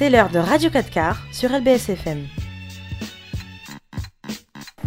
[0.00, 2.39] C'est l'heure de Radio 4 quarts sur LBSFM.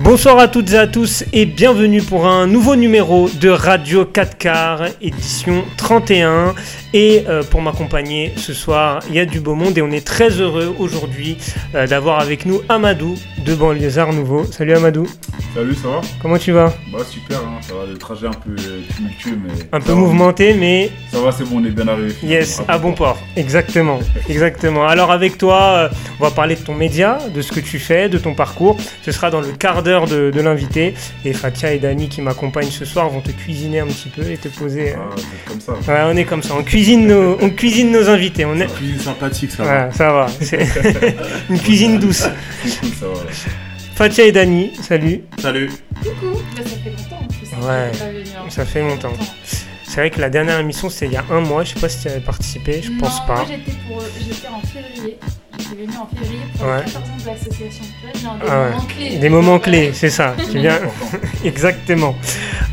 [0.03, 4.37] Bonsoir à toutes et à tous et bienvenue pour un nouveau numéro de Radio 4
[4.37, 6.55] quarts, édition 31.
[6.95, 10.05] Et euh, pour m'accompagner ce soir, il y a du beau monde et on est
[10.05, 11.37] très heureux aujourd'hui
[11.73, 14.43] euh, d'avoir avec nous Amadou de Banlieusard Nouveau.
[14.45, 15.07] Salut Amadou.
[15.55, 16.01] Salut, ça va?
[16.21, 16.71] Comment tu vas?
[16.91, 18.55] Bah super, hein, ça va, le trajet un peu
[18.95, 19.53] tumultueux mais...
[19.71, 19.97] Un peu va.
[19.97, 22.13] mouvementé mais Ça va, c'est bon, on est bien arrivé.
[22.23, 23.17] yes, à bon port.
[23.37, 24.85] Exactement, exactement.
[24.85, 28.09] Alors avec toi, euh, on va parler de ton média, de ce que tu fais,
[28.09, 28.77] de ton parcours.
[29.03, 30.93] Ce sera dans le quart d'heure de, de l'invité.
[31.23, 34.37] Et Fatia et Dani qui m'accompagnent ce soir vont te cuisiner un petit peu et
[34.37, 34.93] te poser...
[34.97, 35.73] Ah, c'est comme ça.
[35.91, 38.45] Ouais, on est comme ça, on cuisine nos, on cuisine nos invités.
[38.45, 38.67] On est...
[38.67, 39.91] C'est cuisine sympathique, ça va.
[39.91, 40.67] Ça va, c'est
[41.49, 42.17] une cuisine douce.
[42.19, 42.29] Ça
[43.01, 43.13] va.
[43.95, 45.21] Fatia et Dani, salut.
[45.39, 45.71] Salut.
[46.03, 47.67] Coucou Bah, Ça fait longtemps en plus.
[47.67, 47.91] Ouais,
[48.49, 49.13] ça fait longtemps.
[49.85, 51.87] C'est vrai que la dernière émission c'était il y a un mois, je sais pas
[51.89, 53.35] si tu avais participé, je pense pas.
[53.35, 54.01] Moi j'étais pour...
[54.19, 55.19] j'étais en février.
[55.59, 56.77] Venue en février pour Ouais.
[56.85, 57.83] les 14 ans de l'association.
[58.13, 58.69] Tu vois, des Ah ouais.
[58.71, 59.17] moments clés.
[59.17, 60.35] Des moments clés, c'est ça.
[60.51, 60.79] Tu viens
[61.45, 62.15] exactement.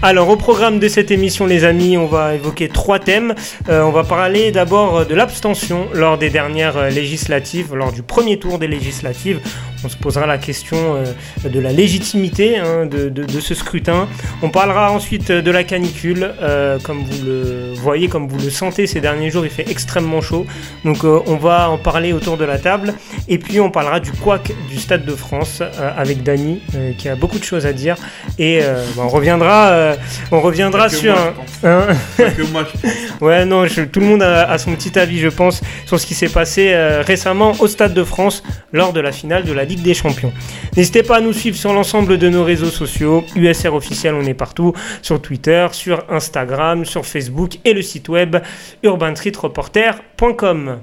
[0.03, 3.34] Alors au programme de cette émission, les amis, on va évoquer trois thèmes.
[3.69, 8.39] Euh, on va parler d'abord de l'abstention lors des dernières euh, législatives, lors du premier
[8.39, 9.41] tour des législatives.
[9.83, 14.09] On se posera la question euh, de la légitimité hein, de, de- de ce scrutin.
[14.42, 16.31] On parlera ensuite euh, de la canicule.
[16.42, 20.20] Euh, comme vous le voyez, comme vous le sentez ces derniers jours, il fait extrêmement
[20.20, 20.47] chaud.
[20.84, 22.95] Donc on va en parler autour de la table.
[23.28, 25.62] Et puis on parlera du couac du Stade de France
[25.97, 26.61] avec Dany
[26.98, 27.97] qui a beaucoup de choses à dire.
[28.39, 28.61] Et
[28.97, 29.95] bah, on reviendra,
[30.31, 31.69] on reviendra que sur moi, un...
[31.69, 31.86] hein
[32.36, 32.64] que moi.
[33.20, 36.06] Ouais, non, je- tout le monde a, a son petit avis, je pense, sur ce
[36.06, 36.75] qui s'est passé
[37.06, 38.42] récemment au Stade de France
[38.73, 40.33] lors de la finale de la Des Champions.
[40.77, 43.25] N'hésitez pas à nous suivre sur l'ensemble de nos réseaux sociaux.
[43.37, 48.37] USR officiel, on est partout, sur Twitter, sur Instagram, sur Facebook et le site web
[48.83, 50.79] urbanstreetreporter.com.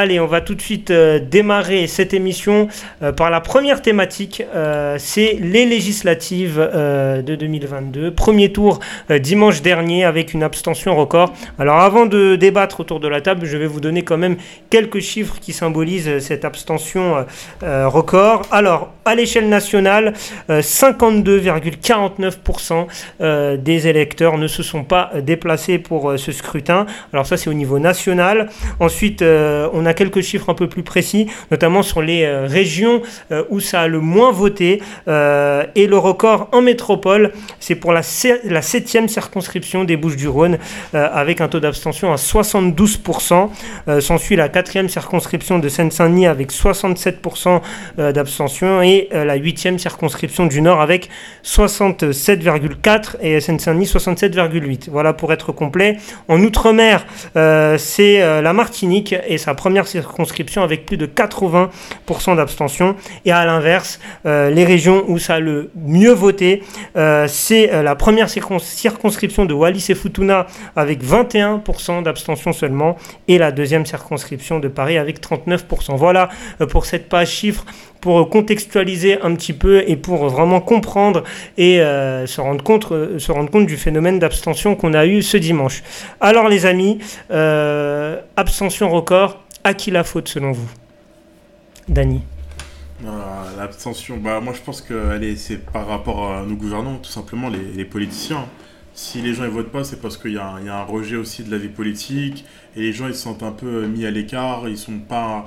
[0.00, 2.68] Allez, on va tout de suite euh, démarrer cette émission
[3.02, 4.44] euh, par la première thématique.
[4.54, 8.12] euh, c'est les législatives de 2022.
[8.12, 8.78] Premier tour
[9.10, 11.32] dimanche dernier avec une abstention record.
[11.58, 14.36] Alors avant de débattre autour de la table, je vais vous donner quand même
[14.70, 17.26] quelques chiffres qui symbolisent cette abstention
[17.62, 18.42] record.
[18.52, 20.12] Alors à l'échelle nationale,
[20.50, 22.86] euh, 52,49%
[23.20, 26.84] euh, des électeurs ne se sont pas déplacés pour ce scrutin.
[27.12, 28.50] Alors ça c'est au niveau national.
[28.80, 33.44] Ensuite, on a quelques chiffres un peu plus précis, notamment sur les euh, régions euh,
[33.50, 34.82] où ça a le moins voté.
[35.06, 38.02] Euh, et le record en métropole, c'est pour la,
[38.44, 40.58] la septième circonscription des Bouches-du-Rhône,
[40.92, 43.48] avec un taux d'abstention à 72%.
[43.88, 47.60] Euh, S'ensuit la quatrième circonscription de Seine-Saint-Denis avec 67%
[47.98, 51.08] euh, d'abstention et la huitième circonscription du Nord avec
[51.44, 54.88] 67,4 et Seine-Saint-Denis 67,8.
[54.90, 55.98] Voilà pour être complet.
[56.28, 62.96] En Outre-mer, c'est la Martinique et sa première circonscription avec plus de 80% d'abstention.
[63.24, 66.62] Et à l'inverse, euh, les régions où ça a le mieux voté,
[66.96, 72.96] euh, c'est euh, la première circon- circonscription de Wallis et Futuna avec 21% d'abstention seulement
[73.28, 75.96] et la deuxième circonscription de Paris avec 39%.
[75.96, 76.28] Voilà
[76.70, 77.64] pour cette page chiffre
[78.00, 81.24] pour contextualiser un petit peu et pour vraiment comprendre
[81.56, 82.86] et se, rendre compte,
[83.18, 85.82] se rendre compte du phénomène d'abstention qu'on a eu ce dimanche.
[86.20, 86.98] Alors les amis,
[88.36, 90.70] abstention record, à qui la faute selon vous
[91.88, 92.22] Dany?
[93.06, 97.50] Ah, L'abstention, bah moi je pense que c'est par rapport à nos gouvernants, tout simplement
[97.50, 98.46] les, politiciens.
[98.94, 101.50] Si les gens ne votent pas, c'est parce qu'il y, a un- rejet aussi de
[101.50, 102.46] la vie politique
[102.76, 105.44] et les gens ils se sentent un peu mis à l'écart, ils sont pas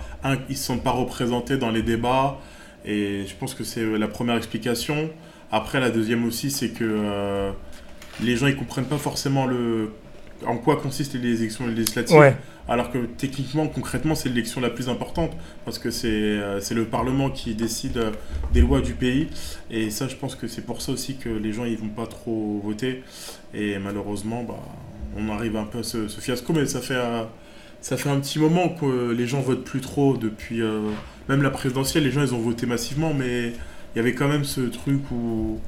[0.56, 2.38] sentent pas représentés dans les débats
[2.86, 5.10] et je pense que c'est la première explication.
[5.52, 7.52] Après la deuxième aussi c'est que euh,
[8.22, 9.90] les gens ils comprennent pas forcément le
[10.46, 12.18] en quoi consistent les élections législatives.
[12.18, 12.36] Ouais,
[12.68, 15.32] Alors que techniquement, concrètement, c'est l'élection la plus importante
[15.66, 18.12] parce que c'est euh, le Parlement qui décide euh,
[18.54, 19.28] des lois du pays.
[19.70, 22.08] Et ça, je pense que c'est pour ça aussi que les gens ils vont pas
[22.08, 23.04] trop voter.
[23.54, 24.60] Et malheureusement, bah,
[25.18, 26.54] on arrive un peu à ce, ce fiasco.
[26.54, 27.24] Mais ça fait, euh,
[27.82, 30.62] ça fait un petit moment que les gens votent plus trop depuis
[31.30, 32.04] même la présidentielle.
[32.04, 33.54] Les gens ils ont voté massivement, mais
[33.94, 35.60] il y avait quand même ce truc où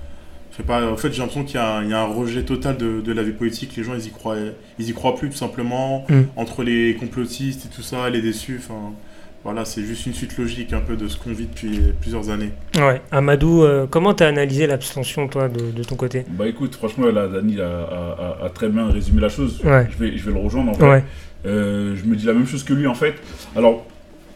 [0.53, 2.05] je sais pas, en fait, j'ai l'impression qu'il y, a un- il y a un
[2.05, 3.75] rejet total de, de la vie politique.
[3.75, 4.37] Les gens, ils y croient,
[4.79, 6.05] ils y croient plus, tout simplement.
[6.09, 6.21] Mm.
[6.35, 8.91] Entre les complotistes et tout ça, les déçus, enfin,
[9.43, 12.51] voilà, c'est juste une suite logique un peu de ce qu'on vit depuis plusieurs années.
[12.77, 13.01] ouais.
[13.11, 16.23] Amadou, euh, comment t'as analysé l'abstention toi de, de ton côté?
[16.29, 19.59] Bah écoute, franchement, là, Dani a, a- a- a très bien résumé la chose.
[19.65, 19.87] Ouais.
[19.91, 20.85] Je, vais, je vais le rejoindre en fait.
[20.87, 21.03] Ouais,
[21.45, 23.15] Euh, je me dis la même chose que lui en fait.
[23.55, 23.85] Alors,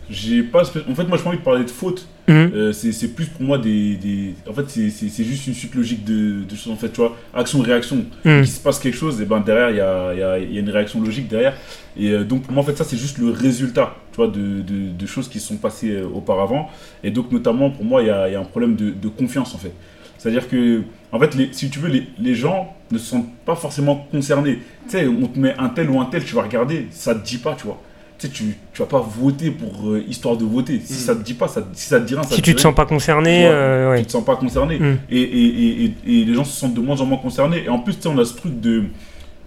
[0.10, 0.62] j'ai pas.
[0.62, 2.08] En fait, moi, j'ai pas envie de parler de faute.
[2.54, 3.96] Euh, c'est plus pour moi des.
[3.96, 6.74] des- En fait, c'est- juste une suite logique de, de choses.
[6.74, 8.06] En fait, tu vois, action-réaction.
[8.26, 8.40] Mhm.
[8.42, 10.60] Il se passe quelque chose, et ben derrière, il y a, y a- y a
[10.60, 11.56] une réaction logique derrière.
[11.98, 14.62] Et euh, donc, pour moi, en fait, ça, c'est juste le résultat, tu vois, de,
[14.62, 16.70] de, de choses qui se sont passées euh, auparavant.
[17.04, 19.56] Et donc, notamment, pour moi, il y a, y a un problème de, de confiance,
[19.56, 19.72] en fait.
[20.18, 20.82] C'est-à-dire que,
[21.12, 24.60] en fait, les, si tu veux, les, les gens ne se sentent pas forcément concernés.
[24.86, 27.26] Tu sais, on te met un tel ou un tel, tu vas regarder, ça te
[27.26, 27.82] dit pas, tu vois.
[28.20, 28.44] Tu sais, tu,
[28.74, 30.82] tu vas pas voter pour euh, histoire de voter.
[30.84, 30.96] Si Mm.
[31.06, 32.62] ça te dit pas, ça, si ça te dit rien, ça Si te tu te
[32.62, 34.00] sens pas concerné, tu vois, euh, ouais.
[34.00, 34.80] tu te sens pas concerné.
[34.80, 34.98] Mm.
[35.12, 37.64] Et, et, et, et, et les gens se sentent de moins en moins concernés.
[37.66, 38.86] Et en plus, tu sais, on a ce truc de.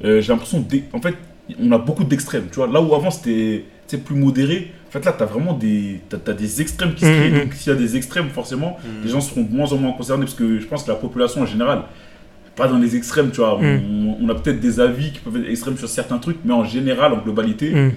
[0.05, 0.64] euh, J'ai l'impression.
[0.93, 1.14] En fait,
[1.61, 2.44] on a beaucoup d'extrêmes.
[2.50, 5.26] Tu vois, là où avant c'était tu sais, plus modéré, en fait, là, tu as
[5.26, 7.31] vraiment des, t'as, t'as des extrêmes qui se Mm, créent.
[7.31, 9.05] mm, Donc, s'il y a des extrêmes, forcément, Mm.
[9.05, 10.26] les gens seront de moins en moins concernés.
[10.26, 11.82] Parce que je pense que la population en général,
[12.55, 13.58] pas dans les extrêmes, tu vois.
[13.61, 13.81] Mm.
[14.20, 16.64] On, on a peut-être des avis qui peuvent être extrêmes sur certains trucs, mais en
[16.64, 17.93] général, en globalité, Mm.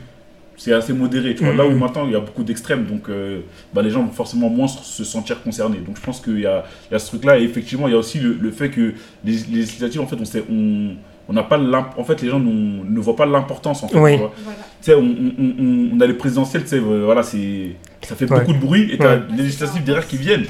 [0.64, 1.36] C'est assez modéré.
[1.36, 1.54] Tu vois.
[1.54, 3.42] Là où maintenant il y a beaucoup d'extrêmes, donc euh,
[3.74, 5.80] bah, les gens vont forcément moins se se sentir concernés.
[5.86, 7.38] Donc je pense qu'il y a, il y a ce truc-là.
[7.40, 8.94] Et effectivement, il y a aussi le, le fait que
[9.26, 10.96] les, les législatives, en fait, on sait, on,
[11.30, 11.58] on n'a pas
[11.98, 13.84] en fait, les gens ne voient pas l'importance.
[13.84, 14.14] En fait, Oui.
[14.14, 14.34] tu vois.
[14.44, 14.60] Voilà.
[14.60, 18.16] Tu sais, on, on, on- on a les présidentielles, tu sais, euh, voilà, c'est, ça
[18.16, 18.40] fait Ouais.
[18.40, 19.22] beaucoup de bruit et t'as Ouais.
[19.36, 20.46] les législatives derrière qui viennent.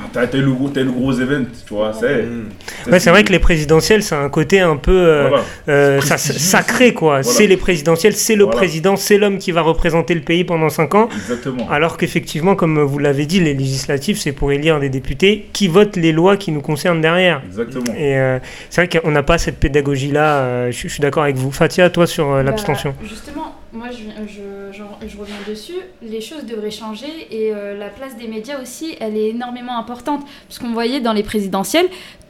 [0.00, 1.92] Ah, T'as, t'as eu le gros, event, tu vois.
[1.92, 2.48] C'est, Mm.
[2.92, 5.44] Ouais, c'est vrai que les présidentielles, c'est un côté un peu euh, Voilà.
[5.68, 7.22] euh, ça- sacré, quoi.
[7.24, 8.56] C'est les présidentielles, c'est le Voilà.
[8.58, 11.08] président, c'est l'homme qui va représenter le pays pendant 5 ans.
[11.14, 11.68] Exactement.
[11.70, 15.96] Alors qu'effectivement, comme vous l'avez dit, les législatives, c'est pour élire des députés qui votent
[15.96, 17.42] les lois qui nous concernent derrière.
[17.46, 17.92] Exactement.
[17.96, 18.38] Et euh,
[18.70, 20.36] c'est vrai qu'on n'a pas cette pédagogie-là.
[20.38, 21.50] euh, je, suis- d'accord avec vous.
[21.50, 22.94] Fatia, toi sur euh, Bah, l'abstention.
[23.02, 25.78] justement, moi je, reviens dessus.
[26.02, 30.24] Les choses devraient changer et euh, la place des médias aussi, elle est énormément importante.
[30.48, 31.88] Parce qu'on voyait dans les présidentielles,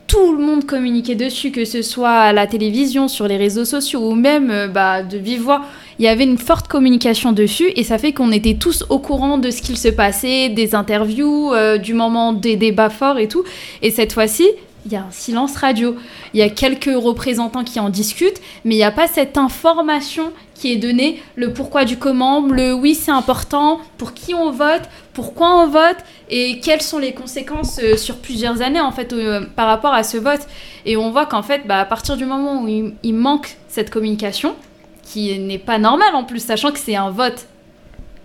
[0.08, 4.00] tout le monde communiquait dessus, que ce soit à la télévision, sur les réseaux sociaux
[4.10, 5.62] ou même euh, bah, de vive voix.
[5.98, 9.36] Il y avait une forte communication dessus et ça fait qu'on était tous au courant
[9.36, 13.44] de ce qu'il se passait, des interviews, euh, du moment des débats forts et tout.
[13.82, 14.48] Et cette fois-ci,
[14.88, 15.96] il y a un silence radio.
[16.32, 20.32] Il y a quelques représentants qui en discutent, mais il n'y a pas cette information
[20.54, 24.82] qui est donnée, le pourquoi du comment, le oui c'est important, pour qui on vote,
[25.12, 25.98] pourquoi on vote
[26.30, 30.02] et quelles sont les conséquences euh, sur plusieurs années en fait euh, par rapport à
[30.02, 30.40] ce vote.
[30.86, 33.90] Et on voit qu'en fait, bah, à partir du moment où il, il manque cette
[33.90, 34.56] communication,
[35.02, 37.46] qui n'est pas normale en plus, sachant que c'est un vote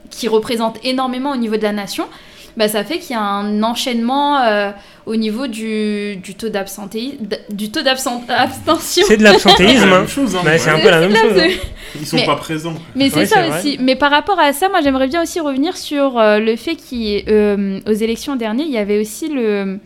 [0.10, 2.08] qui représente énormément au niveau de la nation,
[2.58, 4.72] bah, ça fait qu'il y a un enchaînement euh,
[5.06, 7.18] au niveau du, du taux d'absentéisme,
[7.50, 8.24] du taux d'abstention.
[8.86, 9.90] C'est de C'est l'absentéisme.
[9.90, 10.00] la hein.
[10.00, 10.42] même chose, hein.
[10.44, 10.82] Bah, c'est un Ouais.
[10.84, 11.34] peu la même chose.
[11.40, 11.50] hein.
[12.00, 12.74] Ils sont Mais- pas présents.
[12.96, 13.78] Mais c'est Ouais, ça aussi.
[13.82, 17.24] Mais par rapport à ça, moi j'aimerais bien aussi revenir sur euh, le fait qu'il
[17.28, 19.80] euh, aux élections dernières, il y avait aussi le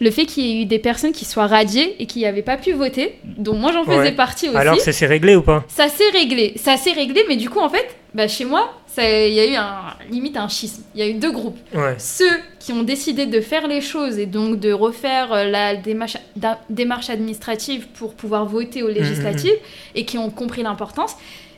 [0.00, 2.56] le fait qu'il y ait eu des personnes qui soient radiées et qui n'avaient pas
[2.56, 4.12] pu voter, dont moi j'en faisais Ouais.
[4.12, 4.56] partie aussi.
[4.58, 5.64] Alors, ça s'est réglé ou pas?
[5.68, 9.34] Ça s'est réglé, ça s'est réglé, mais du coup en fait, bah, chez moi, il
[9.34, 10.82] y a eu un limite un schisme.
[10.94, 11.58] Il y a eu deux groupes.
[11.74, 11.96] Ouais.
[11.98, 12.30] Ceux
[12.60, 16.60] qui ont décidé de faire les choses et donc de refaire euh, la démarche, da-
[16.70, 19.56] démarche administrative pour pouvoir voter aux législatives
[19.94, 21.16] et qui ont compris l'importance.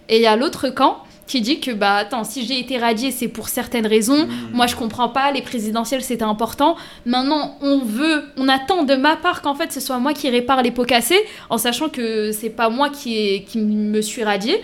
[0.08, 3.10] Et il y a l'autre camp qui dit que, bah attends, si j'ai été radié,
[3.10, 4.28] c'est pour certaines raisons.
[4.52, 6.76] Moi, je comprends pas, les présidentielles, c'était important.
[7.04, 10.62] Maintenant, on veut, on attend de ma part qu'en fait, ce soit moi qui répare
[10.62, 11.18] les pots cassés,
[11.50, 14.62] en sachant que c'est pas moi qui, est- qui me suis radié.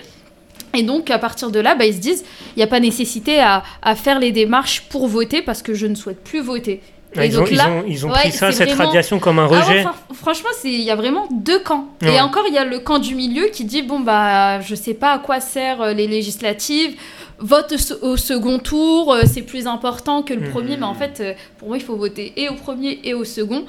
[0.74, 2.24] Et donc, à partir de là, bah, ils se disent,
[2.56, 5.86] il n'y a pas nécessité à, à faire les démarches pour voter parce que je
[5.86, 6.80] ne souhaite plus voter.
[7.14, 8.84] Ah, Et ils, donc ont, ils là- ont- ils ont ouais, pris ça, cette vraiment-
[8.86, 9.82] radiation, comme un Ah ouais, rejet.
[9.82, 11.88] fran- franchement, il y a vraiment deux camps.
[12.00, 12.14] Ouais.
[12.14, 14.94] Et encore, il y a le camp du milieu qui dit bon bah je sais
[14.94, 16.94] pas à quoi servent euh, les législatives.
[17.38, 20.50] Vote au se- au second tour, euh, c'est plus important que le Mhm.
[20.52, 23.24] premier, mais en fait, euh, pour moi, il faut voter et au premier et au
[23.24, 23.66] second.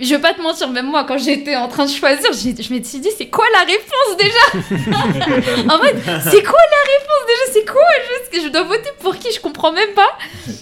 [0.00, 2.82] Je vais pas te mentir, même moi, quand j'étais en train de choisir, je me
[2.82, 4.74] suis dit, c'est quoi la réponse déjà?
[5.74, 5.94] En fait,
[6.30, 7.52] c'est quoi la réponse déjà?
[7.52, 7.82] C'est quoi?
[8.08, 9.32] Juste que je dois voter pour qui?
[9.32, 10.18] Je comprends même pas.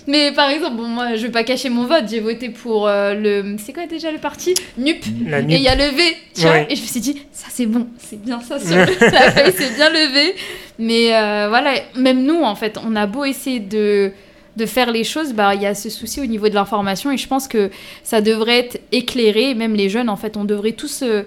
[0.07, 3.15] Mais par exemple, bon, moi, je vais pas cacher mon vote, j'ai voté pour euh,
[3.15, 3.57] le.
[3.65, 4.55] C'est quoi déjà le parti?
[4.77, 5.03] NUP.
[5.07, 6.67] Et il y a tu vois, Ouais.
[6.69, 9.75] et je me suis dit, ça c'est bon, c'est bien ça sur la feuille, c'est
[9.77, 10.35] bien levé.
[10.79, 14.13] Mais euh, voilà, même nous, en fait, on a beau essayer de,
[14.57, 17.17] de faire les choses, bah, il y a ce souci au niveau de l'information, et
[17.17, 17.71] je pense que
[18.05, 21.23] ça devrait être éclairé, même les jeunes, en fait, on devrait tous euh,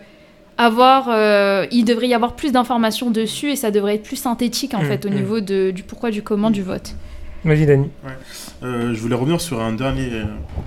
[0.57, 4.73] avoir, euh, il devrait y avoir plus d'informations dessus, et ça devrait être plus synthétique,
[4.73, 5.13] en Mm, fait, au mm.
[5.13, 6.95] niveau de, du pourquoi, du comment du vote.
[7.43, 7.89] Vas-y, Dani.
[8.63, 10.09] Euh, je voulais revenir sur un dernier,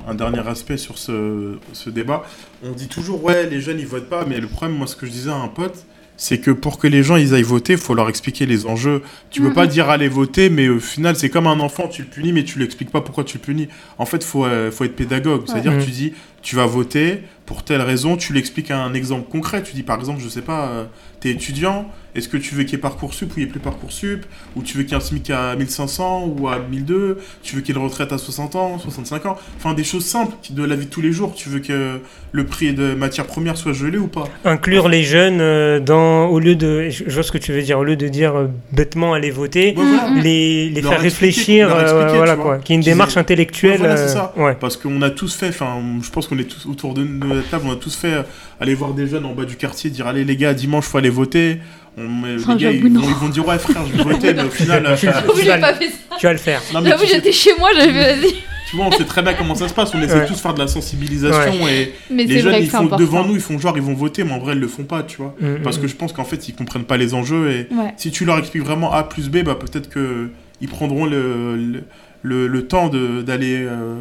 [0.07, 2.23] un dernier aspect sur ce, ce débat.
[2.65, 5.05] On dit toujours, ouais, les jeunes, ils votent pas, mais le problème, moi, ce que
[5.07, 5.85] je disais à un pote,
[6.21, 9.03] c'est que pour que les gens ils aillent voter, il faut leur expliquer les enjeux.
[9.31, 9.55] Tu peux Mhm.
[9.55, 12.45] pas dire allez voter, mais au final, c'est comme un enfant, tu le punis, mais
[12.45, 13.69] tu lui expliques pas pourquoi tu le punis.
[13.99, 15.45] En fait, faut, euh, faut être pédagogue.
[15.47, 19.27] C'est-à-dire que tu dis, tu vas voter pour telle raison, tu l'expliques à un exemple
[19.31, 19.63] concret.
[19.63, 20.85] Tu dis par exemple, je sais pas, euh,
[21.19, 23.61] t'es étudiant, est-ce que tu veux qu'il y ait Parcoursup ou il n'y ait plus
[23.61, 24.27] Parcoursup?
[24.57, 27.63] Ou tu veux qu'il y ait un SMIC à 1500 ou à 1002 Tu veux
[27.63, 29.39] qu'il y ait une retraite à 60 ans, 65 ans?
[29.57, 31.35] Enfin, des choses simples de la vie de tous les jours.
[31.35, 32.01] Tu veux que
[32.33, 34.25] le prix de matières premières soit gelé ou pas?
[34.45, 37.79] Inclure les jeunes euh, dans, au lieu de, je vois ce que tu veux dire,
[37.79, 40.21] au lieu de dire euh, bêtement aller voter, Ouais, voilà.
[40.21, 43.73] les, faire réfléchir, euh, voilà quoi, qu'il y ait une démarche intellectuelle.
[43.73, 44.35] Ouais, voilà, c'est euh, ça.
[44.37, 44.57] ouais.
[44.59, 47.45] Parce qu'on a tous fait, enfin, je pense qu'on est tous autour de de la
[47.45, 48.23] table, on a tous fait euh,
[48.61, 51.11] aller voir des jeunes en bas du quartier, dire allez les gars, dimanche faut aller
[51.11, 51.59] voter.
[51.97, 54.51] On, Oh, les gars, ils ils vont dire ouais frère, je vais voter, mais au
[54.51, 56.17] final, euh, Tu vas pas le- fait ça.
[56.19, 56.63] Tu vas le faire.
[56.73, 58.33] J'avoue, j'étais chez moi, j'avais vas-y.
[58.71, 59.93] tu vois, on sait très bien comment ça se passe.
[59.95, 60.27] On essaie Ouais.
[60.27, 62.97] tous de faire de la sensibilisation et Mais les c'est jeunes vrai ils font important.
[62.99, 65.03] devant nous, ils font genre ils vont voter, mais en vrai ils le font pas,
[65.03, 65.35] tu vois.
[65.41, 67.93] Mm, Parce mm, que je pense qu'en fait ils comprennent pas les enjeux et Ouais.
[67.97, 70.29] si tu leur expliques vraiment A plus B, bah peut-être que
[70.61, 71.83] ils prendront le, le,
[72.23, 73.57] le- le temps de- d'aller.
[73.59, 73.95] euh,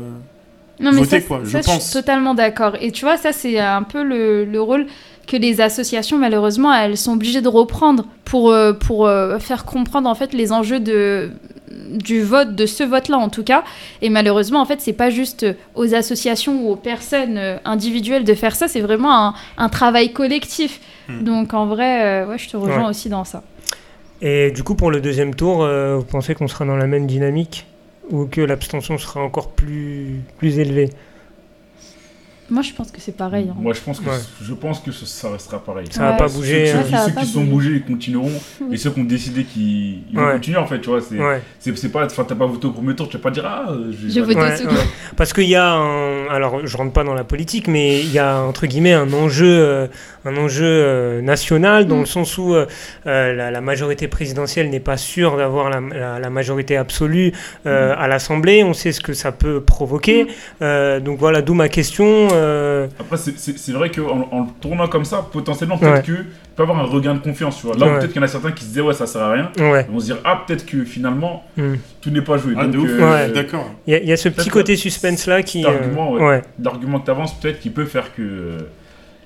[0.80, 1.84] Non, mais voter, ça, quoi, je ça, pense.
[1.84, 2.74] suis totalement d'accord.
[2.82, 4.86] Et tu vois, ça, c'est un peu le, le rôle
[5.28, 10.08] que les associations, malheureusement, elles sont obligées de reprendre pour, euh, pour euh, faire comprendre,
[10.10, 11.32] en fait, les enjeux de
[11.92, 13.64] du vote, de ce vote-là en tout cas.
[14.02, 18.34] Et malheureusement, en fait, c'est pas juste aux associations ou aux personnes euh, individuelles de
[18.34, 20.80] faire ça, c'est vraiment un, un travail collectif.
[21.08, 21.24] Hmm.
[21.24, 22.90] Donc en vrai, euh, ouais, je te rejoins Ouais.
[22.90, 23.44] aussi dans ça.
[24.22, 27.06] Et du coup, pour le deuxième tour, euh, vous pensez qu'on sera dans la même
[27.06, 27.68] dynamique?
[28.10, 30.90] Ou que l'abstention sera encore plus, plus élevée
[32.50, 33.48] Moi, je pense que c'est pareil.
[33.52, 33.56] hein.
[33.60, 34.16] Moi, je pense que, Ouais.
[34.42, 35.88] je pense que ça, ça restera pareil.
[35.92, 36.18] Ça va Ouais.
[36.18, 36.68] pas Ceux, bouger.
[36.68, 38.32] ceux euh, qui, ça va ceux pas qui sont bougés, ils continueront.
[38.72, 41.00] Et ceux qui ont décidé qu'ils ils vont continuer, en fait, tu vois.
[41.60, 44.22] C'est pas, enfin, t'as pas voté au premier tour, tu vas pas dire, ah, voter.
[44.22, 44.82] vote Ouais, tout ouais.
[45.18, 48.20] Parce qu'il y a un, alors je rentre pas dans la politique, mais il y
[48.20, 49.88] a entre guillemets un enjeu, euh,
[50.26, 52.00] un enjeu euh, national dans Mm.
[52.02, 52.66] le sens où euh,
[53.08, 57.32] euh, la, la majorité présidentielle n'est pas sûre d'avoir la, la- la majorité absolue
[57.66, 58.64] euh, à l'Assemblée.
[58.64, 60.24] On sait ce que ça peut provoquer.
[60.26, 60.28] Mm.
[60.62, 62.28] Euh, donc voilà, d'où ma question.
[62.38, 66.02] Euh, Après, c'est- vrai qu'en en le tournant comme ça, potentiellement, peut-être Ouais.
[66.02, 66.26] que tu
[66.56, 67.76] peux avoir un regain de confiance, tu vois.
[67.76, 68.00] Là Ouais.
[68.00, 69.52] peut-être qu'il y en a certains qui se disaient, ouais, ça sert à rien.
[69.60, 69.86] ouais.
[69.88, 71.74] Ils vont se dire, ah, peut-être que finalement, Mm.
[72.02, 72.54] tout n'est pas joué.
[72.58, 73.18] Ah, Donc, euh, Ouais.
[73.20, 73.70] je suis d'accord.
[73.88, 75.66] Il y, a- il y a ce petit côté suspense là qui.
[75.66, 76.42] ouais.
[76.62, 78.22] l'argument que tu avances, peut-être qu'il peut faire que.
[78.22, 78.58] euh,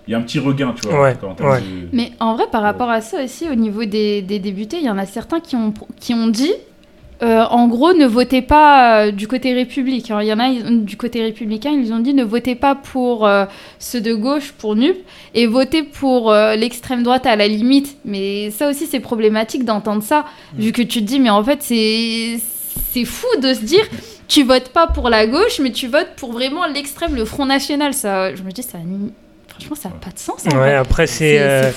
[0.08, 1.00] Il y a un petit regain, tu vois.
[1.04, 1.60] Ouais, ouais.
[1.62, 4.84] de- Mais en vrai, par rapport à ça aussi, au niveau des, des députés, il
[4.86, 6.52] y en a certains qui ont, qui ont dit,
[7.24, 10.22] euh, en gros, ne votez pas euh, du côté républicain.
[10.22, 13.28] Il y en a ils- du côté républicain, ils ont dit ne votez pas pour
[13.28, 13.46] euh,
[13.80, 14.98] ceux de gauche, pour NUP,
[15.36, 17.96] et votez pour l'extrême droite à la limite.
[18.06, 20.26] Mais ça aussi, c'est problématique d'entendre ça,
[20.56, 22.40] vu que tu te dis, mais en fait, c'est
[22.94, 23.86] c'est fou de se dire.
[24.28, 27.94] Tu votes pas pour la gauche, mais tu votes pour vraiment l'extrême, le Front National.
[27.94, 28.78] Ça, je me dis, ça,
[29.66, 30.44] franchement, ça n'a pas de sens.
[30.46, 30.76] Ouais, vrai.
[30.76, 31.72] après C'est c'est euh,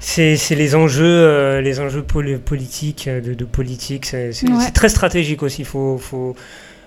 [0.00, 4.70] c'est c'est les enjeux euh, les enjeux poli- politiques euh, de, de politique c'est Ouais.
[4.72, 6.34] très stratégique aussi faut faut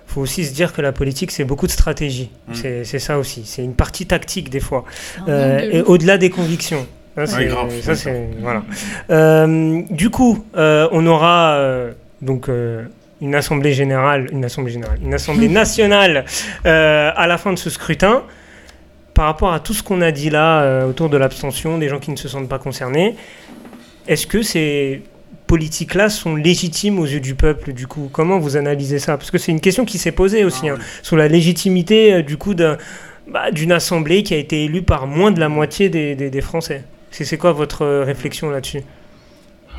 [0.06, 2.54] faut aussi se dire que la politique c'est beaucoup de stratégie Mm.
[2.54, 4.84] c'est c'est ça aussi c'est une partie tactique des fois
[5.28, 7.96] Euh, et au-delà des convictions ça, c'est grave, ça, ouais.
[7.96, 8.62] c'est- voilà
[9.10, 11.92] Euh, du coup euh, on aura euh,
[12.22, 12.82] donc euh,
[13.20, 16.24] une assemblée générale, une assemblée générale, une assemblée nationale
[16.66, 18.22] euh, à la fin de ce scrutin.
[19.14, 22.00] Par rapport à tout ce qu'on a dit là euh, autour de l'abstention, des gens
[22.00, 23.14] qui ne se sentent pas concernés,
[24.08, 25.02] est-ce que ces
[25.46, 28.08] politiques-là sont légitimes aux yeux du peuple du coup?
[28.12, 29.16] Comment vous analysez ça?
[29.16, 32.22] Parce que c'est une question qui s'est posée aussi Ah, hein, sur la légitimité euh,
[32.22, 36.14] du coup bah, d'une assemblée qui a été élue par moins de la moitié des,
[36.16, 36.84] des- des Français.
[37.10, 38.82] C'est c'est quoi votre euh, réflexion là-dessus?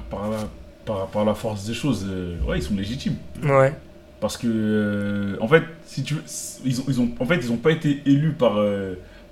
[0.10, 0.48] Par, la-
[0.86, 3.16] par rapport à la force des choses, euh, ouais, ils sont légitimes.
[3.44, 3.74] Ouais.
[4.22, 6.16] Parce que, en fait, si tu
[6.64, 8.58] ils ont, ils ont, en fait, ils ont pas été élus par,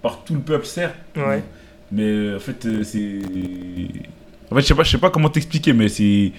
[0.04, 0.94] par tout le peuple, certes.
[1.16, 1.42] Ouais.
[1.92, 3.20] Mais euh, en fait, euh, c'est.
[4.52, 6.32] En fait, je sais pas, je sais pas comment t'expliquer, mais c'est.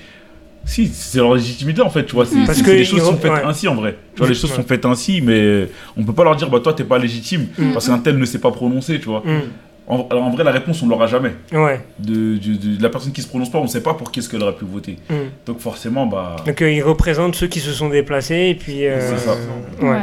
[0.66, 2.24] Si, c'est leur légitimité en fait, tu vois.
[2.24, 3.42] c'est- Parce que les choses sont faites ouais.
[3.44, 3.96] ainsi en vrai.
[4.14, 4.56] Tu vois, les choses Ouais.
[4.56, 7.48] sont faites ainsi, mais euh, on peut pas leur dire, bah toi t'es pas légitime
[7.58, 7.72] Mm.
[7.74, 9.20] parce qu'un tel ne s'est pas prononcé, tu vois.
[9.26, 9.42] Mm.
[9.86, 11.32] En, alors, en vrai, la réponse on l'aura jamais.
[11.52, 11.84] Ouais.
[11.98, 14.20] De, de- de- de la personne qui se prononce pas, on sait pas pour qui
[14.20, 14.96] est-ce qu'elle aurait pu voter.
[15.10, 15.14] Mm.
[15.44, 16.36] Donc forcément, bah.
[16.46, 18.86] Donc euh, ils représentent ceux qui se sont déplacés et puis.
[18.86, 19.36] euh, C'est ça.
[19.82, 20.00] Ouais.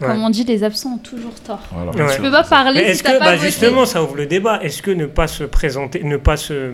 [0.00, 0.08] Ouais.
[0.08, 1.62] Comme on dit, les absents ont toujours tort.
[1.72, 1.90] Voilà.
[2.08, 2.14] Ouais.
[2.16, 3.46] Tu peux pas parler Mais si que, pas bah, voté.
[3.46, 4.60] justement, ça ouvre le débat.
[4.62, 6.70] Est-ce que ne pas se présenter, ne pas se,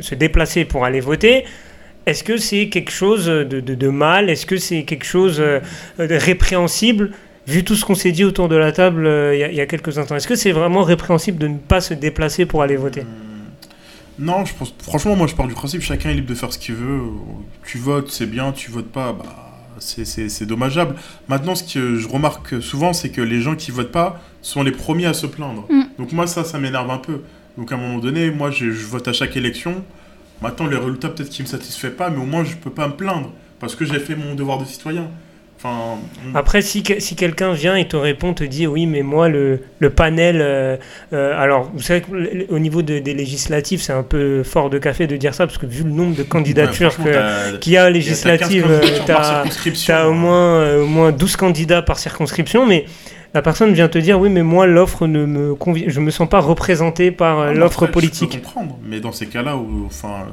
[0.00, 1.44] se déplacer pour aller voter,
[2.04, 4.28] est-ce que c'est quelque chose de, de- de mal?
[4.28, 5.60] Est-ce que c'est quelque chose euh,
[5.98, 7.12] de répréhensible?
[7.46, 9.66] Vu tout ce qu'on s'est dit autour de la table euh, il y, y a
[9.66, 13.04] quelques instants, est-ce que c'est vraiment répréhensible de ne pas se déplacer pour aller voter?
[14.18, 14.74] Non, je pense.
[14.82, 17.00] Franchement, moi, je pars du principe chacun est libre de faire ce qu'il veut.
[17.66, 18.52] Tu votes, c'est bien.
[18.52, 19.45] Tu votes pas, bah,
[19.78, 20.94] c'est- dommageable.
[21.28, 24.72] Maintenant, ce que je remarque souvent, c'est que les gens qui votent pas sont les
[24.72, 25.66] premiers à se plaindre.
[25.70, 25.82] Mm.
[25.98, 27.20] Donc moi, ça, ça m'énerve un peu.
[27.58, 29.82] Donc à un moment donné, moi, je, je vote à chaque élection.
[30.42, 32.92] Maintenant, les résultats peut-être qui me satisfait pas, mais au moins, je peux pas me
[32.94, 35.08] plaindre parce que j'ai fait mon devoir de citoyen.
[35.66, 35.98] Enfin,
[36.32, 39.28] on- Après, si, que- si quelqu'un vient et te répond, te dit oui, mais moi,
[39.28, 40.40] le, le panel.
[40.40, 40.76] euh,
[41.12, 45.06] euh, alors, vous savez qu'au niveau de- des législatives, c'est un peu fort de café
[45.06, 48.62] de dire ça, parce que vu le nombre de candidatures ouais, qu'il y a législatives,
[48.66, 52.66] 15 candidatures par t'as circonscription, as au moins, euh, au moins 12 candidats par circonscription,
[52.66, 52.84] mais
[53.34, 55.86] la personne vient te dire oui, mais moi, l'offre ne me convient.
[55.88, 58.30] Je me sens pas représenté par euh, Ah, l'offre politique.
[58.32, 60.26] Je peux comprendre, mais dans ces cas-là, où- enfin,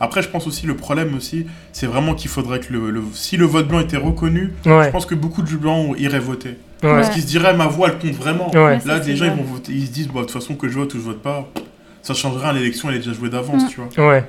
[0.00, 3.36] après, je pense aussi le problème aussi, c'est vraiment qu'il faudrait que le, le- si
[3.36, 6.50] le vote blanc était reconnu, je pense que beaucoup de blancs iraient voter.
[6.50, 6.56] ouais,
[6.90, 8.50] Parce qu'ils se diraient ma voix, elle compte vraiment.
[8.52, 8.78] ouais.
[8.84, 10.74] Là, c'est gens, ils vont voter, ils se disent, bah, de toute façon, que je
[10.78, 11.48] vote ou je vote pas,
[12.02, 13.68] ça changera, l'élection, elle est déjà jouée d'avance, Mm.
[13.68, 14.08] tu vois.
[14.08, 14.24] ouais.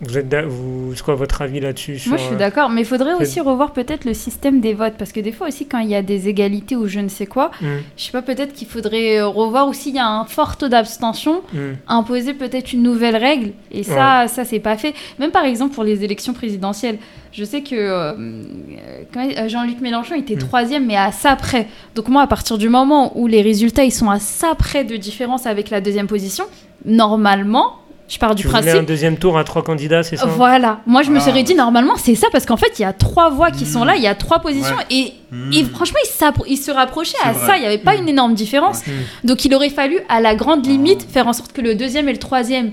[0.00, 3.14] Vous êtes, vous, quoi votre avis là-dessus Moi, je suis euh, d'accord, mais il faudrait
[3.14, 5.88] Fred- aussi revoir peut-être le système des votes, parce que des fois aussi, quand il
[5.88, 8.68] y a des égalités ou je ne sais quoi, hmm, je sais pas, peut-être qu'il
[8.68, 11.72] faudrait euh, revoir ou s'il y a un fort taux d'abstention, hmm.
[11.88, 14.94] imposer peut-être une nouvelle règle, et ça, ça c'est pas fait.
[15.18, 16.98] Même par exemple pour les élections présidentielles,
[17.32, 20.38] je sais que euh, euh, euh, Jean-Luc Mélenchon était Mm.
[20.38, 21.66] troisième, mais à ça près.
[21.94, 24.96] Donc moi, à partir du moment où les résultats ils sont à ça près de
[24.96, 26.44] différence avec la deuxième position,
[26.84, 27.74] normalement,
[28.08, 30.26] je pars du Tu principe un deuxième tour à trois candidats, c'est ça?
[30.26, 32.84] Voilà, moi je me Ah, serais dit normalement c'est ça parce qu'en fait il y
[32.86, 34.86] a trois voix qui sont là, il y a trois positions Ouais.
[34.90, 35.52] et, Hmm.
[35.52, 37.46] et franchement ils, ils se rapprochaient à vrai.
[37.46, 38.00] ça, il n'y avait pas Mm.
[38.00, 38.86] une énorme différence.
[38.86, 38.92] Hmm.
[39.24, 41.12] Donc il aurait fallu à la grande limite Ah.
[41.12, 42.72] faire en sorte que le deuxième et le troisième,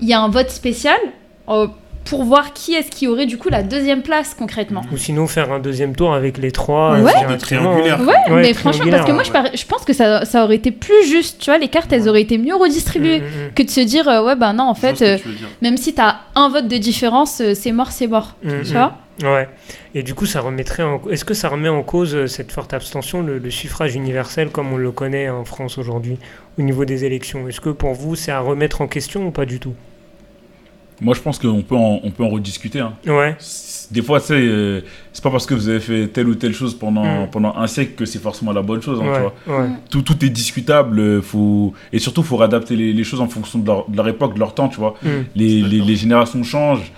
[0.00, 0.96] il y a un vote spécial
[1.48, 1.66] euh,
[2.08, 4.82] pour voir qui est-ce qui aurait du coup la deuxième place concrètement.
[4.92, 6.98] Ou sinon faire un deuxième tour avec les trois.
[7.00, 7.98] Ouais, euh, triangulaire.
[8.30, 10.70] mais franchement parce que moi je, triangulaire, par- je pense que ça, ça aurait été
[10.70, 13.70] plus juste, tu vois, les cartes elles auraient été mieux redistribuées Hmm, hmm, que de
[13.70, 15.18] se dire euh, ouais bah non en fait euh,
[15.62, 18.96] même si t'as un vote de différence euh, c'est mort c'est mort, tu vois.
[19.22, 19.48] Ouais.
[19.96, 21.00] Et du coup, ça remettrait en...
[21.10, 24.72] Est-ce que ça remet en cause euh, cette forte abstention, le, le suffrage universel comme
[24.72, 26.18] on le connaît en France aujourd'hui,
[26.56, 27.48] au niveau des élections?
[27.48, 29.74] Est-ce que pour vous, c'est à remettre en question ou pas du tout?
[31.00, 32.80] Moi, je pense qu'on peut, en- on peut en rediscuter.
[32.80, 32.92] hein.
[33.06, 33.36] Ouais.
[33.90, 34.80] Des fois, euh,
[35.12, 37.30] c'est pas parce que vous avez fait telle ou telle chose pendant, Mm.
[37.30, 39.00] pendant un siècle que c'est forcément la bonne chose.
[39.02, 39.60] hein, tu vois.
[39.60, 39.68] Ouais.
[39.90, 40.98] Tout, tout est discutable.
[40.98, 41.72] euh, Faut...
[41.92, 44.34] Et surtout, il faut réadapter les, les choses en fonction de leur, de leur époque,
[44.34, 44.68] de leur temps.
[44.68, 44.94] Tu vois.
[45.02, 45.22] Hmm.
[45.36, 46.92] Les, les, les générations changent.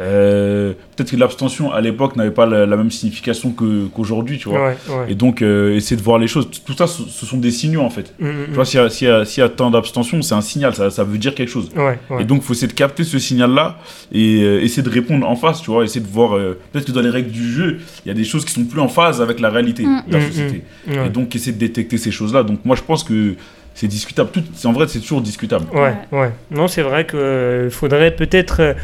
[0.00, 4.38] Euh, Peut-être que l'abstention à l'époque n'avait pas la, la même signification que- qu'aujourd'hui.
[4.38, 4.68] tu vois.
[4.68, 4.76] Ouais.
[4.88, 5.04] Ouais.
[5.12, 6.48] Et donc, euh, essayer de voir les choses.
[6.64, 8.12] Tout ça, ce, ce sont des signaux en fait.
[8.20, 10.40] Hmm, hmm, Tu vois, s'il y, a- s'il y, y a tant d'abstention, c'est un
[10.42, 11.70] signal, ça, ça veut dire quelque chose.
[11.76, 11.98] Ouais.
[12.10, 12.22] ouais.
[12.22, 13.78] Et donc, il faut essayer de capter ce signal-là
[14.12, 16.36] et euh, essayer de répondre en face, tu vois, essayer de voir.
[16.36, 18.64] euh, Peut-être que dans les règles du jeu, il y a des choses qui sont
[18.64, 20.02] plus en phase avec la réalité Mm.
[20.08, 20.62] de la Mm, société.
[20.88, 21.06] Ouais.
[21.06, 22.42] Et donc, essayer de détecter ces choses-là.
[22.42, 23.34] Donc, moi, je pense que
[23.74, 24.30] c'est discutable.
[24.32, 25.64] Tout, en vrai, c'est toujours discutable.
[25.74, 26.30] Ouais, ouais.
[26.50, 28.74] Non, c'est vrai qu'il faudrait peut-être euh,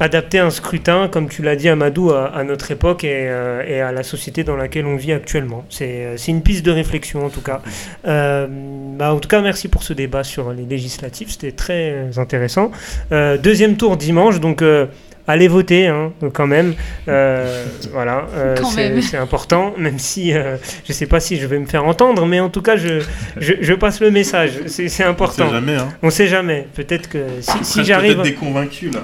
[0.00, 3.92] adapter un scrutin, comme tu l'as dit, Amadou, à, à notre époque et, euh, à
[3.92, 5.64] la société dans laquelle on vit actuellement.
[5.70, 7.62] C'est euh, une piste de réflexion, en tout cas.
[8.06, 11.30] Euh, bah, en tout cas, merci pour ce débat sur les législatives.
[11.30, 12.70] C'était très intéressant.
[13.10, 14.62] Deuxième tour dimanche, donc.
[15.30, 16.74] Allez voter hein, quand même,
[17.06, 18.56] Euh, voilà, euh,
[19.02, 22.40] c'est important, même si euh, je sais pas si je vais me faire entendre, mais
[22.40, 23.00] en tout cas je,
[23.36, 25.46] je, je passe le message, c'est c'est On important.
[25.46, 25.88] sait jamais, hein.
[26.02, 26.66] On sait jamais.
[26.74, 27.18] Peut-être que
[27.62, 28.22] si, j'arrive,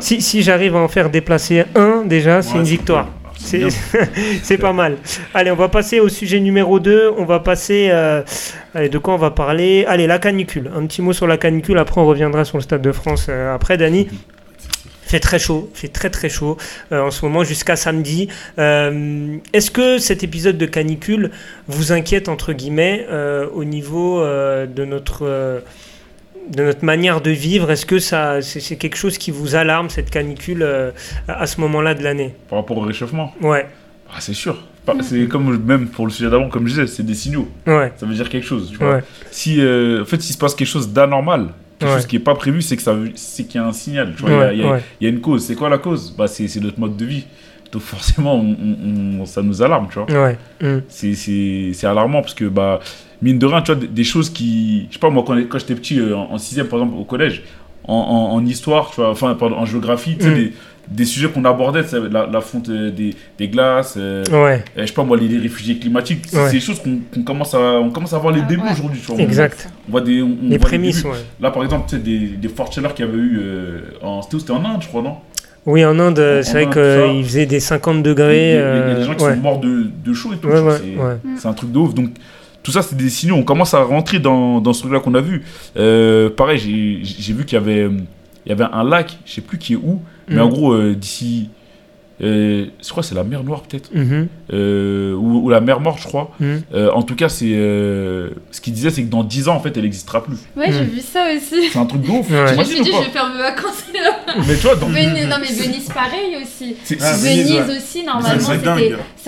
[0.00, 3.06] si, si j'arrive à en faire déplacer un déjà, c'est une victoire.
[3.06, 3.68] cool.
[4.42, 4.96] C'est pas mal.
[5.34, 7.12] Allez, on va passer au sujet numéro 2.
[7.18, 7.88] On va passer.
[7.90, 8.22] euh,
[8.74, 9.84] allez, de quoi on va parler?
[9.86, 10.70] Allez, la canicule.
[10.74, 11.76] Un petit mot sur la canicule.
[11.78, 13.26] Après, on reviendra sur le Stade de France.
[13.28, 14.08] euh, après, Dani.
[15.06, 16.56] Fait très chaud, fait très très chaud
[16.92, 18.28] euh, en ce moment jusqu'à samedi.
[18.58, 21.30] Euh, Est-ce que cet épisode de canicule
[21.68, 25.62] vous inquiète entre guillemets euh, au niveau de notre
[26.50, 27.70] de notre manière de vivre?
[27.70, 30.66] Est-ce que ça c'est quelque chose qui vous alarme cette canicule
[31.28, 32.34] à ce moment-là de l'année?
[32.48, 33.66] Par rapport au réchauffement, Ouais,
[34.10, 34.56] ah, c'est sûr.
[35.00, 37.48] C'est comme même pour le sujet d'avant, comme je disais, c'est des signaux.
[37.66, 38.68] ouais, Ça veut dire quelque chose.
[38.70, 38.96] Tu vois.
[38.96, 41.96] ouais, Si, en fait, s'il se passe quelque chose d'anormal, quelque Ouais.
[41.96, 44.14] chose qui n'est pas prévu, c'est qu'il y a un signal.
[44.20, 44.82] Il y a- ouais, il y, a- ouais.
[45.00, 45.44] il y a une cause.
[45.44, 46.14] C'est quoi la cause?
[46.16, 47.24] Bah, c'est, notre mode de vie.
[47.72, 50.32] Donc forcément, on- on- on- ça nous alarme, tu vois.
[50.62, 51.14] Mm, C'est,
[51.86, 52.80] alarmant parce que, bah,
[53.22, 54.86] mine de rien, tu vois, des, des choses qui...
[54.88, 57.42] Je sais pas, moi, quand, quand j'étais petit, euh, en 6 par exemple, au collège,
[57.86, 60.34] en, en- en histoire, tu vois, enfin, pardon, en géographie, tu sais, Mm.
[60.34, 60.52] des,
[60.88, 64.86] des sujets qu'on abordait, la, la fonte euh, des, des glaces, euh, ouais, euh, je
[64.86, 66.50] sais pas moi, les, les réfugiés climatiques, c'est Ouais.
[66.50, 68.72] des choses qu'on, commence, à, on commence à voir les Ah, débuts ouais.
[68.72, 69.00] aujourd'hui.
[69.08, 69.68] On- exact.
[69.88, 71.10] On voit des, on- on Les voit des prémices, ouais.
[71.40, 74.20] Là, par exemple, tu sais, des, des fortes chaleurs qu'il y avait eu euh, en,
[74.22, 75.16] c'était en Inde, je crois, non?
[75.66, 78.50] Oui, en Inde, euh, c'est vrai qu'il faisait des 50 il, y degrés.
[78.50, 79.34] il y a des gens qui ouais.
[79.34, 80.48] sont morts de, de chaud et tout.
[81.38, 81.94] C'est, un truc de ouf.
[81.94, 82.10] Donc,
[82.62, 83.36] tout ça, c'est des signaux.
[83.36, 85.42] On commence à rentrer dans, dans ce truc-là qu'on a vu.
[85.78, 87.90] Euh, pareil, j'ai, j'ai vu qu'il y avait, euh,
[88.44, 90.94] il y avait un lac, je sais plus qui est où, mais en gros, euh,
[90.94, 91.48] d'ici.
[92.22, 93.90] Euh, je crois que c'est la mer Noire, peut-être.
[93.92, 96.30] Mhm, Euh, ou, ou la mer Morte, je crois.
[96.38, 96.62] mhm.
[96.72, 99.60] Euh, en tout cas, c'est euh, ce qu'il disait, c'est que dans 10 ans, en
[99.60, 100.36] fait, elle n'existera plus.
[100.56, 100.84] Ouais, j'ai Mm.
[100.84, 101.68] vu ça aussi.
[101.72, 102.30] C'est un truc de ouf.
[102.30, 102.46] Ouais.
[102.54, 104.10] Je me suis dit, je vais faire mes vacances là.
[104.46, 104.86] Mais tu vois, dans.
[104.86, 106.76] Venise, non mais Venise pareil aussi.
[107.00, 107.76] Ah, Venise, ouais.
[107.76, 108.54] aussi, normalement, ça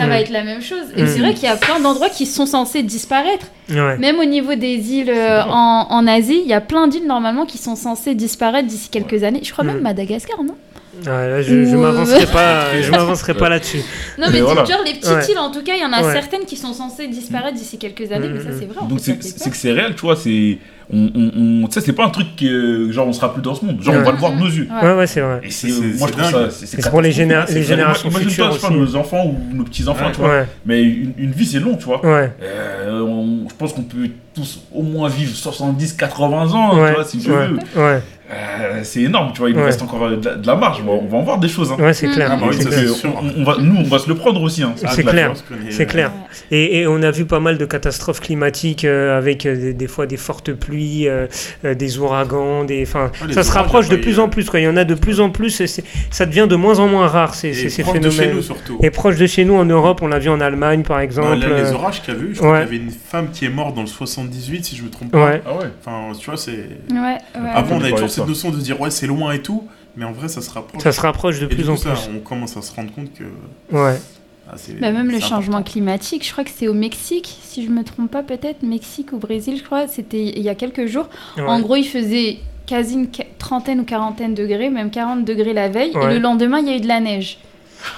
[0.07, 0.09] Mm.
[0.09, 0.85] va être la même chose.
[0.97, 3.47] Et c'est vrai qu'il y a plein d'endroits qui sont censés disparaître.
[3.69, 3.99] Ouais.
[3.99, 7.59] Même au niveau des îles en, en Asie, il y a plein d'îles normalement qui
[7.59, 9.41] sont censées disparaître d'ici quelques années.
[9.43, 9.81] Je crois même.
[9.81, 10.55] Madagascar, non?
[11.05, 13.79] Là, je, je euh, m'avancerai pas, je m'avancerai pas là-dessus.
[14.19, 14.65] Non, Mais mais, voilà.
[14.65, 15.31] genre les petites Ouais.
[15.31, 16.13] îles, en tout cas, il y en a Ouais.
[16.13, 18.87] certaines qui sont censées disparaître d'ici quelques années, mais ça c'est vrai.
[18.89, 22.05] Donc c'est que c'est réel, tu vois, c'est on, on, on- tu sais, c'est pas
[22.05, 24.33] un truc que genre on sera plus dans ce monde, genre on va le voir
[24.33, 24.69] de nos yeux.
[24.71, 24.89] Ouais.
[24.89, 25.41] Ouais, ouais, c'est vrai.
[25.43, 26.51] Et c'est C'est- moi je trouve dingue.
[26.51, 28.77] ça C'est pour les, géné- les C'est- générations imagine-toi, futures je sais pas, aussi.
[28.93, 30.13] nos enfants ou nos petits enfants, Ouais.
[30.13, 30.45] tu vois.
[30.65, 32.01] Mais une, une vie c'est long, tu vois.
[32.05, 33.01] Euh,
[33.49, 37.47] je pense qu'on peut tous au moins vivre 70, 80 ans, tu vois, si ouais,
[37.49, 37.59] veut.
[37.77, 39.67] ouais, Euh, c'est énorme, tu vois, il nous Ouais.
[39.67, 41.71] reste encore de la, de la marge, on va, on va en voir des choses.
[41.71, 41.77] Hein.
[41.81, 42.31] ouais, c'est clair.
[42.33, 42.83] Ah bah oui, clair.
[43.05, 44.65] on, on va, nous, on va se le prendre aussi.
[44.65, 45.33] Hein, C'est clair.
[45.71, 46.11] C'est clair.
[46.51, 49.87] Et, et on a vu pas mal de catastrophes climatiques euh, avec euh, des, des
[49.87, 51.27] fois des fortes pluies, euh,
[51.63, 52.83] des ouragans, des.
[52.83, 54.51] Enfin, Ah, ça se rapproche de ouais, plus en plus.
[54.51, 54.59] Quoi.
[54.59, 55.61] Il y en a de plus en plus.
[55.61, 55.67] et
[56.11, 58.37] ça devient de moins en moins rare ces, Et ces, proche de chez phénomènes.
[58.39, 58.79] nous surtout.
[58.83, 61.39] Et proche de chez nous en Europe, on l'a vu en Allemagne par Bah, exemple.
[61.39, 62.67] là, les orages qu'il y a eu, je crois ouais.
[62.67, 65.13] qu'il y avait une femme qui est morte dans le 78, si je me trompe
[65.13, 65.25] pas.
[65.27, 65.67] Ouais, Ah ouais.
[65.85, 66.51] Enfin, tu vois, c'est.
[66.91, 67.51] Ouais, ouais.
[67.55, 69.65] Avant, on avait toujours cette notion de dire, ouais, c'est loin et tout,
[69.97, 70.83] mais en vrai, ça se rapproche.
[70.83, 72.11] ça se rapproche de et plus du coup, en ça, plus.
[72.15, 73.25] on commence à se rendre compte que.
[73.75, 73.99] Ouais.
[74.51, 75.73] ah, Bah, même le changement important.
[75.73, 79.19] climatique, je crois que c'est au Mexique, si je me trompe pas, peut-être Mexique ou
[79.19, 79.89] Brésil, je crois.
[79.89, 81.09] C'était il y a quelques jours.
[81.37, 81.43] ouais.
[81.45, 85.91] En gros, il faisait quasi une trentaine ou quarantaine degrés, même 40 degrés la veille.
[85.91, 87.39] Et le lendemain, il y a eu de la neige.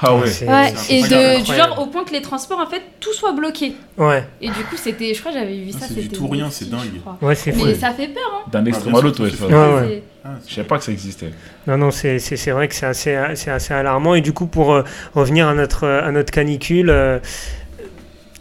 [0.02, 0.26] Ah ouais.
[0.28, 3.12] C'est- Ouais, c'est et de, du genre au point que les transports, en fait, tout
[3.12, 3.74] soit bloqué.
[3.96, 5.86] Ouais, Et du coup, c'était, je crois, que j'avais vu Ah, ça.
[5.88, 6.80] c'est du tout rien, c'est dingue.
[7.22, 7.64] ouais, c'est fou.
[7.66, 8.48] Mais ça fait peur, hein.
[8.52, 9.30] D'un extrême à l'autre, ouais.
[9.30, 9.44] fait.
[9.46, 11.30] Ouais, Ah, Je savais pas que ça existait.
[11.66, 14.14] Non, non, c'est c'est- c'est vrai que c'est assez, c'est assez alarmant.
[14.14, 14.82] Et du coup, pour euh,
[15.14, 17.18] revenir à notre, à notre canicule, euh,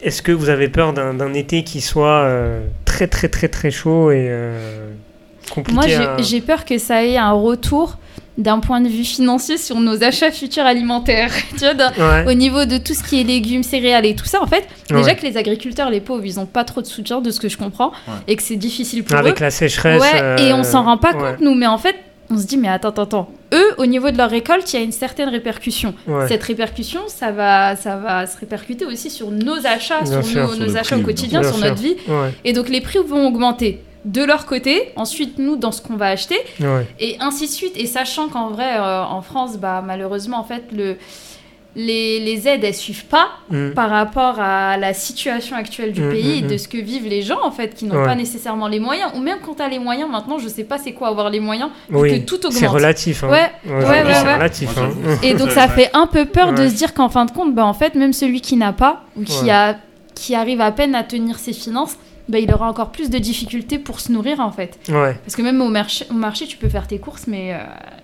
[0.01, 3.71] est-ce que vous avez peur d'un d'un été qui soit euh, très, très, très, très
[3.71, 4.89] chaud et euh,
[5.53, 7.97] compliqué Moi, à- j'ai peur que ça ait un retour
[8.37, 11.31] d'un point de vue financier sur nos achats futurs alimentaires.
[11.57, 14.41] tu vois, Ouais, au niveau de tout ce qui est légumes, céréales et tout ça,
[14.41, 14.97] en fait, Ouais.
[14.97, 17.49] déjà que les agriculteurs, les pauvres, ils ont pas trop de soutien de ce que
[17.49, 18.13] je comprends Ouais.
[18.27, 19.43] et que c'est difficile pour avec eux.
[19.43, 20.01] la sécheresse.
[20.01, 21.95] Ouais, et on s'en rend pas ouais, compte, nous, mais en fait,
[22.29, 23.29] on se dit, mais attends, attends, attends.
[23.53, 25.93] Eux, au niveau de leur récolte, il y a une certaine répercussion.
[26.07, 26.27] ouais.
[26.27, 30.41] Cette répercussion, ça va, ça va se répercuter aussi sur nos achats, Bien sur sûr,
[30.43, 31.67] nos, sur nos le achats prix, au quotidien, bien sur sûr.
[31.69, 31.95] notre vie.
[32.07, 35.95] Ouais, Et donc les prix vont augmenter de leur côté, ensuite nous dans ce qu'on
[35.97, 36.87] va acheter, ouais.
[36.99, 37.73] et ainsi de suite.
[37.75, 40.95] Et sachant qu'en vrai, euh, en France, bah, malheureusement, en fait, le,
[41.75, 43.69] les, les aides, elles suivent pas Mm.
[43.71, 46.57] par rapport à la situation actuelle du Mm, pays mm, et de mm.
[46.57, 48.05] ce que vivent les gens, en fait, qui n'ont Ouais.
[48.05, 49.11] pas nécessairement les moyens.
[49.15, 51.39] Ou même quand tu as les moyens, maintenant, je sais pas c'est quoi avoir les
[51.39, 52.73] moyens, vu Oui, que tout c'est augmente.
[52.73, 53.23] relatif.
[53.23, 53.29] Hein.
[53.29, 54.33] Ouais, Ouais, ouais, c'est ouais, ouais.
[54.35, 54.77] relatif.
[54.77, 54.89] Hein.
[55.21, 57.65] Et donc ça fait un peu peur de se dire qu'en fin de compte, bah,
[57.65, 59.51] en fait, même celui qui n'a pas ou qui, Ouais.
[59.51, 59.75] a,
[60.15, 61.95] qui arrive à peine à tenir ses finances,
[62.29, 64.77] bah, il aura encore plus de difficultés pour se nourrir en fait.
[64.89, 65.15] Ouais.
[65.23, 67.57] Parce que même au marché, au marché tu peux faire tes courses, mais euh,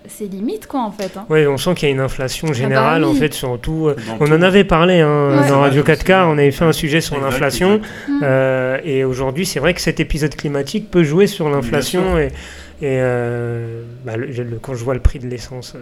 [0.08, 1.16] c'est limite quoi en fait.
[1.16, 1.26] hein.
[1.28, 3.16] Ouais, on sent qu'il y a une inflation générale, bah oui.
[3.16, 3.88] en fait, surtout.
[3.88, 5.48] euh, On en avait parlé hein, Ouais.
[5.48, 7.80] dans Radio Ouais, 4K, on avait fait un sujet sur l'inflation.
[8.08, 8.20] Mm.
[8.22, 12.18] euh, et aujourd'hui, c'est vrai que cet épisode climatique peut jouer sur l'inflation.
[12.18, 12.26] Et,
[12.82, 15.74] et euh, bah, le- le- quand je vois le prix de l'essence.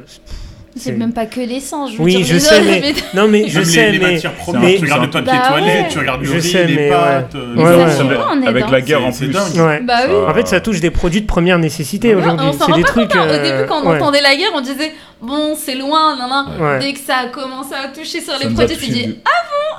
[0.75, 1.93] Euh, C'est même pas que l'essence.
[1.93, 4.13] je veux Oui, dire, je les sais, mais- Non, mais je sais, les, les mais.
[4.15, 5.89] matières mais- premières, tu regardes le papier Bah toilette, ouais.
[5.91, 7.35] tu regardes le Je riz, sais, les mais pâtes.
[7.35, 8.47] euh, Ouais, Ça ouais.
[8.49, 9.29] Avec la guerre en plus.
[9.29, 9.55] dingue.
[9.57, 9.81] Ouais.
[9.83, 10.15] Bah oui.
[10.29, 12.47] En fait, ça touche des produits de première nécessité Ouais, aujourd'hui.
[12.49, 13.09] on s'en C'est rend des pas trucs.
[13.13, 13.17] compte.
[13.21, 13.27] hein.
[13.27, 13.97] Au euh, début, quand on ouais.
[13.97, 16.47] entendait la guerre, on disait bon, c'est loin, nan, nan.
[16.61, 16.79] Ouais.
[16.81, 19.19] Dès que ça a commencé à toucher sur Ça les produits, tu dis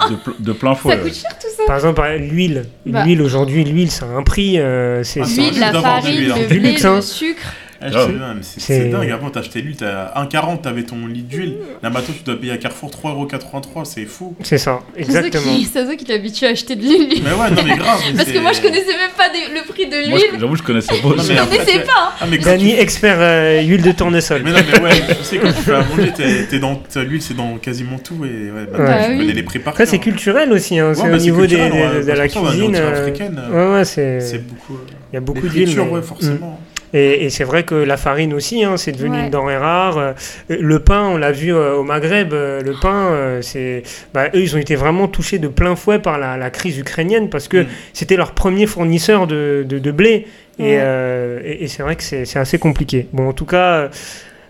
[0.10, 0.98] de, pl- de plein ça fouet.
[0.98, 1.64] coûte cher tout ça.
[1.68, 2.66] Par exemple, l'huile.
[2.86, 3.04] Bah.
[3.04, 4.60] L'huile aujourd'hui, l'huile, ça a un prix.
[4.60, 6.36] euh, c'est Ah, L'huile, la farine, hein.
[6.40, 6.96] le blé, luxe, hein.
[6.96, 7.42] le sucre.
[7.86, 9.10] Ah, je mais c'est dingue.
[9.12, 11.56] Avant, t'achetais l'huile, t'as 1,40, t'avais ton litre d'huile.
[11.82, 14.36] Là, maintenant, tu dois payer à Carrefour 3,83€, c'est fou.
[14.44, 15.44] c'est ça, exactement.
[15.72, 17.10] C'est ça qui est habitué à acheter de l'huile.
[17.10, 17.22] lui.
[17.24, 18.00] Mais ouais, non, mais grave.
[18.16, 20.22] Parce que moi, je connaissais même pas des- le prix de l'huile.
[20.34, 21.08] je- j'avoue, je connaissais pas.
[21.08, 21.92] Non, Je connaissais c'est- pas.
[21.98, 22.12] hein.
[22.22, 24.42] Ah, mais tu- expert euh, huile de tournesol.
[24.44, 26.12] Mais non, mais ouais, tu sais, quand tu fais à manger,
[26.50, 28.24] t'es dans l'huile, c'est dans quasiment tout.
[28.26, 30.14] Et ouais, Bah connais les prix par Après, c'est cœur.
[30.14, 30.80] culturel aussi.
[30.80, 30.90] Hein.
[30.90, 32.04] Ouais, c'est bah, au niveau de, ouais.
[32.04, 32.76] de la cuisine.
[32.76, 34.20] euh, africaine, euh, Ouais, ouais, c'est.
[34.22, 34.78] C'est beaucoup.
[35.12, 35.80] Il y a beaucoup d'huile.
[35.80, 36.60] Ouais, forcément.
[36.94, 39.24] Et, et c'est vrai que la farine aussi, hein, c'est devenu Ouais.
[39.26, 39.98] une denrée rare.
[39.98, 40.14] Euh,
[40.50, 44.56] Le pain, on l'a vu euh, au Maghreb, euh, le pain, c'est, bah, eux, ils
[44.56, 47.68] ont été vraiment touchés de plein fouet par la, la crise ukrainienne parce que Mm.
[47.94, 50.28] c'était leur premier fournisseur de, de, de blé.
[50.60, 50.78] Et, Ouais.
[50.82, 53.08] euh, et, et c'est vrai que c'est, c'est assez compliqué.
[53.12, 53.90] Bon, en tout cas.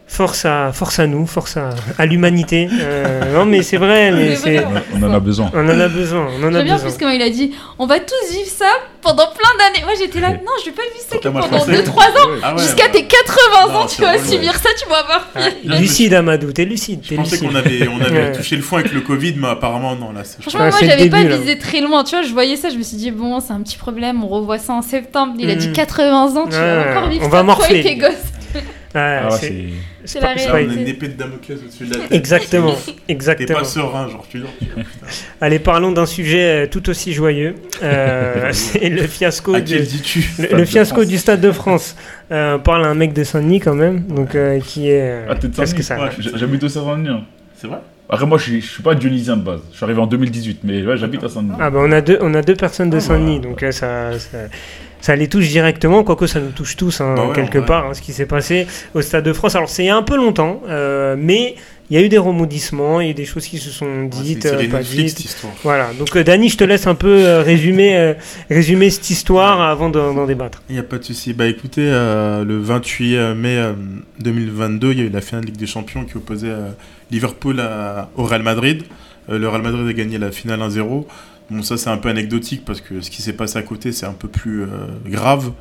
[0.06, 2.68] Force à, force à nous, force à, à l'humanité.
[2.72, 4.64] Euh, non, mais c'est vrai, mais vrai.
[4.70, 5.50] On a- on en a besoin.
[5.56, 6.28] on en a besoin.
[6.40, 6.90] On en a bien besoin.
[6.90, 8.68] plus comment il a dit on va tous vivre ça
[9.02, 9.84] pendant plein d'années.
[9.84, 11.72] Moi j'étais là, non, je vais pas vivre ça pendant pensé.
[11.72, 12.30] 2-3 ans.
[12.44, 12.92] Ah ouais, Jusqu'à ouais.
[12.92, 15.48] tes 80 Non, ans, tu vas subir ça, tu vas avoir Ah,
[15.80, 17.00] lucide, Amadou, t'es lucide.
[17.10, 18.32] Je pensais qu'on avait, on avait Ouais.
[18.34, 21.10] touché le fond avec le Covid, mais apparemment, non, là, c'est Franchement, Ouais, moi j'avais
[21.10, 23.54] pas visé très loin, tu vois, je voyais ça, je me suis dit, bon, c'est
[23.54, 25.34] un petit problème, on revoit ça en septembre.
[25.40, 25.74] Il a dit Mm.
[25.74, 28.00] 80 ans, tu vas encore vivre on ça, va toi morfler.
[28.94, 29.00] Tes.
[29.00, 29.64] Ah, Ah, c'est-
[30.06, 30.92] c'est- la Là, on a une réalité.
[30.92, 32.12] épée de Damoclès au-dessus de la tête.
[32.12, 33.60] Exactement, T'es exactement.
[33.60, 34.54] pas serein, genre, tu dors.
[35.42, 37.56] Allez, parlons d'un sujet euh, tout aussi joyeux.
[37.82, 39.54] Euh, c'est le fiasco,
[40.40, 41.08] le, le France.
[41.08, 41.96] du Stade de France.
[42.32, 45.26] Euh, on parle à un mec de Saint-Denis quand même, donc euh, qui est.
[45.30, 46.10] Ah, t'es de que Saint-Denis ça Ouais.
[46.36, 47.10] J'habite au Saint-Denis.
[47.10, 47.22] hein.
[47.58, 47.78] C'est vrai?
[48.10, 49.62] Après, moi, je suis, je suis pas dionysien de base.
[49.72, 51.56] Je suis arrivé en 2018, mais ouais, j'habite à Saint-Denis.
[51.60, 53.48] Ah bah on a deux, on a deux personnes de Ah, Saint-Denis, bah.
[53.48, 54.38] donc ça, ça,
[55.04, 57.94] ça les touche directement, quoique ça nous touche tous hein, Bah ouais, quelque part, hein,
[57.94, 59.54] ce qui s'est passé au Stade de France.
[59.56, 61.56] Alors c'est il y a un peu longtemps, euh, mais
[61.90, 63.86] il y a eu des rebondissements, il y a eu des choses qui se sont
[63.86, 65.28] Ouais, dites, c'est euh, pas Netflix, dites.
[65.28, 65.46] cette.
[65.64, 68.14] Voilà, donc euh, Dany, je te laisse un peu euh, résumer, euh,
[68.50, 70.64] résumer cette histoire avant d'en débattre.
[70.70, 71.34] Il n'y a pas de souci.
[71.34, 73.74] Bah écoutez, le 28 mai euh,
[74.22, 76.54] 2022, il y a eu la finale de Ligue des Champions qui opposait
[77.12, 78.84] Liverpool à- au Real Madrid.
[79.30, 81.06] Le Real Madrid a gagné la finale 1-0.
[81.50, 84.06] Bon, ça c'est un peu anecdotique parce que ce qui s'est passé à côté c'est
[84.06, 84.68] un peu plus euh,
[85.06, 85.52] grave.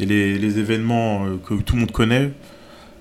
[0.00, 2.32] Et les, les événements euh, que tout le monde connaît,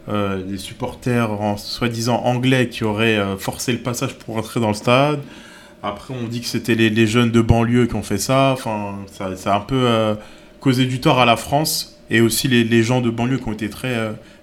[0.09, 4.67] euh, les supporters en soi-disant anglais qui auraient euh, forcé le passage pour entrer dans
[4.67, 5.21] le stade.
[5.81, 8.51] Après, on dit que c'était les, jeunes de banlieue qui ont fait ça.
[8.51, 10.15] Enfin, ça, ça a un peu euh,
[10.59, 12.01] causé du tort à la France.
[12.09, 13.95] Et aussi les, les gens de banlieue qui ont été très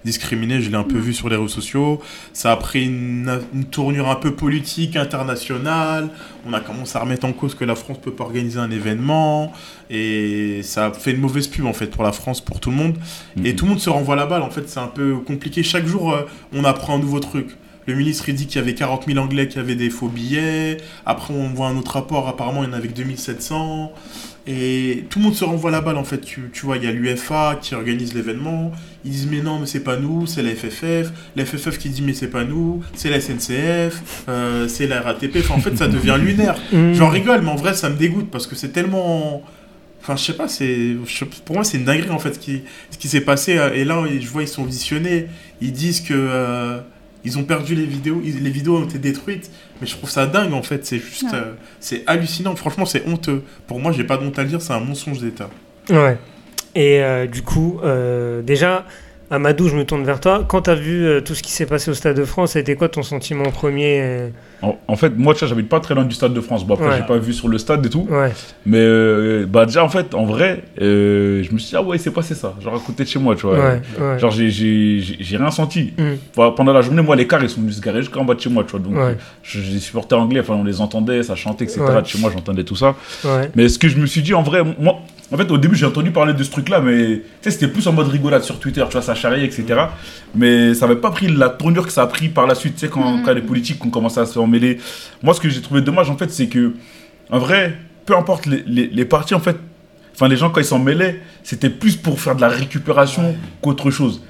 [0.05, 0.61] discriminés.
[0.61, 2.01] Je l'ai un peu vu sur les réseaux sociaux.
[2.33, 6.09] Ça a pris une, une tournure un peu politique, internationale.
[6.45, 9.51] On a commencé à remettre en cause que la France peut pas organiser un événement.
[9.89, 12.75] Et ça a fait une mauvaise pub, en fait, pour la France, pour tout le
[12.77, 12.95] monde.
[13.43, 13.55] Et Mhm.
[13.55, 14.41] tout le monde se renvoie la balle.
[14.41, 15.63] En fait, c'est un peu compliqué.
[15.63, 16.21] Chaque jour, euh,
[16.53, 17.47] on apprend un nouveau truc.
[17.87, 20.77] Le ministre il dit qu'il y avait 40 000 Anglais qui avaient des faux billets.
[21.05, 22.27] Après, on voit un autre rapport.
[22.27, 23.91] Apparemment, il y en avait que 2700.
[24.47, 26.19] Et tout le monde se renvoie la balle en fait.
[26.21, 28.71] Tu, tu vois, il y a l'UFA qui organise l'événement.
[29.05, 31.11] Ils disent mais non, mais c'est pas nous, c'est la FFF.
[31.35, 35.37] La FFF qui dit mais c'est pas nous, c'est la SNCF, euh, c'est la RATP.
[35.39, 36.55] Enfin, en fait, ça devient lunaire.
[36.71, 36.93] Mmh.
[36.93, 39.43] J'en rigole, mais en vrai, ça me dégoûte parce que c'est tellement.
[40.01, 40.95] Enfin, je sais pas, c'est.
[41.45, 43.59] Pour moi, c'est une dinguerie en fait ce qui, ce qui s'est passé.
[43.75, 45.27] Et là, je vois, ils sont visionnés.
[45.61, 46.13] Ils disent que.
[46.15, 46.79] euh,
[47.23, 50.25] ils ont perdu les vidéos, ils- les vidéos ont été détruites, mais je trouve ça
[50.25, 51.29] dingue en fait, c'est juste, Ouais.
[51.35, 53.43] euh, c'est hallucinant, franchement c'est honteux.
[53.67, 55.49] Pour moi, j'ai pas d'honte à le dire, c'est un mensonge d'État.
[55.89, 56.17] Ouais.
[56.75, 58.85] Et euh, du coup, euh, déjà,
[59.31, 60.43] Amadou, je me tourne vers toi.
[60.45, 62.59] Quand tu as vu euh, tout ce qui s'est passé au Stade de France, ça
[62.59, 64.27] a été quoi ton sentiment premier euh
[64.61, 66.67] En, en fait, moi, tu j'habite pas très loin du stade de France.
[66.67, 66.97] Bon, après, Ouais.
[66.97, 68.05] j'ai pas vu sur le stade et tout.
[68.09, 68.31] Ouais.
[68.65, 72.11] Mais euh, bah, déjà, en fait, en vrai, je me suis dit, ah ouais, c'est
[72.11, 72.53] passé ça.
[72.61, 73.57] Genre à côté de chez moi, tu vois.
[73.57, 74.19] Ouais.
[74.19, 75.93] Genre, j'ai- j'ai j'ai- j'ai rien senti.
[75.97, 76.03] Mm.
[76.37, 78.49] Enfin, pendant la journée, moi, les cars, ils sont juste garés jusqu'en bas de chez
[78.49, 78.79] moi, tu vois.
[78.81, 78.95] Donc,
[79.55, 81.79] les supporters anglais, enfin, on les entendait, ça chantait, etc.
[82.01, 82.95] De chez moi, j'entendais tout ça.
[83.23, 83.49] Ouais.
[83.55, 84.99] Mais ce que je me suis dit, en vrai, moi,
[85.31, 87.87] en fait, au début, j'ai entendu parler de ce truc-là, mais tu sais, c'était plus
[87.87, 89.65] en mode rigolade sur Twitter, tu vois, ça charriait, etc.
[90.35, 92.81] Mais ça n'avait pas pris la tournure que ça a pris par la suite, tu
[92.81, 93.23] sais, quand, Mhm.
[93.23, 94.77] quand les politiques ont commencé à se en mêler.
[95.23, 96.73] Moi, ce que j'ai trouvé dommage, en fait, c'est que,
[97.29, 99.57] en vrai, peu importe les, les, les partis, en fait,
[100.13, 103.89] enfin, les gens, quand ils s'en mêlaient, c'était plus pour faire de la récupération qu'autre
[103.91, 104.21] chose.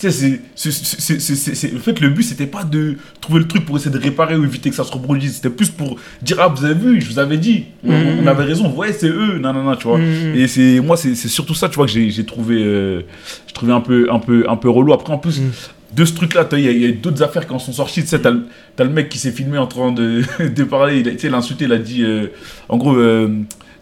[0.00, 2.96] Tu sais, c'est- c'est- c'est- c'est- c'est- c'est- en fait, le but, c'était pas de
[3.20, 5.34] trouver le truc pour essayer de réparer ou éviter que ça se reproduise.
[5.34, 8.20] C'était plus pour dire, ah, vous avez vu, je vous avais dit, on, Mhm.
[8.22, 9.98] on avait raison, ouais, c'est eux, non, non, non, tu vois.
[9.98, 10.34] Mmh.
[10.36, 13.02] Et c'est moi, c'est c'est surtout ça, tu vois, que j'ai j'ai trouvé, euh,
[13.46, 14.94] j'ai trouvé un peu, un peu, un peu relou.
[14.94, 15.50] Après, en plus Mm.
[15.94, 18.00] de ce truc-là, il y a, il y a d'autres affaires qui en sont sorties.
[18.00, 20.22] Tu sais, t'as le mec qui s'est filmé en train de,
[20.58, 21.00] de parler.
[21.00, 22.28] Il a, tu sais, il a insulté, il a dit, euh,
[22.70, 23.28] en gros, euh,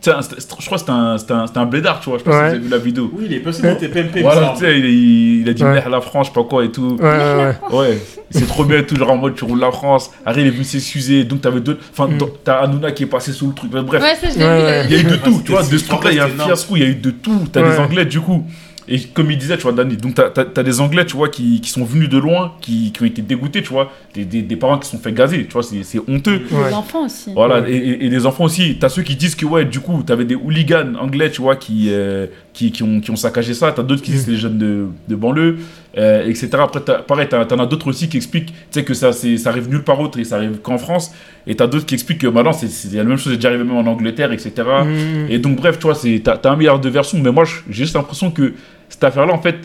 [0.06, 2.18] un- je crois que c'était un, c'était un, c'était un blédard, tu vois.
[2.18, 2.50] Je sais pas Ouais.
[2.52, 3.11] si vous avez vu la vidéo.
[3.14, 5.72] Oui, il est passé dans TPMP, Voilà, tu sais, il, a dit Ouais.
[5.74, 6.96] merde la France, je sais pas quoi et tout.
[7.00, 7.76] Ouais, ouais, ouais.
[7.78, 7.98] Ouais,
[8.30, 10.11] c'est trop bien, toujours en mode tu roules la France.
[10.24, 11.80] Harry il est venu s'excuser, donc t'avais d'autres.
[11.92, 12.18] Enfin, Mm.
[12.44, 13.70] t'as Hanouna qui est passé sous le truc.
[13.70, 14.64] Bref, Ouais, ça, je l'ai Ouais, vu.
[14.64, 14.70] ouais.
[14.70, 14.84] là.
[14.84, 16.28] il y a eu de tout, tu vois, de ce truc-là, il y a un
[16.28, 17.44] fiasco, il y a eu de tout.
[17.52, 18.44] T'as des Anglais, du coup.
[18.88, 21.61] Et comme il disait, tu vois, Dani, donc t'as as, des Anglais, tu vois, qui,
[21.61, 23.92] qui sont venus de loin, qui, qui ont été dégoûtés, tu vois.
[24.14, 26.42] Des, des, des parents qui se sont fait gazer, tu vois, c'est c'est honteux.
[26.51, 26.68] Ouais.
[26.68, 27.33] Les enfants aussi.
[27.35, 27.72] Voilà, Ouais.
[27.72, 28.79] et, et- et les enfants aussi.
[28.81, 31.88] T'as ceux qui disent que, ouais, du coup, t'avais des hooligans anglais, tu vois, qui,
[31.90, 33.70] euh, qui, qui, ont, qui ont saccagé ça.
[33.72, 35.58] T'as d'autres qui disent que c'est les jeunes de, de banlieue,
[35.96, 36.48] euh, etc.
[36.54, 38.52] Après, pareil, t'en as d'autres aussi qui expliquent,
[38.84, 41.12] que ça, c'est- ça arrive nulle part autre et ça arrive qu'en France.
[41.46, 43.64] Et t'as d'autres qui expliquent que maintenant, c'est c'est la même chose, c'est déjà arrivé
[43.64, 44.52] même en Angleterre, etc.
[44.84, 45.30] Mmh.
[45.30, 47.84] Et donc, bref, tu vois, c'est- t'as as un milliard de versions, mais moi, j'ai
[47.84, 48.54] juste l'impression que
[48.88, 49.56] cette affaire-là, en fait,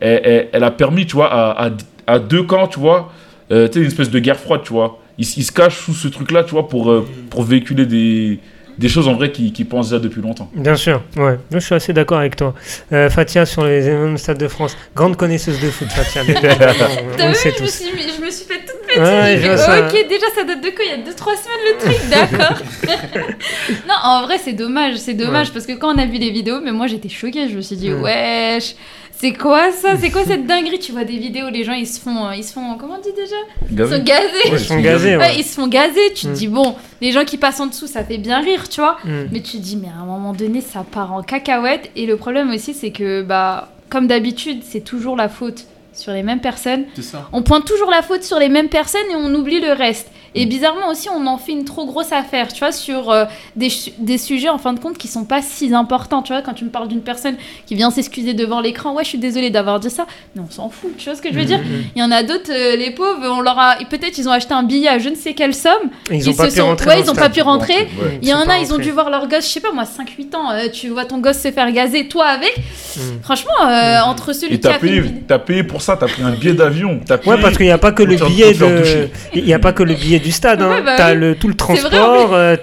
[0.00, 1.70] elle, elle- elle a permis, tu vois, à, à-
[2.06, 3.12] à deux camps, tu vois,
[3.50, 5.00] euh, tu sais, une espèce de guerre froide, tu vois.
[5.18, 8.38] Ils, ils se cachent sous ce truc-là, tu vois, pour, euh, pour véhiculer des,
[8.78, 10.50] des choses en vrai qu'ils qu'ils pensent déjà depuis longtemps.
[10.54, 11.38] Bien sûr, ouais.
[11.50, 12.54] Je suis assez d'accord avec toi.
[12.92, 14.76] Euh, Fatia sur les événements de Stade de France.
[14.94, 16.22] Grande connaisseuse de foot, Fatia.
[16.28, 18.75] on- on T'as le vu, sait je me, suis, mis- je me suis fait toute
[18.98, 19.86] Ouais, ça.
[19.86, 22.58] ok, déjà ça date de quoi Il y a 2-3 semaines le truc, d'accord.
[23.88, 24.96] non, en vrai, c'est dommage.
[24.96, 25.52] C'est dommage Ouais.
[25.52, 27.48] parce que quand on a vu les vidéos, mais moi j'étais choquée.
[27.48, 28.02] Je me suis dit, Mm.
[28.02, 28.74] wesh.
[29.18, 29.96] C'est quoi ça?
[29.98, 30.78] C'est quoi cette dinguerie?
[30.78, 33.14] Tu vois des vidéos, les gens ils se font, ils se font, comment on dit
[33.16, 33.34] déjà?
[33.70, 34.28] Ils Gazé se font gazer.
[34.52, 35.34] Ils se font gazer, Ouais, ouais.
[35.38, 36.12] ils se font gazer.
[36.14, 36.34] Tu te Mm.
[36.34, 38.98] dis bon, les gens qui passent en dessous, ça fait bien rire, tu vois.
[39.04, 39.10] Mmh.
[39.32, 41.90] Mais tu te dis, mais à un moment donné, ça part en cacahuète.
[41.96, 45.64] Et le problème aussi, c'est que, bah, comme d'habitude, c'est toujours la faute
[45.96, 46.84] sur les mêmes personnes.
[47.00, 47.28] Ça.
[47.32, 50.08] On pointe toujours la faute sur les mêmes personnes et on oublie le reste.
[50.38, 53.70] Et bizarrement aussi, on en fait une trop grosse affaire, tu vois, sur euh, des,
[53.96, 56.20] des sujets en fin de compte qui sont pas si importants.
[56.20, 59.08] Tu vois, quand tu me parles d'une personne qui vient s'excuser devant l'écran, ouais, je
[59.08, 60.06] suis désolée d'avoir dit ça.
[60.34, 61.60] Mais on s'en fout, tu vois ce que je veux dire?
[61.94, 63.76] Il y en a d'autres, euh, les pauvres, on leur a.
[63.88, 65.72] Peut-être ils ont acheté un billet à je ne sais quelle somme.
[66.10, 66.90] Ils ont Ils pas se pu sont- rentrer.
[66.90, 67.74] ouais, ils ont pas pu rentrer.
[67.98, 68.18] Ouais.
[68.20, 70.34] Il y en a, ils ont dû voir leur gosse, je sais pas moi, 5-8
[70.36, 72.54] ans, euh, tu vois ton gosse se faire gazer, toi avec?
[72.58, 73.00] Mm.
[73.22, 76.30] Franchement, euh, entre celui Et qui a fait une payé pour ça, t'as pris un
[76.32, 77.00] billet d'avion.
[77.06, 79.08] t'as Ouais, parce qu'il n'y a pas que le billet de.
[79.34, 80.60] Il n'y a pas que le billet du stade.
[80.62, 80.68] Hein.
[80.70, 82.56] Ouais, bah t'as le, tout le transport, euh,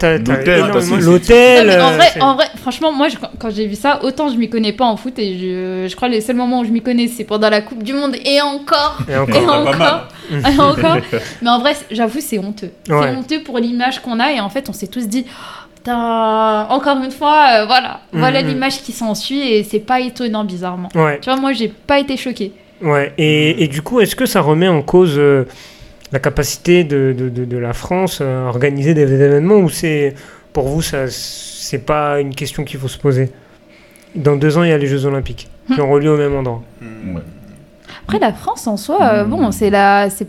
[0.99, 4.35] L'hôtel, en, euh, vrai, en vrai, franchement, moi, je- quand, j'ai vu ça, autant je
[4.37, 6.69] m'y connais pas en foot et je, je crois que les seuls moments où je
[6.71, 8.97] m'y connais, c'est pendant la Coupe du Monde et encore.
[9.09, 9.63] Et encore.
[9.77, 10.01] mal.
[10.31, 10.97] et encore.
[11.41, 12.71] Mais en vrai, j'avoue, c'est honteux.
[12.89, 12.97] Ouais.
[13.03, 15.25] C'est honteux pour l'image qu'on a et en fait, on s'est tous dit.
[15.75, 18.47] Putain, encore une fois, euh, voilà, voilà Mhm.
[18.49, 20.87] l'image qui s'ensuit et c'est pas étonnant bizarrement.
[20.95, 22.53] Ouais, Tu vois, moi j'ai pas été choquée.
[22.83, 23.13] Ouais.
[23.17, 25.45] Et, et du coup, est-ce que ça remet en cause euh,
[26.11, 30.13] la capacité de, de, de- de la France à organiser des événements ou c'est
[30.53, 33.31] pour vous ça c'est pas une question qu'il faut se poser?
[34.15, 36.61] Dans deux ans, il y a les Jeux Olympiques qui ont lieu au même endroit.
[36.81, 37.15] Hmm.
[37.15, 37.21] Ouais.
[38.03, 40.27] Après, la France en soi, euh, bon, c'est la, c'est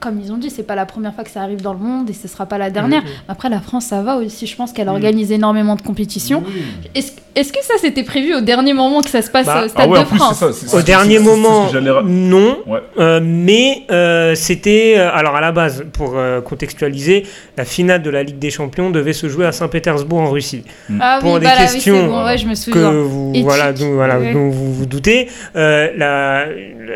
[0.00, 2.08] comme ils ont dit, c'est pas la première fois que ça arrive dans le monde
[2.10, 3.02] et ce sera pas la dernière.
[3.28, 4.46] Après, la France, ça va aussi.
[4.46, 6.42] Je pense qu'elle organise énormément de compétitions.
[6.46, 7.04] Oui.
[7.34, 9.84] Est-ce que ça c'était prévu au dernier moment que ça se passe Bah, au Stade
[9.86, 10.76] Ah ouais, en de France ça.
[10.76, 11.70] Au dernier moment,
[12.04, 12.58] non.
[12.66, 12.80] Ouais.
[12.98, 18.10] Euh, mais euh, c'était, euh, alors à la base, pour euh, contextualiser, la finale de
[18.10, 20.64] la Ligue des Champions devait se jouer à Saint-Pétersbourg en Russie.
[21.00, 23.92] Ah pour oui, des bah questions bon, ouais, je me Que vous, Éthique, voilà, dont,
[23.92, 24.32] voilà, ouais.
[24.32, 26.46] dont vous vous doutez, euh, la,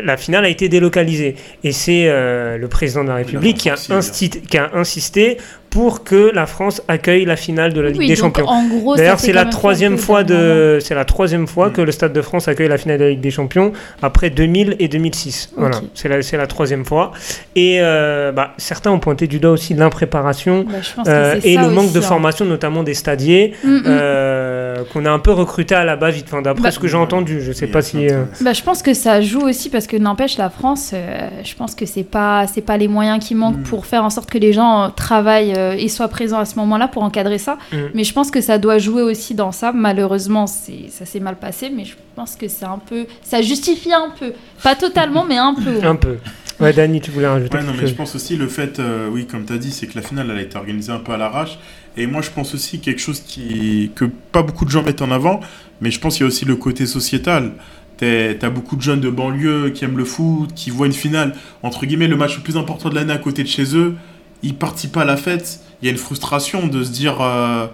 [0.02, 1.36] la finale a été délocalisée.
[1.62, 5.38] Et c'est euh, le président de la République a, qui a insisté
[5.72, 8.46] pour que la France accueille la finale de la Ligue Oui, des donc, Champions.
[8.46, 11.90] En gros, ça D'ailleurs, c'est la troisième fois de, c'est la troisième fois que le
[11.92, 15.50] Stade de France accueille la finale de la Ligue des Champions après 2000 et 2006.
[15.56, 17.12] Voilà, c'est la, c'est la troisième fois.
[17.56, 21.84] Et euh, bah, certains ont pointé du doigt aussi l'impréparation Bah, euh, et le manque
[21.84, 22.02] aussi, de hein.
[22.02, 23.82] formation, notamment des stadiers, Mm, mm.
[23.86, 26.88] euh, qu'on a un peu recruté à la base, vite, enfin, d'après Bah, ce que
[26.88, 27.40] j'ai entendu.
[27.40, 28.08] Je sais pas si.
[28.08, 31.54] euh, Bah, je pense que ça joue aussi parce que n'empêche la France, euh, je
[31.54, 33.62] pense que c'est pas c'est pas les moyens qui manquent Mm.
[33.64, 36.56] pour faire en sorte que les gens euh, travaillent euh, et soient présents à ce
[36.56, 37.56] moment-là pour encadrer ça.
[37.72, 37.76] Mm.
[37.94, 39.72] Mais je pense que ça doit jouer aussi dans ça.
[39.72, 43.92] Malheureusement, c'est ça s'est mal passé, mais je pense que c'est un peu ça justifie
[43.92, 45.86] un peu, pas totalement, mais un peu.
[45.86, 46.16] un peu.
[46.60, 49.08] Ouais, Dani, tu voulais rajouter Ouais, non, quelque mais je pense aussi le fait, euh,
[49.10, 51.12] oui, comme tu as dit, c'est que la finale, elle a été organisée un peu
[51.12, 51.58] à l'arrache.
[51.96, 55.10] Et moi, je pense aussi quelque chose qui, que pas beaucoup de gens mettent en
[55.10, 55.40] avant,
[55.80, 57.52] mais je pense qu'il y a aussi le côté sociétal.
[57.96, 61.34] T'es- T'as beaucoup de jeunes de banlieue qui aiment le foot, qui voient une finale,
[61.62, 63.94] entre guillemets, le match le plus important de l'année à côté de chez eux.
[64.42, 65.60] Ils participent pas à la fête.
[65.80, 67.18] Il y a une frustration de se dire.
[67.20, 67.66] euh,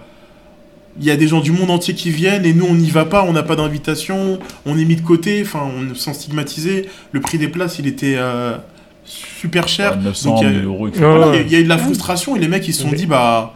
[0.99, 3.05] il y a des gens du monde entier qui viennent et nous on n'y va
[3.05, 6.89] pas, on n'a pas d'invitation, on est mis de côté, enfin on sans stigmatiser.
[7.13, 8.57] Le prix des places il était euh,
[9.05, 9.91] super cher.
[9.97, 11.03] Ouais, 900 Donc, il y a- 1000 euros, etc.
[11.05, 11.35] Ouais, voilà, ouais.
[11.35, 12.81] il y a- il y, a eu de la frustration et les mecs ils se
[12.83, 13.53] sont dit bah.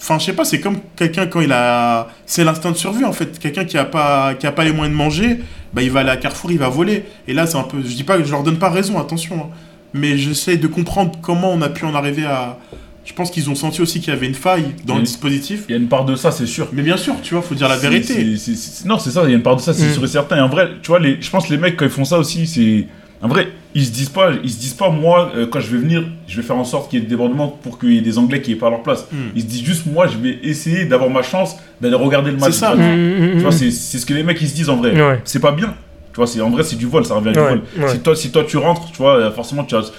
[0.00, 2.08] Enfin, je sais pas, c'est comme quelqu'un quand il a.
[2.24, 3.38] C'est l'instinct de survie en fait.
[3.38, 5.40] Quelqu'un qui a pas, qui a pas les moyens de manger,
[5.74, 7.04] bah il va aller à Carrefour, il va voler.
[7.26, 7.78] Et là, c'est un peu.
[7.84, 9.36] Je dis pas que je leur donne pas raison, attention.
[9.52, 9.56] hein.
[9.94, 12.58] Mais j'essaie de comprendre comment on a pu en arriver à.
[13.04, 15.64] Je pense qu'ils ont senti aussi qu'il y avait une faille dans le dispositif.
[15.68, 16.68] Il y a une part de ça, c'est sûr.
[16.74, 18.12] Mais bien sûr, tu vois, faut dire la vérité.
[18.12, 19.92] c'est- c'est- c'est- non, c'est ça, il y a une part de ça, c'est Mm.
[19.94, 20.36] sûr et certain.
[20.36, 22.18] Et en vrai, tu vois, les, je pense que les mecs, quand ils font ça
[22.18, 22.86] aussi, c'est.
[23.22, 25.78] En vrai, ils se disent pas, ils se disent pas, moi, euh, quand je vais
[25.78, 28.02] venir, je vais faire en sorte qu'il y ait des débordements pour qu'il y ait
[28.02, 29.06] des Anglais qui aient pas leur place.
[29.10, 29.16] Mm.
[29.34, 32.52] Ils se disent juste, moi, je vais essayer d'avoir ma chance d'aller regarder le match.
[32.52, 32.72] C'est ça.
[32.72, 34.76] Tu vois, Mm, Tu vois, c'est c'est ce que les mecs, ils se disent en
[34.76, 34.92] vrai.
[35.00, 35.20] Ouais.
[35.24, 35.74] C'est pas bien.
[36.12, 37.62] Tu vois, c'est en vrai, c'est du vol, ça revient à du Ouais, vol.
[37.78, 37.88] ouais.
[37.88, 39.90] Si, toi, si toi, tu rentres, tu vois, forcément, tu as.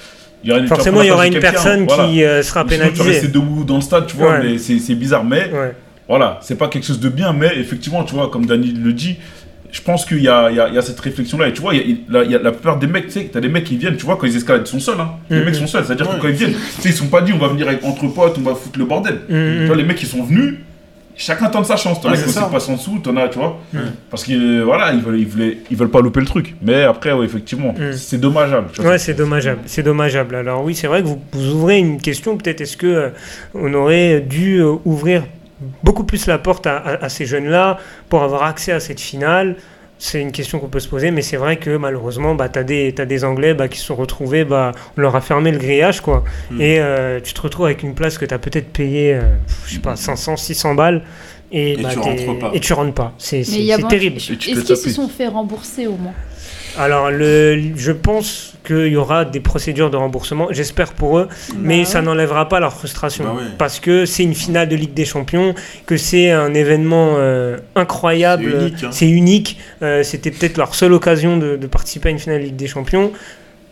[0.43, 2.06] Il y aura, Forcément, il y aura une personne voilà.
[2.08, 3.28] qui euh, sera sinon, tu pénalisée.
[3.28, 4.39] debout dans le stade, tu vois, Ouais.
[4.43, 5.24] mais c'est c'est bizarre.
[5.26, 5.74] Mais Ouais.
[6.08, 9.17] voilà, c'est pas quelque chose de bien, mais effectivement, tu vois, comme Dani le dit,
[9.72, 11.50] je pense qu'il y a, il y, y a cette réflexion-là.
[11.50, 13.08] Et tu vois, il y a, il- la, il y a la plupart des mecs,
[13.08, 15.00] tu sais, t'as des mecs qui viennent, tu vois, quand ils escaladent, ils sont seuls.
[15.00, 15.12] Hein.
[15.30, 15.45] Les Mhm.
[15.45, 16.15] mecs sont seuls, c'est-à-dire Ouais.
[16.15, 18.08] que quand ils viennent, tu sais, ils sont pas dit, on va venir avec, entre
[18.08, 19.15] potes, on va foutre le bordel.
[19.28, 20.56] Mm, Tu vois, les mecs, ils sont venus,
[21.19, 22.01] chacun tente sa chance.
[22.01, 23.60] T'en as qui passent en dessous, t'en as, tu vois.
[24.10, 26.55] Parce que, euh, voilà, ils veulent, ils, veulent, ils veulent pas louper le truc.
[26.62, 28.69] Mais après, ouais, effectivement, c'est dommageable.
[28.73, 28.91] tu vois.
[28.91, 29.60] Ouais, c'est dommageable.
[29.67, 30.36] C'est dommageable.
[30.36, 32.38] Alors oui, c'est vrai que vous, vous ouvrez une question.
[32.38, 33.10] Peut-être est-ce que euh,
[33.53, 35.23] on aurait dû euh, ouvrir
[35.84, 37.77] beaucoup plus la porte à, à- à ces jeunes-là
[38.08, 39.58] pour avoir accès à cette finale
[40.01, 42.63] c'est une question qu'on peut se poser, mais c'est vrai que malheureusement, bah, tu as,
[42.63, 46.23] des Anglais bah, qui se sont retrouvés, bah, on leur a fermé le grillage, quoi.
[46.49, 46.62] Mm.
[46.62, 49.21] Et euh, tu te retrouves avec une place que tu as peut-être payé, euh,
[49.67, 51.03] je sais pas, 500, 600 balles.
[51.51, 52.51] Et, Et bah, tu rentres pas.
[52.53, 53.13] et tu rentres pas.
[53.17, 53.43] C'est
[53.89, 54.17] terrible.
[54.17, 56.13] Est-ce qu'ils se sont fait rembourser au moins?
[56.80, 61.27] Alors, le, je pense qu'il y aura des procédures de remboursement, j'espère pour eux,
[61.57, 63.25] mais Bah ça n'enlèvera pas leur frustration.
[63.25, 63.43] Bah ouais.
[63.57, 65.53] Parce que c'est une finale de Ligue des Champions,
[65.86, 68.89] que c'est un événement euh, incroyable, C'est unique, hein.
[68.91, 69.59] c'est unique.
[69.82, 72.67] Euh, C'était peut-être leur seule occasion de, de participer à une finale de Ligue des
[72.67, 73.11] Champions.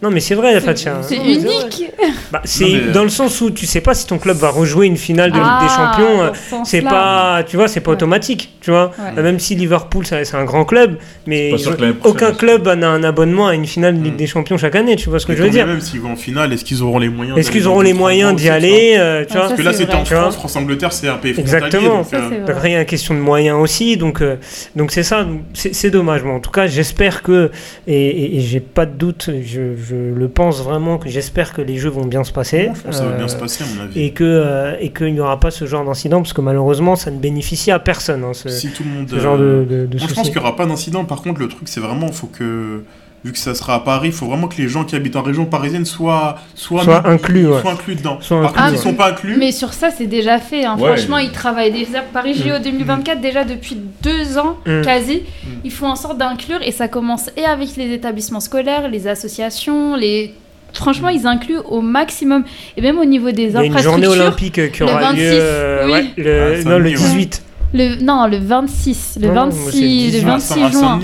[0.02, 1.00] Non, mais c'est vrai, Fatia.
[1.02, 1.86] C'est unique.
[2.30, 4.86] Bah, c'est mais- dans le sens où tu sais pas si ton club va rejouer
[4.86, 6.22] une finale de Ligue des Ah, Champions.
[6.24, 7.96] euh, ce C'est pas, tu vois, c'est pas Ouais.
[7.96, 8.88] automatique, tu vois.
[9.00, 9.18] Ouais.
[9.18, 13.48] Euh, Même si Liverpool, c'est un grand club, mais ils aucun club n'a un abonnement
[13.48, 14.18] à une finale de Ligue Mm.
[14.18, 15.66] des Champions chaque année, tu vois ce que je veux dire.
[15.68, 18.36] Même s'ils vont en finale, est-ce qu'ils auront les moyens Est-ce qu'ils auront les moyens
[18.36, 21.08] d'y aller, euh, tu Ah, vois Parce que là, c'est c'était en France, France-Angleterre, c'est
[21.08, 21.34] un pays.
[21.38, 22.00] Exactement.
[22.00, 22.60] euh, c'est Donc vrai.
[22.60, 24.36] rien, question de moyens aussi, donc euh,
[24.76, 26.24] donc c'est ça, c'est dommage.
[26.26, 27.52] Mais en tout cas, j'espère que
[27.88, 31.90] et, j'ai pas de doute, je, je le pense vraiment que j'espère que les jeux
[31.90, 32.72] vont bien se passer.
[32.74, 34.02] je pense que ça va bien se passer, à mon avis.
[34.02, 37.12] et que euh, et qu'il n'y aura pas ce genre d'incident parce que malheureusement ça
[37.12, 39.10] ne bénéficie à personne hein, ce, Si tout le monde.
[39.10, 41.06] ce genre de, euh, de, de Moi, je pense qu'il n'y aura pas d'incident.
[41.06, 42.84] Par contre, le truc, c'est vraiment, faut que,
[43.26, 45.22] vu que ça sera à Paris, il faut vraiment que les gens qui habitent en
[45.22, 47.60] région parisienne soient, soient, Soient mis- inclus, ouais.
[47.62, 48.20] soient inclus dedans.
[48.22, 48.78] Soient Par inclus, contre, ouais.
[48.78, 49.36] ils sont pas inclus.
[49.38, 50.64] Mais sur ça, c'est déjà fait.
[50.66, 50.78] hein.
[50.80, 50.88] Ouais.
[50.96, 52.02] Franchement, ils travaillent déjà.
[52.02, 54.82] Paris JO 2024, déjà depuis deux ans, Mm.
[54.84, 55.24] quasi.
[55.64, 59.96] Ils font en sorte d'inclure et ça commence et avec les établissements scolaires, les associations,
[59.96, 60.34] les.
[60.74, 62.44] Franchement, ils incluent au maximum.
[62.76, 64.12] Et même au niveau des Il y a une journée infrastructures.
[64.22, 65.92] olympique qui aura 26, lieu euh, oui.
[65.92, 67.10] ouais, le, Ah, non, le samedi, ouais.
[67.10, 67.44] 18.
[67.74, 69.18] Le, non, le 26.
[69.22, 70.26] Le Non, non, moi, c'est le 26, le 18.
[70.26, 71.00] 26 à juin.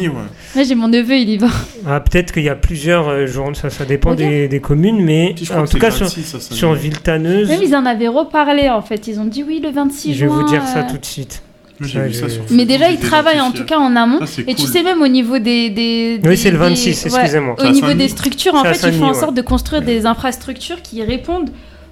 [0.55, 1.47] Là, j'ai mon neveu, il y va.
[1.85, 5.33] Ah, Peut-être qu'il y a plusieurs euh, journées, ça, ça dépend des, des communes, mais
[5.37, 6.57] Si, je crois en que tout c'est cas le sur, 26, à Saint-Denis.
[6.57, 9.07] sur Villetaneuse, Même ils en avaient reparlé en fait.
[9.07, 10.41] Ils ont dit oui, le 26 je vais juin.
[10.41, 11.41] vous dire ça euh, tout de suite.
[11.79, 13.65] Moi, J'ai Ouais, vu ça j'ai- sur Mais Facebook, déjà, j'ai ils travaillent en tout
[13.65, 14.19] cas en amont.
[14.19, 14.67] Ça, c'est Et tu cool.
[14.71, 15.69] sais, même au niveau des.
[15.71, 17.55] des, Oui, des- c'est le des- 26, ouais, excusez-moi.
[17.57, 19.13] C'est Au à niveau Saint-Denis des structures, en C'est à fait, ils font en ouais.
[19.19, 21.49] sorte de construire des infrastructures qui répondent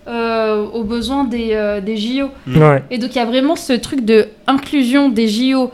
[0.07, 2.29] euh, aux besoins des, euh, des JO.
[2.47, 2.83] Ouais.
[2.89, 5.71] Et donc, il y a vraiment ce truc de inclusion des JO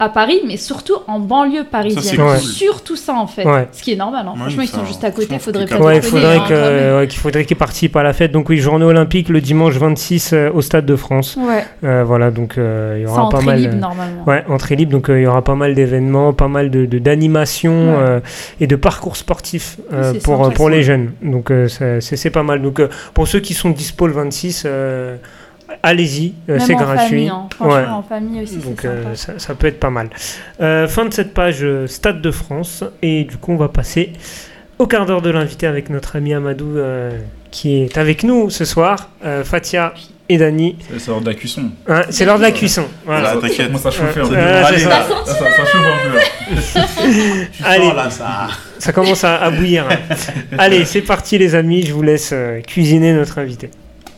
[0.00, 2.16] à Paris, mais surtout en banlieue parisienne.
[2.16, 2.38] cool.
[2.38, 3.44] Surtout ça, en fait.
[3.46, 3.68] Ouais.
[3.70, 4.26] Ce qui est normal.
[4.26, 4.32] hein.
[4.32, 5.38] Ouais, Franchement, ils ça- sont juste à côté.
[5.38, 8.32] faudrait pas Ouais, il faudrait hein, qu'il faudrait qu'ils participent à la fête.
[8.32, 11.36] Donc oui, journée olympique le dimanche 26 euh, au Stade de France.
[11.38, 13.58] Ouais, Euh, voilà, donc euh, il y aura pas entrée mal.
[13.60, 14.24] libre euh, normalement.
[14.26, 16.98] Ouais, entrée libre, donc euh, il y aura pas mal d'événements, pas mal de de-
[16.98, 18.04] d'animations Ouais.
[18.08, 18.20] euh,
[18.60, 20.72] et de parcours sportifs euh, pour, pour ça.
[20.74, 21.12] les jeunes.
[21.22, 21.68] Donc euh,
[22.00, 22.62] c'est pas mal.
[22.62, 25.16] Donc euh, pour ceux qui sont dispo le 26, euh,
[25.82, 27.08] allez-y, euh, c'est gratuit.
[27.08, 27.48] famille, hein.
[27.54, 27.86] Franchement, Ouais.
[27.86, 30.10] en famille aussi, Donc euh, ça, ça peut être pas mal.
[30.60, 34.12] Euh, fin de cette page euh, Stade de France et du coup on va passer
[34.78, 37.10] au quart d'heure de l'invité avec notre ami Amadou euh,
[37.50, 39.92] qui est avec nous ce soir, euh, Fatia
[40.28, 40.76] et Dani.
[40.98, 41.64] C'est l'heure de la cuisson.
[41.88, 42.84] Hein, c'est l'heure de la cuisson.
[43.04, 43.30] Voilà.
[43.30, 43.56] Ah, Ça- t'inquiète.
[43.56, 44.34] Ça commence à chauffer un peu.
[44.36, 44.90] Euh, Allez, ça.
[45.26, 47.10] Ça, ça- ça chauffe un peu.
[47.64, 47.92] Allez.
[47.96, 48.48] là, ça.
[48.78, 49.86] Ça commence à, à bouillir.
[50.58, 53.70] Allez, c'est parti les amis, je vous laisse euh, cuisiner notre invité.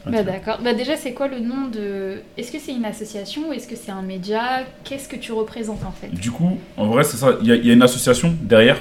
[0.06, 0.58] Bah, d'accord.
[0.64, 2.16] Bah, déjà, c'est quoi le nom de.
[2.36, 4.60] Est-ce que c'est une association ou est-ce que c'est un média?
[4.84, 6.08] Qu'est-ce que tu représentes en fait?
[6.08, 7.36] Du coup, en vrai, c'est ça.
[7.40, 8.78] Il y, a- il y a une association derrière.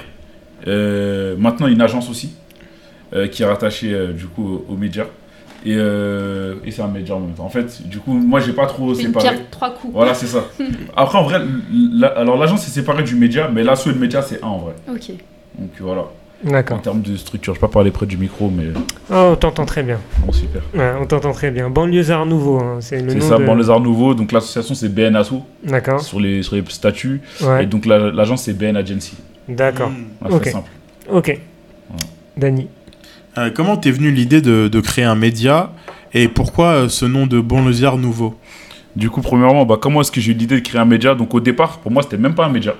[0.66, 2.34] Euh, maintenant, une agence aussi
[3.14, 5.06] euh, qui est rattachée euh, du coup aux médias.
[5.64, 7.44] Et, euh, et c'est un média en même temps.
[7.44, 9.28] En fait, du coup, moi, j'ai pas trop C'est une séparé.
[9.36, 9.92] pierre trois coups.
[9.92, 10.44] Voilà, c'est ça.
[10.96, 11.40] Après, en vrai,
[11.72, 14.58] la- alors l'agence est séparée du média, mais l'asso et le média, c'est un en
[14.58, 14.72] vrai.
[14.88, 15.10] Ok.
[15.58, 16.06] Donc voilà.
[16.44, 18.64] En termes de structure, je vais pas parler près du micro, mais
[19.10, 19.98] Oh, on t'entend très bien.
[20.26, 20.62] bon, super.
[20.74, 21.70] Ouais, on t'entend très bien.
[21.70, 23.70] Banlieusard Nouveau, hein, c'est le C'est nom ça, de...
[23.70, 24.14] arts nouveaux.
[24.14, 26.00] Donc l'association, c'est BN Asso D'accord.
[26.00, 27.20] sur les, sur les statuts.
[27.42, 27.62] Ouais.
[27.62, 29.14] Et donc la- l'agence, c'est BN Agency.
[29.48, 29.90] D'accord.
[29.90, 30.38] Mm.
[30.42, 30.70] C'est simple.
[31.10, 31.38] Ok.
[32.36, 32.68] Dani.
[33.38, 35.70] Euh, comment t'es venu l'idée de, de créer un média
[36.12, 38.34] et pourquoi euh, ce nom de Banlieusard nouveau?
[38.96, 41.14] Du coup, premièrement, bah, comment est-ce que j'ai eu l'idée de créer un média?
[41.14, 42.74] Donc au départ, pour moi, c'était même pas un média.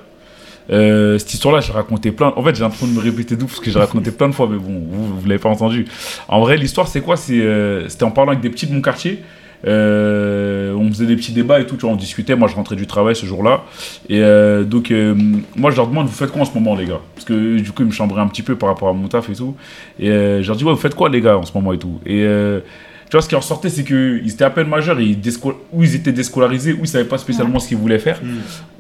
[0.70, 2.32] Euh, cette histoire-là, j'ai raconté plein.
[2.36, 4.48] En fait, j'ai l'impression de me répéter tout parce que j'ai raconté plein de fois,
[4.50, 5.86] mais bon, vous, vous l'avez pas entendu.
[6.28, 7.16] En vrai, l'histoire, c'est quoi?
[7.30, 9.22] Euh, C'était en parlant avec des petits de mon quartier.
[9.64, 12.34] Euh, on faisait des petits débats et tout, tu vois, on discutait.
[12.34, 13.62] Moi, je rentrais du travail ce jour-là.
[14.08, 14.20] Et
[14.64, 14.92] donc,
[15.56, 17.00] moi, je leur demande, vous faites quoi en ce moment, les gars?
[17.14, 19.30] Parce que du coup, ils me chambraient un petit peu par rapport à mon taf
[19.30, 19.54] et tout.
[20.00, 22.00] Et je leur dis, ouais, vous faites quoi, les gars, en ce moment et tout?
[23.12, 25.18] Tu vois, ce qui en ressortait, c'est qu'ils étaient à peine majeurs, ils
[25.70, 28.18] ou ils étaient déscolarisés, ou ils savaient pas spécialement ce qu'ils voulaient faire,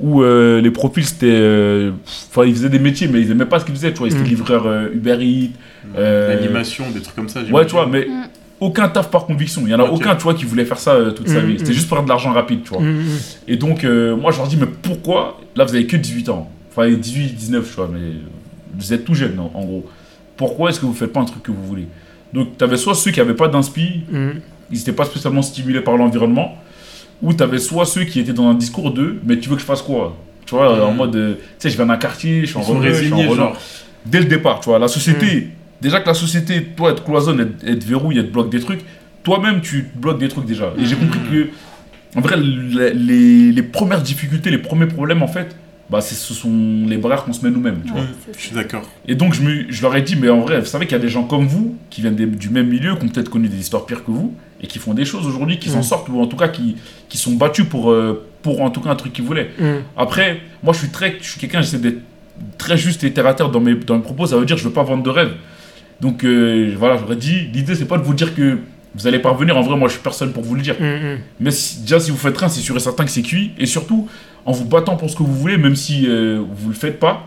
[0.00, 1.26] ou euh, les profils, c'était.
[1.28, 1.90] euh,
[2.30, 4.14] Enfin, ils faisaient des métiers, mais ils aimaient pas ce qu'ils faisaient, tu vois, ils
[4.14, 4.28] étaient Mm.
[4.28, 5.50] livreurs euh, Uber Eats.
[5.98, 7.40] Euh, L'animation, des trucs comme ça.
[7.42, 8.22] Ouais, tu vois, mais Mm.
[8.60, 9.60] aucun taf par conviction.
[9.66, 11.46] Il y en a aucun, tu vois, qui voulait faire ça euh, toute sa Mm,
[11.46, 11.58] vie.
[11.58, 11.74] C'était mm.
[11.74, 12.80] juste pour avoir de l'argent rapide, tu vois.
[12.80, 13.06] Mm, mm.
[13.48, 15.42] Et donc, euh, moi, je leur dis, mais pourquoi?
[15.56, 16.50] Là, vous avez que 18 ans.
[16.70, 18.12] Enfin, 18, 19, tu vois, mais
[18.78, 19.84] vous êtes tout jeune, en, en gros.
[20.38, 21.86] Pourquoi est-ce que vous faites pas un truc que vous voulez?
[22.32, 24.30] Donc, tu avais soit ceux qui avaient pas d'inspi, Mm.
[24.70, 26.56] ils n'étaient pas spécialement stimulés par l'environnement,
[27.22, 29.60] ou tu avais soit ceux qui étaient dans un discours de, mais tu veux que
[29.60, 30.16] je fasse quoi?
[30.46, 30.96] Tu vois, en Mm.
[30.96, 33.18] mode, euh, tu sais, je viens d'un quartier, je suis en Ils je suis en
[33.18, 33.34] Renault.
[33.34, 33.56] genre.
[34.06, 35.48] Dès le départ, tu vois, la société, Mm.
[35.82, 38.50] déjà que la société, toi, elle te cloisonne, elle, elle te verrouille, elle te bloque
[38.50, 38.80] des trucs,
[39.22, 40.72] toi-même, tu te bloques des trucs déjà.
[40.78, 41.48] Et j'ai compris que,
[42.18, 45.54] en vrai, les, les- les premières difficultés, les premiers problèmes, en fait,
[45.90, 47.80] bah, ce sont les barrières qu'on se met nous-mêmes.
[47.84, 48.00] tu vois.
[48.02, 48.06] Ouais,
[48.36, 48.82] Je suis d'accord.
[49.06, 51.00] Et donc, je, me- je leur ai dit, mais en vrai, vous savez qu'il y
[51.00, 53.48] a des gens comme vous, qui viennent des- du même milieu, qui ont peut-être connu
[53.48, 55.82] des histoires pires que vous, et qui font des choses aujourd'hui, qui s'en Mm.
[55.82, 56.76] sortent, ou en tout cas qui,
[57.08, 59.50] qui sont battus pour, euh, pour en tout cas un truc qu'ils voulaient.
[59.58, 59.64] Mm.
[59.96, 62.00] Après, moi, je suis très, je suis quelqu'un, j'essaie d'être
[62.58, 64.62] très juste et terre à terre dans mes, dans mes propos, ça veut dire que
[64.62, 65.32] je veux pas vendre de rêve.
[66.00, 68.58] Donc, euh, voilà, j'aurais dit, l'idée, c'est pas de vous dire que
[68.94, 70.76] vous allez parvenir, en vrai, moi, je suis personne pour vous le dire.
[70.78, 71.18] Mm, mm.
[71.40, 73.52] Mais si- déjà, si vous faites rien, c'est sûr et certain que c'est cuit.
[73.58, 74.08] Et surtout,
[74.44, 77.26] en vous battant pour ce que vous voulez, même si euh, vous le faites pas,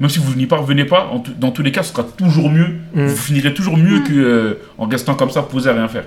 [0.00, 2.74] même si vous n'y parvenez pas, en dans tous les cas, ce sera toujours mieux.
[2.94, 3.06] Mm.
[3.06, 4.04] Vous finirez toujours mieux Mm.
[4.04, 6.04] que euh, en restant comme ça, posé à rien faire.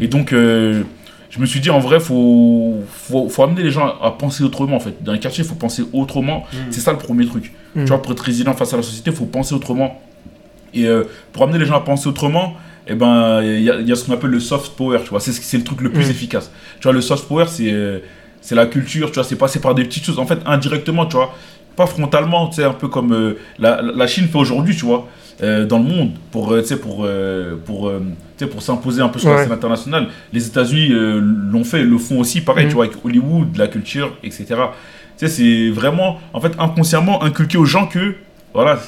[0.00, 0.82] Et donc, euh,
[1.30, 4.42] je me suis dit, en vrai, faut, faut, faut amener les gens à, à penser
[4.42, 5.02] autrement, en fait.
[5.02, 6.44] Dans les quartiers, il faut penser autrement.
[6.70, 7.52] C'est ça le premier truc.
[7.74, 10.02] Tu vois, pour être résilient face à la société, il faut penser autrement.
[10.74, 12.54] Et euh, pour amener les gens à penser autrement,
[12.86, 15.10] eh ben, il y, a- il y a ce qu'on appelle le soft power, tu
[15.10, 15.20] vois.
[15.20, 16.10] C'est ce- c'est le truc le plus Mm.
[16.10, 16.50] efficace.
[16.80, 18.02] Tu vois, le soft power, c'est
[18.42, 20.18] c'est la culture, tu vois, c'est passé par des petites choses.
[20.18, 21.34] En fait, indirectement, tu vois,
[21.76, 25.06] pas frontalement, tu sais, un peu comme euh, la, la Chine fait aujourd'hui, tu vois,
[25.42, 27.90] euh, dans le monde, pour, euh, tu sais, pour, euh, pour,
[28.38, 29.42] tu sais, pour s'imposer un peu sur la Ouais.
[29.42, 30.08] scène internationale.
[30.32, 32.68] Les États-Unis l'ont fait, le font aussi, pareil, Mm.
[32.70, 34.46] tu vois, avec Hollywood, la culture, etc.
[35.18, 38.14] Tu sais, c'est vraiment, en fait, inconsciemment inculquer aux gens que,
[38.54, 38.78] voilà,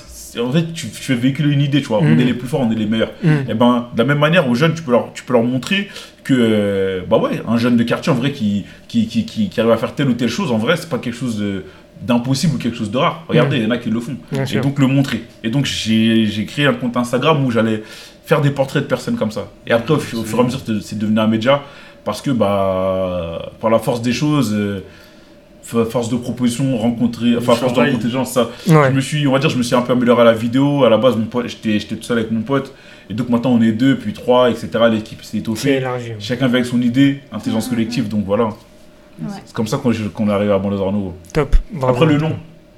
[0.41, 2.21] en fait, tu, tu fais véhiculer une idée, tu vois, on Mm.
[2.21, 3.13] est les plus forts, on est les meilleurs.
[3.23, 3.29] Mm.
[3.51, 5.89] Et ben, de la même manière, aux jeunes, tu peux leur, tu peux leur montrer
[6.25, 9.61] que, euh, bah ouais, un jeune de quartier, en vrai, qui, qui, qui, qui, qui
[9.61, 11.65] arrive à faire telle ou telle chose, en vrai, c'est pas quelque chose de-
[12.01, 13.25] d'impossible ou quelque chose de rare.
[13.29, 14.17] Regardez, il y en a qui le font.
[14.33, 14.61] Bien Et sûr.
[14.63, 15.23] donc, le montrer.
[15.45, 17.83] Et donc, j'ai créé un compte Instagram où j'allais
[18.25, 19.49] faire des portraits de personnes comme ça.
[19.67, 21.63] Et après, au, au fur et à mesure, c'est devenu un média
[22.05, 24.81] parce que, bah, par la force des choses, euh,
[25.91, 28.89] force de proposition, rencontrer, enfin, force de rencontrer des gens, ça, Ouais.
[28.91, 30.85] je me suis, on va dire, je me suis un peu amélioré à la vidéo.
[30.85, 32.75] À la base, mon pote, j'étais, j'étais tout seul avec mon pote.
[33.11, 34.69] Et donc maintenant, on est deux, puis trois, etc.
[34.91, 35.77] L'équipe s'est C'est étoffée.
[35.77, 36.13] élargi.
[36.19, 38.09] Chacun vient avec son idée, intelligence collective.
[38.09, 38.45] Donc voilà.
[38.45, 39.29] Ouais.
[39.45, 41.15] C'est comme ça qu'on, arrivé à Nouveau.
[41.33, 41.57] Top.
[41.73, 41.95] Bravo.
[41.95, 42.33] Après, le nom.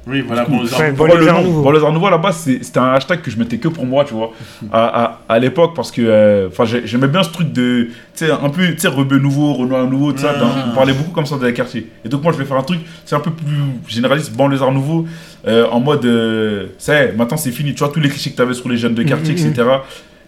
[0.07, 0.85] Oui, voilà, bon, les arbres.
[0.91, 1.63] bon, Pourquoi le Nouveau.
[1.63, 4.13] Banlieusard Nouveau, à la base, c'était un hashtag que je mettais que pour moi, tu
[4.13, 4.33] vois.
[4.71, 7.85] À, à, à l'époque, parce que euh, enfin, j'ai- j'aimais bien ce truc de.
[8.15, 10.33] Tu sais, un peu, tu sais, rebeu nouveau, Renoir nouveau, tout ça.
[10.33, 10.73] Mhm.
[10.73, 11.87] on parlait beaucoup comme ça dans les quartiers.
[12.05, 13.47] Et donc, moi, je vais faire un truc, c'est un peu plus
[13.89, 15.07] généraliste, Banlieusard Nouveau,
[15.47, 16.05] euh, en mode.
[16.05, 17.73] Euh, ça maintenant, c'est fini.
[17.73, 19.41] Tu vois, tous les clichés que tu avais sur les jeunes de quartier, Mhm.
[19.53, 19.69] etc.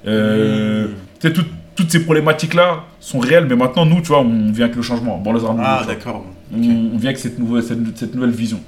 [0.07, 0.89] Euh, Mhm.
[1.21, 4.65] Tu sais, tout- toutes ces problématiques-là sont réelles, mais maintenant, nous, tu vois, on vient
[4.65, 5.19] avec le changement.
[5.19, 5.65] Banlieusard Nouveau.
[5.67, 5.95] Ah, tu vois.
[5.95, 6.25] d'accord.
[6.55, 6.59] on,
[6.95, 8.59] on vient avec cette nouvelle, cette, cette nouvelle vision.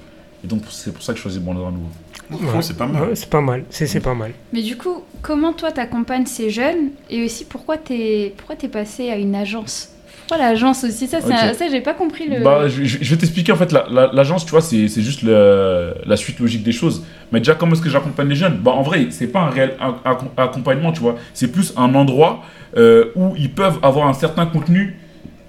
[0.45, 1.89] Et donc, c'est pour ça que je choisis Banlieusard Nouveau.
[2.31, 3.03] Franchement, c'est pas mal.
[3.09, 3.65] Ouais, c'est pas mal.
[3.71, 4.33] C'est c'est pas mal.
[4.53, 9.09] Mais du coup, comment toi t'accompagnes ces jeunes et aussi pourquoi t'es pourquoi t'es passé
[9.11, 9.91] à une agence?
[10.27, 11.07] Pourquoi l'agence aussi?
[11.09, 11.33] Ça, c'est Ok.
[11.33, 12.45] un- ça j'ai pas compris le.
[12.45, 15.95] Bah, je, vais t'expliquer en fait, la- la- l'agence, tu vois, c'est c'est juste le-
[16.05, 17.03] la suite logique des choses.
[17.33, 18.59] Mais déjà, comment est-ce que j'accompagne les jeunes?
[18.59, 21.17] Bah, en vrai, c'est pas un réel ac- ac- accompagnement, tu vois.
[21.33, 22.43] C'est plus un endroit
[22.77, 24.99] euh, où ils peuvent avoir un certain contenu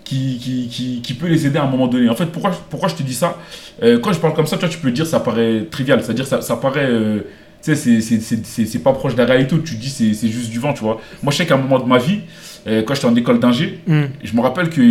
[0.09, 2.09] qui, qui, qui, qui peut les aider à un moment donné.
[2.09, 3.37] En fait, pourquoi, pourquoi je te dis ça?
[3.83, 6.25] Euh, Quand je parle comme ça, tu vois, tu peux dire ça paraît trivial, c'est-à-dire
[6.25, 6.87] ça, ça paraît.
[6.89, 7.19] euh,
[7.61, 10.73] tu sais, c'est- pas proche de la réalité, tu dis c'est c'est juste du vent,
[10.73, 10.99] tu vois.
[11.21, 12.21] Moi, je sais qu'à un moment de ma vie,
[12.67, 14.03] euh, quand j'étais en école d'ingé, Mm.
[14.23, 14.81] je me rappelle qu'à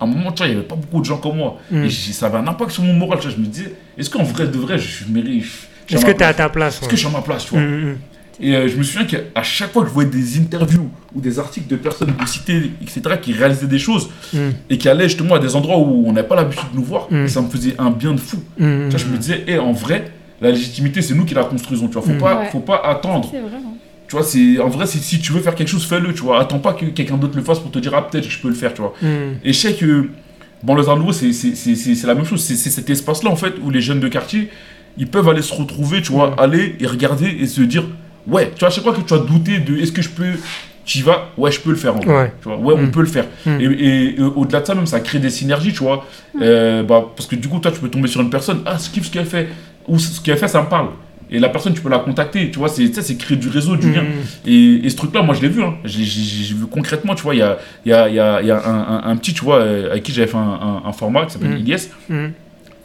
[0.00, 1.58] un moment, tu vois, il n'y avait pas beaucoup de gens comme moi.
[1.70, 1.84] Mm.
[1.84, 3.18] Et ça avait un impact sur mon moral.
[3.18, 5.44] Tu vois, je me disais, est-ce qu'en vrai de vrai, je mérite.
[5.90, 6.90] Est-ce que ma t'es à ta place Est-ce ouais.
[6.90, 7.60] que je suis à ma place, tu vois?
[7.60, 7.96] Mm,
[8.44, 11.38] Et euh, je me souviens qu'à chaque fois que je voyais des interviews ou des
[11.38, 14.38] articles de personnes de cités, etc., qui réalisaient des choses mm,
[14.68, 17.06] et qui allaient justement à des endroits où on n'avait pas l'habitude de nous voir,
[17.10, 17.24] Mm.
[17.24, 18.38] et ça me faisait un bien de fou.
[18.58, 21.44] mm, Tu vois, je me disais, eh, en vrai, la légitimité, c'est nous qui la
[21.44, 21.86] construisons.
[21.86, 22.18] Tu vois, faut, Mm.
[22.18, 22.48] pas, Ouais.
[22.50, 23.28] faut pas attendre.
[23.32, 23.56] C'est vrai.
[23.56, 23.74] hein.
[24.08, 26.12] Tu vois, c'est en vrai, c'est- si tu veux faire quelque chose, fais-le.
[26.12, 28.32] Tu vois, attends pas que quelqu'un d'autre le fasse pour te dire, ah, peut-être que
[28.32, 28.74] je peux le faire.
[28.74, 28.92] Tu vois.
[29.00, 29.06] mm.
[29.44, 30.08] Et je sais que
[30.64, 32.42] bon, les Nouveau, c'est c'est- c'est- c'est- c'est la même chose.
[32.42, 34.50] C'est c'est cet espace-là, en fait, où les jeunes de quartier,
[34.98, 36.34] ils peuvent aller se retrouver, tu vois, Mm.
[36.40, 37.84] aller et regarder et se dire,
[38.26, 40.32] ouais, tu vois, à chaque fois que tu as douté de est-ce que je peux,
[40.84, 41.96] tu y vas, ouais, je peux le faire.
[41.96, 42.14] En vrai.
[42.14, 42.32] Ouais.
[42.42, 42.90] Tu vois, ouais, on Mm.
[42.90, 43.26] peut le faire.
[43.46, 43.60] Mm.
[43.60, 46.04] Et, et, au-delà de ça, même, ça crée des synergies, tu vois.
[46.40, 48.90] Euh, bah, parce que du coup, toi, tu peux tomber sur une personne, ah, je
[48.90, 49.48] kiffe ce qu'elle fait,
[49.88, 50.88] ou ce qu'elle fait, ça me parle.
[51.34, 53.74] Et la personne, tu peux la contacter, tu vois, c'est ça, c'est créer du réseau,
[53.76, 54.02] du lien.
[54.02, 54.48] Mm.
[54.48, 55.62] Et, et ce truc-là, moi, je l'ai vu.
[55.62, 55.74] Hein.
[55.84, 56.02] J'ai
[56.54, 58.50] vu concrètement, tu vois, il y a, il y a, il y a, il y
[58.50, 60.92] a un, un- un petit, tu vois, euh, avec qui j'avais fait un, un- un
[60.92, 61.58] format qui s'appelle Mm.
[61.58, 62.26] Ilyes, Mm.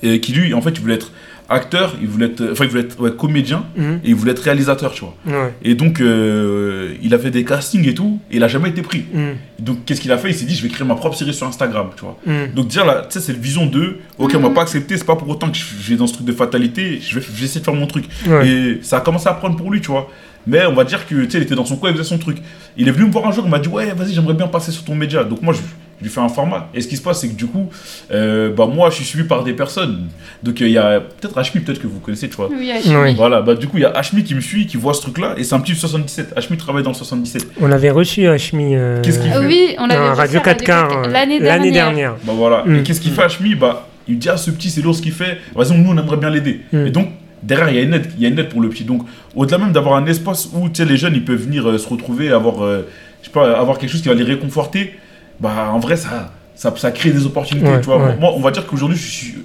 [0.03, 1.11] et qui lui, en fait, il voulait être
[1.49, 3.81] acteur, il voulait être, enfin, il voulait être ouais, comédien, Mm.
[4.03, 5.15] et il voulait être réalisateur, tu vois.
[5.25, 5.53] Ouais.
[5.63, 8.81] Et donc, euh, il a fait des castings et tout, et il a jamais été
[8.81, 9.05] pris.
[9.13, 9.63] Mm.
[9.63, 10.29] Donc, qu'est-ce qu'il a fait?
[10.29, 12.17] Il s'est dit, je vais créer ma propre série sur Instagram, tu vois.
[12.25, 12.53] Mm.
[12.53, 15.05] Donc déjà là, tu sais, c'est une vision de, ok, on m'a pas accepté, c'est
[15.05, 15.57] pas pour autant que
[15.89, 18.05] vais dans ce truc de fatalité, je vais, je vais essayer de faire mon truc.
[18.27, 18.47] Ouais.
[18.47, 20.09] Et ça a commencé à prendre pour lui, tu vois.
[20.45, 22.17] Mais on va dire que, tu sais, il était dans son coin, il faisait son
[22.17, 22.37] truc.
[22.77, 24.71] Il est venu me voir un jour, il m'a dit, ouais, vas-y, j'aimerais bien passer
[24.71, 25.23] sur ton média.
[25.25, 25.59] Donc moi, je,
[25.99, 26.69] je lui fais un format.
[26.73, 27.69] Et ce qui se passe, c'est que du coup,
[28.11, 30.07] euh, bah moi, je suis suivi par des personnes.
[30.43, 32.49] Donc euh, il y a peut-être Hashmi, peut-être que vous connaissez, tu vois.
[32.51, 32.93] Oui, Oui.
[33.03, 33.15] oui.
[33.15, 35.33] Voilà, bah du coup, il y a Hashmi qui me suit, qui voit ce truc-là,
[35.37, 36.33] et c'est un petit 77.
[36.35, 37.47] Hashmi travaille dans le 77.
[37.61, 40.53] On avait reçu Hashmi euh, Qu'est-ce qu'il Euh, fait oui, on l'avait reçu Radio à
[40.53, 41.71] 4K euh, l'année l'année dernière.
[41.71, 42.15] dernière.
[42.23, 42.63] Bah voilà.
[42.65, 42.75] Mm.
[42.75, 45.11] Et qu'est-ce qu'il fait Hashmi Bah il dit ah ce petit c'est lourd ce qu'il
[45.11, 46.61] fait, vas-y nous on aimerait bien l'aider.
[46.71, 46.85] Mm.
[46.87, 47.09] Et donc
[47.43, 48.83] derrière il y a une aide, il y a une aide pour le petit.
[48.85, 49.01] Donc
[49.35, 51.89] au-delà même d'avoir un espace où tu sais les jeunes ils peuvent venir euh, se
[51.89, 52.87] retrouver, avoir euh,
[53.21, 54.95] je sais pas avoir quelque chose qui va les réconforter,
[55.39, 57.67] bah en vrai ça ça, ça crée des opportunités.
[57.67, 58.03] Ouais, tu vois.
[58.03, 58.17] ouais.
[58.19, 58.99] Moi, on va dire qu'aujourd'hui,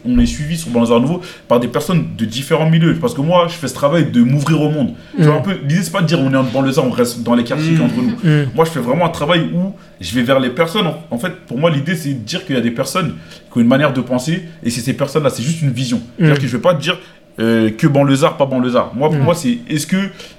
[0.07, 2.95] on est suivi sur un Nouveau par des personnes de différents milieux.
[2.99, 4.95] Parce que moi, je fais ce travail de m'ouvrir au monde.
[5.15, 5.37] Tu vois, Mm.
[5.37, 7.45] un peu, l'idée, c'est pas de dire on est en banlieusard, on reste dans les
[7.45, 7.75] quartiers Mm.
[7.75, 8.13] qui sont entre nous.
[8.31, 8.47] Mm.
[8.55, 10.87] Moi, je fais vraiment un travail où je vais vers les personnes.
[11.11, 13.17] En- fait, pour moi, l'idée, c'est de dire qu'il y a des personnes
[13.53, 14.45] qui ont une manière de penser.
[14.63, 16.01] Et c'est ces personnes-là, c'est juste une vision.
[16.17, 16.39] C'est-à-dire Mm.
[16.41, 16.99] que je vais pas te dire
[17.41, 18.93] euh, que banlieusard, pas banlieusard.
[18.95, 19.23] Moi, pour Mm.
[19.23, 19.97] moi, c'est est-ce que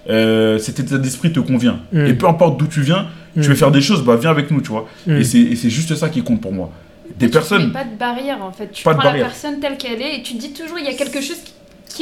[0.09, 2.05] euh, cet état d'esprit te convient Mm.
[2.07, 3.43] Et peu importe d'où tu viens, tu Mm.
[3.43, 4.87] veux faire des choses, bah viens avec nous, tu vois.
[5.07, 6.71] Et c'est juste ça qui compte pour moi.
[7.19, 7.67] Des Tu personnes.
[7.67, 8.69] mets pas de barrière en fait.
[8.71, 9.27] Tu Pas de prends la barrière.
[9.27, 11.53] personne telle qu'elle est et tu te dis toujours il y a quelque chose qui-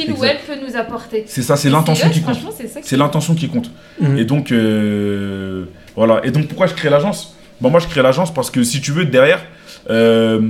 [0.04, 1.24] qu'il ou elle peut nous apporter.
[1.26, 2.38] C'est ça, c'est l'intention qui compte.
[2.56, 3.70] C'est qui- l'intention qui compte.
[4.16, 5.64] Et donc, euh,
[5.96, 6.20] voilà.
[6.24, 7.36] Et donc, pourquoi je crée l'agence?
[7.60, 9.40] Bon, moi, je crée l'agence parce que si tu veux, derrière,
[9.90, 10.40] euh,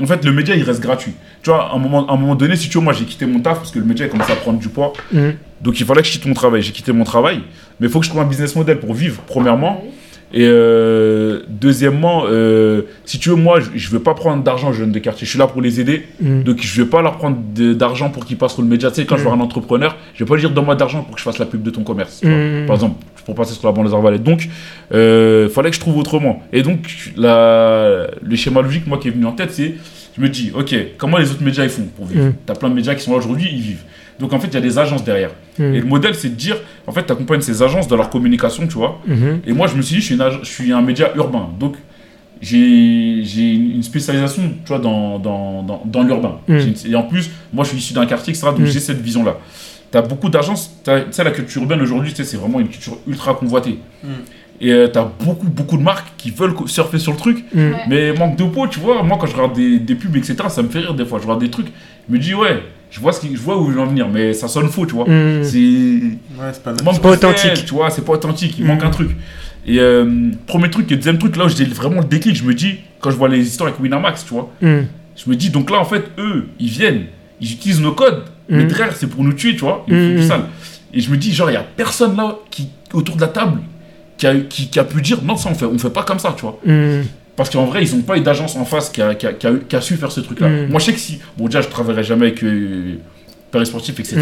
[0.00, 1.12] en fait, le média, il reste gratuit.
[1.42, 3.26] Tu vois, à un moment, à un moment donné, si tu veux, moi, j'ai quitté
[3.26, 4.92] mon taf parce que le média, il commence à prendre du poids.
[5.12, 5.30] Mm.
[5.60, 6.62] Donc, il fallait que je quitte mon travail.
[6.62, 7.40] J'ai quitté mon travail.
[7.80, 9.82] Mais il faut que je trouve un business model pour vivre, premièrement.
[9.84, 9.88] Ah.
[10.34, 14.72] Et euh, deuxièmement, euh, si tu veux, moi, je- ne veux pas prendre d'argent aux
[14.72, 15.26] jeunes de quartier.
[15.26, 16.06] Je suis là pour les aider.
[16.22, 16.42] Mm.
[16.42, 17.36] Donc, je ne vais pas leur prendre
[17.74, 18.88] d'argent pour qu'ils passent sur le média.
[18.90, 19.26] Tu sais, quand je Mm.
[19.26, 21.38] vois un entrepreneur, je ne vais pas lui dire donne-moi d'argent pour que je fasse
[21.38, 22.20] la pub de ton commerce.
[22.20, 22.66] tu vois.
[22.66, 24.22] Par exemple, pour passer sur la bande des Arbalètes.
[24.22, 24.48] Donc,
[24.92, 26.42] euh, fallait que je trouve autrement.
[26.52, 29.74] Et donc, la, le schéma logique, moi, qui est venu en tête, c'est
[30.16, 32.34] je me dis, ok, comment les autres médias ils font pour vivre Mm.
[32.46, 33.82] T'as plein de médias qui sont là aujourd'hui, ils vivent.
[34.20, 35.30] Donc, en fait, il y a des agences derrière.
[35.58, 35.74] Mm.
[35.74, 36.56] Et le modèle, c'est de dire,
[36.86, 39.00] en fait, tu accompagnes ces agences dans leur communication, tu vois.
[39.06, 39.40] Mhm.
[39.46, 41.48] Et moi, je me suis dit, je suis, une ag- je suis un média urbain.
[41.58, 41.76] Donc,
[42.40, 46.40] j'ai une spécialisation, tu vois, dans, dans, dans, dans l'urbain.
[46.48, 46.58] Mm.
[46.90, 48.48] Et en plus, moi, je suis issu d'un quartier, etc.
[48.48, 48.66] Donc, Mm.
[48.66, 49.36] j'ai cette vision-là.
[49.92, 50.72] Tu as beaucoup d'agences.
[50.84, 53.78] Tu sais, la culture urbaine aujourd'hui, tu sais, c'est vraiment une culture ultra convoitée.
[54.02, 54.08] Mm.
[54.60, 57.44] Et tu as beaucoup, beaucoup de marques qui veulent surfer sur le truc.
[57.54, 57.70] Mm.
[57.88, 59.02] Mais manque de peau, tu vois.
[59.02, 61.18] Moi, quand je regarde des, des pubs, etc., ça me fait rire des fois.
[61.18, 61.68] Je regarde des trucs.
[62.08, 64.08] Je me dis, ouais, je vois, ce qui, je vois où ils vont en venir.
[64.08, 65.04] Mais ça sonne faux, tu vois.
[65.08, 65.44] Mm.
[65.44, 67.64] C'est Ouais, pas manque pas authentique.
[67.66, 69.10] tu vois, c'est pas authentique, il manque un truc.
[69.66, 72.54] Et euh, premier truc, et deuxième truc, là où j'ai vraiment le déclic, je me
[72.54, 75.78] dis, quand je vois les histoires avec Winamax, tu vois, je me dis, donc là,
[75.78, 77.04] en fait, eux, ils viennent,
[77.40, 78.68] ils utilisent nos codes, mais Mm.
[78.68, 80.16] derrière, c'est pour nous tuer, tu vois, ils font Mm.
[80.16, 80.42] du sale.
[80.94, 83.60] Et je me dis, genre, il y a personne là, qui, autour de la table,
[84.18, 86.18] qui a, qui, qui a pu dire, non, ça, on fait, on fait pas comme
[86.20, 86.58] ça, tu vois.
[86.64, 87.02] Mm.
[87.34, 89.46] Parce qu'en vrai, ils ont pas eu d'agence en face qui a, qui a- qui
[89.46, 90.48] a- qui a su faire ce truc-là.
[90.68, 92.96] Moi, je sais que si, bon, déjà, je travaillerai jamais avec euh,
[93.50, 94.18] Paris Sportif, etc.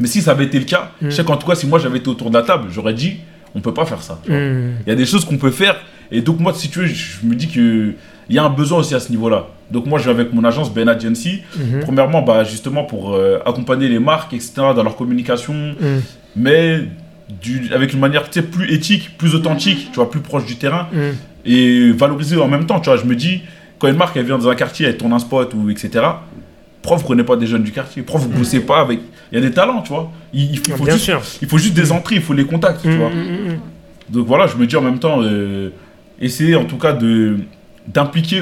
[0.00, 1.98] Mais si ça avait été le cas, je sais qu'en tout cas, si moi j'avais
[1.98, 3.18] été autour de la table, j'aurais dit,
[3.54, 4.20] on peut pas faire ça.
[4.28, 5.76] Il y a des choses qu'on peut faire.
[6.10, 7.46] Et donc, moi, si tu veux, je me dis
[8.30, 9.46] qu'il y a un besoin aussi à ce niveau-là.
[9.70, 11.42] Donc, moi, je vais avec mon agence Ben Agency.
[11.58, 11.80] Mhm.
[11.82, 16.00] Premièrement, bah, justement, pour euh, accompagner les marques, etc., dans leur communication, Mm.
[16.36, 16.80] mais
[17.42, 20.98] du, avec une manière plus éthique, plus authentique, tu vois, plus proche du terrain Mm.
[21.44, 22.80] et valoriser en même temps.
[22.80, 23.42] Tu vois, je me dis,
[23.78, 25.88] quand une marque elle vient dans un quartier, elle tourne un spot ou etc.
[26.82, 28.02] Prof, vous prenez pas des jeunes du quartier.
[28.02, 29.00] Prof, vous bossez pas avec.
[29.32, 30.10] Il y a des talents, tu vois.
[30.32, 31.20] Il, il faut, il faut Bien juste, sûr.
[31.42, 33.10] il faut juste des entrées, il faut les contacts, tu vois.
[34.08, 35.70] Donc voilà, je me dis en même temps, euh,
[36.20, 37.36] essayer en tout cas de
[37.92, 38.40] d'impliquer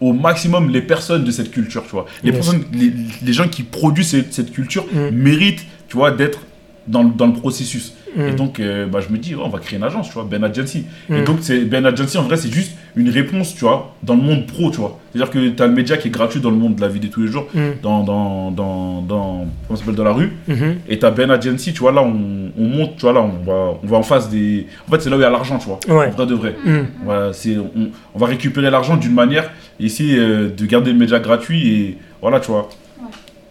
[0.00, 2.06] au, maximum les personnes de cette culture, tu vois.
[2.22, 2.36] Les Yes.
[2.36, 2.92] personnes, les,
[3.22, 5.10] les gens qui produisent cette, cette culture Mm.
[5.10, 6.40] méritent, tu vois, d'être
[6.86, 7.94] dans le processus.
[8.16, 8.20] Mm.
[8.28, 10.26] Et donc, euh, bah, je me dis, ouais, on va créer une agence, tu vois,
[10.30, 10.84] Ben Agency.
[11.10, 11.24] Et Mm.
[11.24, 11.38] donc,
[11.70, 14.78] Ben Agency, en vrai, c'est juste une réponse, tu vois, dans le monde pro, tu
[14.78, 14.98] vois.
[15.12, 17.00] C'est-à-dire que tu as le média qui est gratuit dans le monde de la vie
[17.00, 17.60] de tous les jours, Mm.
[17.82, 20.32] dans, dans, dans, dans, comment s'appelle, dans la rue.
[20.48, 20.76] Mhm.
[20.88, 23.44] Et tu as Ben Agency, tu vois, là, on, on monte, tu vois, là, on
[23.44, 24.66] va, on va en face des...
[24.88, 26.06] En fait, c'est là où il y a l'argent, tu vois, Ouais.
[26.06, 26.54] en vrai de vrai.
[26.64, 26.78] Mm.
[27.04, 27.30] Voilà,
[27.76, 31.98] on, on va récupérer l'argent d'une manière, essayer euh, de garder le média gratuit, et
[32.20, 32.68] voilà, tu vois.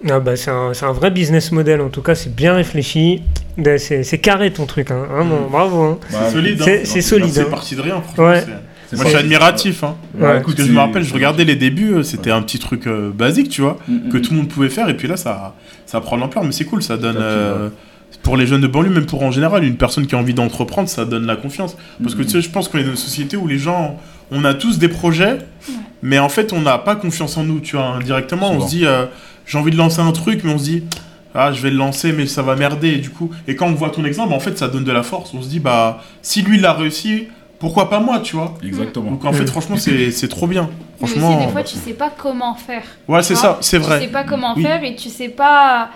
[0.10, 3.24] Ah bah c'est un, c'est un vrai business model, en tout cas c'est bien réfléchi,
[3.58, 5.06] Ben, c'est c'est carré ton truc, hein.
[5.10, 5.52] Vraiment, Mm.
[5.52, 5.82] bravo.
[5.82, 5.98] hein.
[6.12, 6.66] Bah, C'est solide, hein.
[6.66, 7.48] C'est- c'est solide, C'est hein.
[7.50, 8.26] parti de rien, franchement.
[8.26, 8.44] Ouais.
[8.94, 9.84] Moi, je suis admiratif.
[9.84, 9.96] Hein.
[10.18, 10.40] Ouais.
[10.42, 13.10] Parce que je me rappelle, je regardais les débuts, euh, c'était un petit truc euh,
[13.12, 15.56] basique, tu vois, Mm, mm, que tout le monde pouvait faire, et puis là, ça,
[15.88, 17.16] ça prend l'ampleur, mais c'est cool, ça donne.
[17.16, 17.70] Tu euh,
[18.24, 20.88] pour les jeunes de banlieue, même pour en général, une personne qui a envie d'entreprendre,
[20.88, 21.76] ça donne la confiance.
[22.02, 23.98] Parce que tu sais, je pense qu'on est dans une société où les gens,
[24.32, 25.40] on a tous des projets,
[26.04, 27.88] mais en fait, on n'a pas confiance en nous, tu vois.
[27.88, 29.06] Indirectement, on se dit, euh,
[29.48, 30.84] j'ai envie de lancer un truc, mais on se dit,
[31.34, 33.32] ah, je vais le lancer, mais ça va merder, et du coup.
[33.48, 35.34] Et quand on voit ton exemple, en fait, ça donne de la force.
[35.34, 37.28] On se dit, bah, si lui l'a réussi,
[37.60, 38.54] pourquoi pas moi, tu vois.
[38.64, 39.12] Exactement.
[39.12, 40.70] Donc en fait, franchement, c'est c'est trop bien.
[41.00, 41.46] Mais aussi, Franchement.
[41.46, 42.84] des fois, tu sais pas comment faire.
[43.08, 44.00] Ouais, c'est tu ça, c'est Tu vrai.
[44.02, 44.62] sais pas comment Oui.
[44.64, 45.90] faire et tu sais pas.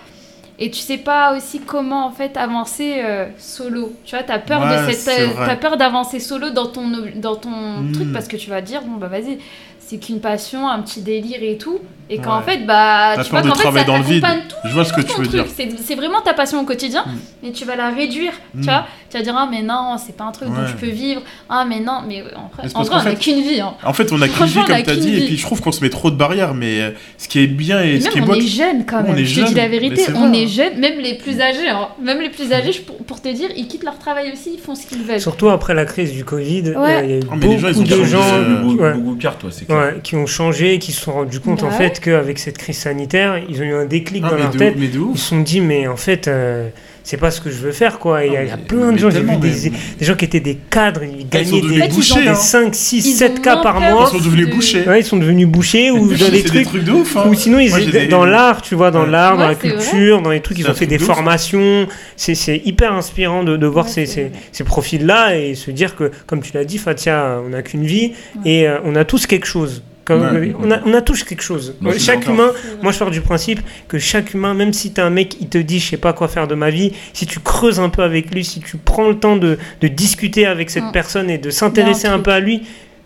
[0.58, 3.92] Et tu sais pas aussi comment en fait avancer euh, solo.
[4.04, 6.84] Tu vois, t'as peur Ouais, de cette, euh, t'as peur d'avancer solo dans ton
[7.16, 7.50] dans ton
[7.92, 9.38] truc parce que tu vas dire bon bah vas-y,
[9.80, 11.78] c'est qu'une passion, un petit délire et tout.
[12.14, 12.44] Et qu'en Ouais.
[12.44, 14.20] fait, bah, T'as tu vois de qu'en fait, travailler ça dans le vide.
[14.22, 15.30] t'accompagne tout Je vois ce que tu veux truc.
[15.30, 15.44] dire.
[15.82, 17.10] C'est vraiment ta passion au quotidien, Mm.
[17.42, 18.32] mais tu vas la réduire.
[18.54, 18.60] Mm.
[18.60, 20.66] Tu vois, tu vas dire, ah, mais non, c'est pas un truc dont Ouais.
[20.68, 21.22] je peux vivre.
[21.48, 23.60] Ah, mais non, mais en vrai, Mais en vrai qu'en on n'a fait- qu'une vie.
[23.60, 23.74] Hein.
[23.84, 25.26] En fait, on a qu'une vie, comme tu as dit, et vie.
[25.26, 27.82] puis je trouve qu'on se met trop de barrières, mais euh, ce qui est bien
[27.82, 29.16] et, Et ce qui est même on est jeunes quand même.
[29.24, 31.68] je te dis la vérité, on est jeunes, même les plus âgés.
[31.70, 31.88] hein.
[32.02, 34.74] Même les plus âgés, je- pour, te dire, ils quittent leur travail aussi, ils font
[34.74, 35.20] ce qu'ils veulent.
[35.20, 37.68] Surtout après la crise du Covid, euh, il y a eu Ah, mais les gens,
[37.68, 41.66] ils beaucoup ont de changé, gens qui ont changé, qui se sont rendus compte Bah
[41.66, 41.76] en ouais.
[41.76, 44.76] fait qu'avec cette crise sanitaire, ils ont eu un déclic Ah, dans leur de, tête.
[44.78, 46.68] de Ils se sont dit, mais en fait, euh,
[47.04, 48.24] c'est pas ce que je veux faire, quoi.
[48.24, 50.04] Il y a, il y a mais- plein de gens, j'ai vu des, mais- des
[50.04, 52.34] gens qui étaient des cadres, ils Ah, gagnaient des, bouchers, des hein.
[52.34, 54.08] 5, 6, Ils 7 ont cas par mois.
[54.12, 54.84] Ils sont devenus de- bouchers.
[54.88, 56.66] Ouais, ils sont devenus bouchers ou dans des des trucs.
[56.66, 57.16] trucs de ouf.
[57.16, 57.24] hein.
[57.28, 59.10] Ou sinon, ils Moi, étaient des- dans l'art, tu vois, dans Ouais.
[59.10, 61.86] l'art, dans la culture, dans les trucs, ils ont fait des formations.
[62.16, 64.28] C'est c'est hyper inspirant de, de voir ces
[64.64, 68.12] profils-là et se dire que, comme tu l'as dit, Fatia, on n'a qu'une vie
[68.44, 69.82] et euh, on a tous quelque chose.
[70.04, 70.52] Comme- Ouais.
[70.60, 71.74] on, a, on a tous quelque chose.
[71.80, 72.50] Moi, chaque humain,
[72.82, 75.58] moi je pars du principe que chaque humain, même si t'as un mec qui te
[75.58, 78.34] dit je sais pas quoi faire de ma vie, si tu creuses un peu avec
[78.34, 80.92] lui, si tu prends le temps de, de discuter avec cette Mm.
[80.92, 82.62] personne et de s'intéresser un peu à lui,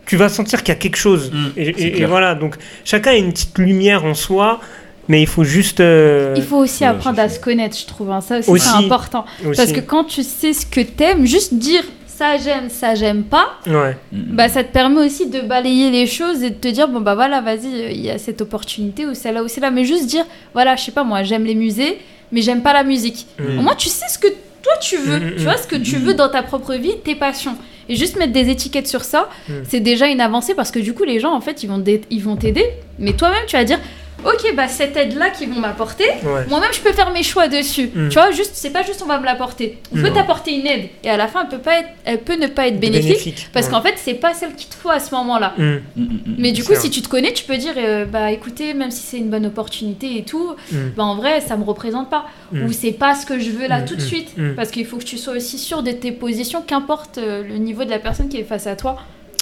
[0.06, 1.30] tu vas sentir qu'il y a quelque chose.
[1.32, 4.60] Mm, Et- voilà, donc chacun a une petite lumière en soi,
[5.08, 5.80] mais il faut juste.
[5.80, 8.10] euh, Il faut aussi Ouais, apprendre à se connaître, je trouve.
[8.10, 8.20] hein.
[8.22, 8.68] Ça aussi, Aussi.
[8.68, 9.26] c'est important.
[9.46, 11.82] aussi- Parce que quand tu sais ce que t'aimes, juste dire
[12.18, 13.96] ça j'aime, ça j'aime pas, Ouais.
[14.12, 14.36] Mm, mm.
[14.36, 17.14] bah ça te permet aussi de balayer les choses et de te dire bon bah
[17.14, 20.24] voilà vas-y euh, il y a cette opportunité ou celle-là ou celle-là mais juste dire
[20.54, 21.98] voilà je sais pas moi j'aime les musées
[22.32, 23.58] mais j'aime pas la musique Mm.
[23.58, 24.28] au moins tu sais ce que
[24.62, 26.00] toi tu veux Mm, mm, tu vois ce que tu mm.
[26.00, 27.56] veux dans ta propre vie tes passions
[27.88, 29.52] et juste mettre des étiquettes sur ça Mm.
[29.68, 32.22] c'est déjà une avancée parce que du coup les gens en fait ils vont ils
[32.22, 32.66] vont t'aider
[32.98, 33.78] mais toi-même tu vas dire
[34.24, 36.46] ok bah cette aide là qu'ils vont m'apporter Ouais.
[36.48, 38.08] moi-même je peux faire mes choix dessus Mm.
[38.08, 40.02] tu vois juste c'est pas juste on va me l'apporter on Mm.
[40.02, 42.46] peut t'apporter une aide et à la fin elle peut pas être elle peut ne
[42.46, 43.72] pas être bénéfique parce ouais.
[43.72, 45.54] qu'en fait, c'est pas celle qu'il te faut à ce moment-là.
[45.58, 45.62] Mm.
[45.64, 46.34] Mm, mm, mm.
[46.38, 46.80] Mais du coup, vrai.
[46.80, 49.44] si tu te connais, tu peux dire, euh, bah écoutez, même si c'est une bonne
[49.46, 50.54] opportunité et tout,
[50.96, 52.26] bah en vrai, ça me représente pas.
[52.52, 54.34] Ou c'est pas ce que je veux là tout de suite.
[54.56, 57.84] Parce qu'il faut que tu sois aussi sûr de tes positions, qu'importe euh, le niveau
[57.84, 58.96] de la personne qui est face à toi.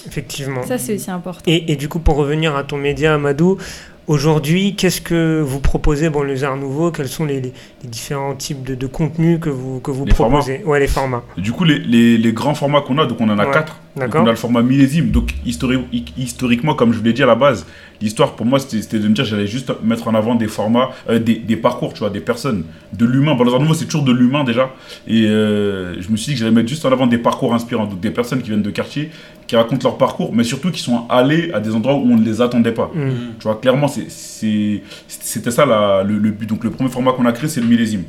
[0.07, 0.63] Effectivement.
[0.67, 1.43] Ça, c'est aussi important.
[1.47, 3.59] Et, et du coup, pour revenir à ton média, Amadou,
[4.07, 7.53] aujourd'hui, qu'est-ce que vous proposez Bon, les arts nouveaux, quels sont les, les-
[7.83, 10.39] les différents types de, de contenus que vous, que vous Les formats.
[10.39, 10.63] proposez?
[10.65, 11.23] Ouais, les formats.
[11.37, 13.77] Du coup, les, les, les grands formats qu'on a, donc on en a Ouais, quatre.
[13.97, 14.23] Donc, d'accord.
[14.25, 15.11] on a le format millésime.
[15.11, 17.65] Donc histori- hi- historiquement, comme je vous l'ai dit à la base,
[18.01, 21.21] l'histoire pour moi c'était de me dire j'allais juste mettre en avant des formats, euh,
[21.21, 23.35] des, des parcours, tu vois, des personnes, de l'humain.
[23.37, 24.71] Bon, dans un nouveau, c'est toujours de l'humain déjà.
[25.07, 27.87] Et euh, je me suis dit que j'allais mettre juste en avant des parcours inspirants.
[27.87, 29.11] Donc des personnes qui viennent de quartier,
[29.47, 32.25] qui racontent leur parcours, mais surtout qui sont allés à des endroits où on ne
[32.25, 32.91] les attendait pas.
[32.95, 33.11] Mm.
[33.39, 36.49] Tu vois, clairement, c'était ça la- le, le but.
[36.49, 38.05] Donc, le premier format qu'on a créé, c'est le millésime.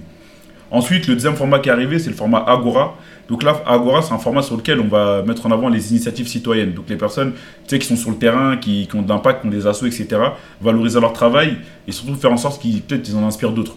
[0.71, 2.95] Ensuite, le deuxième format qui est arrivé, c'est le format Agora.
[3.29, 6.27] Donc là, Agora, c'est un format sur lequel on va mettre en avant les initiatives
[6.27, 6.73] citoyennes.
[6.73, 9.41] Donc les personnes tu sais, qui sont sur le terrain, qui, qui ont de l'impact,
[9.41, 10.07] qui ont des assos, etc.
[10.61, 11.57] Valoriser leur travail
[11.87, 13.75] et surtout faire en sorte qu'ils peut-être ils en inspirent d'autres.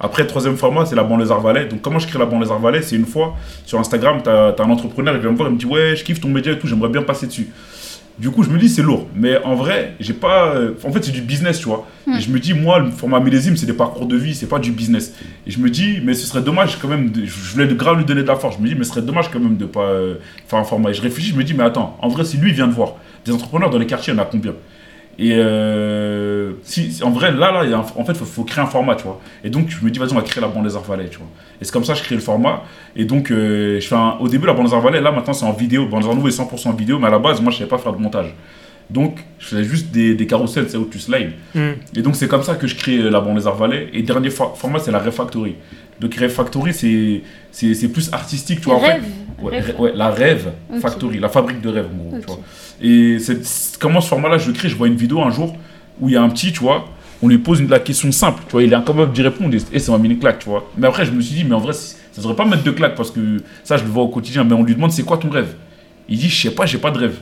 [0.00, 1.66] Après, troisième format, c'est la banlieue Valais.
[1.66, 2.82] Donc, comment je crée la banlieue Valais?
[2.82, 3.36] C'est une fois
[3.66, 6.04] sur Instagram, tu as, un entrepreneur, il vient me voir, il me dit Ouais, je
[6.04, 7.48] kiffe ton média et tout, j'aimerais bien passer dessus.
[8.18, 9.06] Du coup, je me dis, c'est lourd.
[9.14, 10.52] Mais en vrai, j'ai pas.
[10.56, 11.86] euh, En fait, c'est du business, tu vois.
[12.04, 12.14] Hmm.
[12.14, 14.58] Et je me dis, moi, le format millésime, c'est des parcours de vie, c'est pas
[14.58, 15.14] du business.
[15.46, 17.10] Et je me dis, mais ce serait dommage quand même.
[17.10, 17.24] De...
[17.24, 18.56] Je voulais de grave lui donner de la force.
[18.56, 20.14] Je me dis, mais ce serait dommage quand même de pas euh,
[20.48, 20.90] faire un format.
[20.90, 22.94] Et je réfléchis, je me dis, mais attends, en vrai, si lui, vient de voir,
[23.24, 24.54] des entrepreneurs dans les quartiers, il y en a combien?
[25.20, 28.94] Et euh, si, en vrai, là, là, en fait, il faut, faut créer un format,
[28.94, 29.20] tu vois.
[29.42, 31.18] Et donc, je me dis, vas-y, on va créer la bande des Arts Valais, tu
[31.18, 31.26] vois.
[31.60, 32.62] Et c'est comme ça que je crée le format.
[32.94, 35.32] Et donc, euh, je fais un- au début, la bande des Arts Valais, là, maintenant,
[35.32, 35.86] c'est en vidéo.
[35.86, 37.78] Bande des Arts Nouveau est 100% vidéo, mais à la base, moi, je savais pas
[37.78, 38.34] faire de montage.
[38.90, 41.32] Donc, je faisais juste des, des carousels, c'est où tu slides.
[41.54, 41.60] Mm.
[41.96, 43.88] Et donc, c'est comme ça que je crée euh, la bande des Arts Valais.
[43.92, 45.56] Et dernier for- format, c'est la Refactory.
[46.00, 48.76] Donc, Refactory, c'est c'est c'est plus artistique, tu vois.
[48.76, 48.92] en fait.
[48.92, 49.02] Rêve.
[49.42, 49.74] Ouais, Rêve.
[49.76, 50.50] rê- ouais, la rêve
[50.80, 52.16] factory, la fabrique de rêves en gros.
[52.16, 52.20] Ok.
[52.20, 52.40] Tu vois.
[52.80, 53.38] Et c'est
[53.78, 55.56] comment ce format-là, je le crée, je vois une vidéo un jour
[56.00, 56.84] où il y a un petit, tu vois,
[57.22, 59.58] on lui pose une, la question simple, tu vois, il est incapable d'y répondre et,
[59.76, 60.70] et c'est un mini claque, tu vois.
[60.76, 62.94] Mais après, je me suis dit, mais en vrai, ça devrait pas mettre de claque
[62.94, 65.28] parce que ça, je le vois au quotidien, mais on lui demande, c'est quoi ton
[65.30, 65.54] rêve?
[66.08, 67.16] Il dit, je sais pas, j'ai pas de rêve.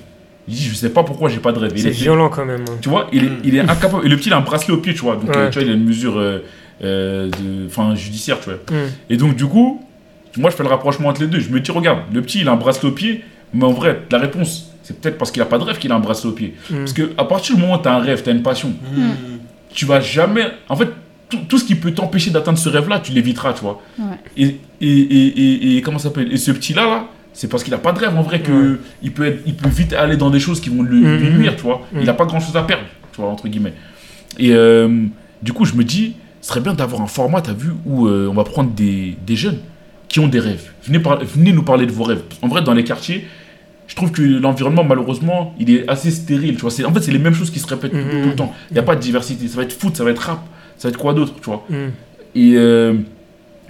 [0.48, 1.72] Il dit, je sais pas pourquoi j'ai pas de rêve.
[1.74, 2.62] C'est est- violent quand même.
[2.68, 2.76] hein.
[2.82, 3.38] tu vois, il est, Mm.
[3.44, 4.04] il est incapable.
[4.06, 5.16] Et le petit, il a un bracelet au pied, tu vois.
[5.16, 5.36] Donc, Ouais.
[5.36, 6.38] euh, tu vois, il a une mesure euh,
[6.84, 8.58] euh, de, judiciaire, tu vois.
[8.70, 8.90] Mm.
[9.10, 9.82] Et donc, du coup,
[10.36, 11.40] moi, je fais le rapprochement entre les deux.
[11.40, 14.02] Je me dis, regarde, le petit, il a un bracelet au pied, mais en vrai,
[14.10, 16.32] la réponse, c'est peut-être parce qu'il a pas de rêve qu'il a un bracelet au
[16.32, 16.54] pied.
[16.70, 16.76] Mm.
[16.76, 18.68] Parce que à partir du moment où tu as un rêve, tu as une passion,
[18.68, 19.02] Mmh.
[19.74, 20.44] tu vas jamais.
[20.68, 20.88] En fait,
[21.28, 23.82] tout, tout ce qui peut t'empêcher d'atteindre ce rêve-là, tu l'éviteras, tu vois.
[23.98, 24.04] Ouais.
[24.36, 25.26] Et, et, et,
[25.72, 26.32] et, et comment ça s'appelle?
[26.32, 29.10] Et ce petit-là, là, c'est parce qu'il a pas de rêve en vrai que il,
[29.12, 31.36] peut être, il peut vite aller dans des choses qui vont lui, Mm, lui mm,
[31.38, 31.82] nuire, tu vois.
[31.92, 31.98] mm.
[32.02, 33.74] Il a pas grand-chose à perdre, tu vois, entre guillemets.
[34.38, 34.88] Et euh,
[35.42, 38.06] du coup, je me dis, ce serait bien d'avoir un format, tu as vu, où
[38.06, 39.58] euh, on va prendre des, des jeunes
[40.08, 40.70] qui ont des rêves.
[40.84, 42.22] Venez, par- venez nous parler de vos rêves.
[42.40, 43.26] En vrai, dans les quartiers,
[43.86, 46.54] je trouve que l'environnement, malheureusement, il est assez stérile.
[46.56, 46.70] Tu vois.
[46.70, 48.22] C'est- En fait, c'est les mêmes choses qui se répètent Mhm.
[48.22, 48.52] tout le temps.
[48.70, 49.46] Il n'y a pas de diversité.
[49.48, 50.40] Ça va être foot, ça va être rap,
[50.76, 51.64] ça va être quoi d'autre, tu vois.
[51.70, 51.74] Mm.
[52.34, 52.94] Et euh,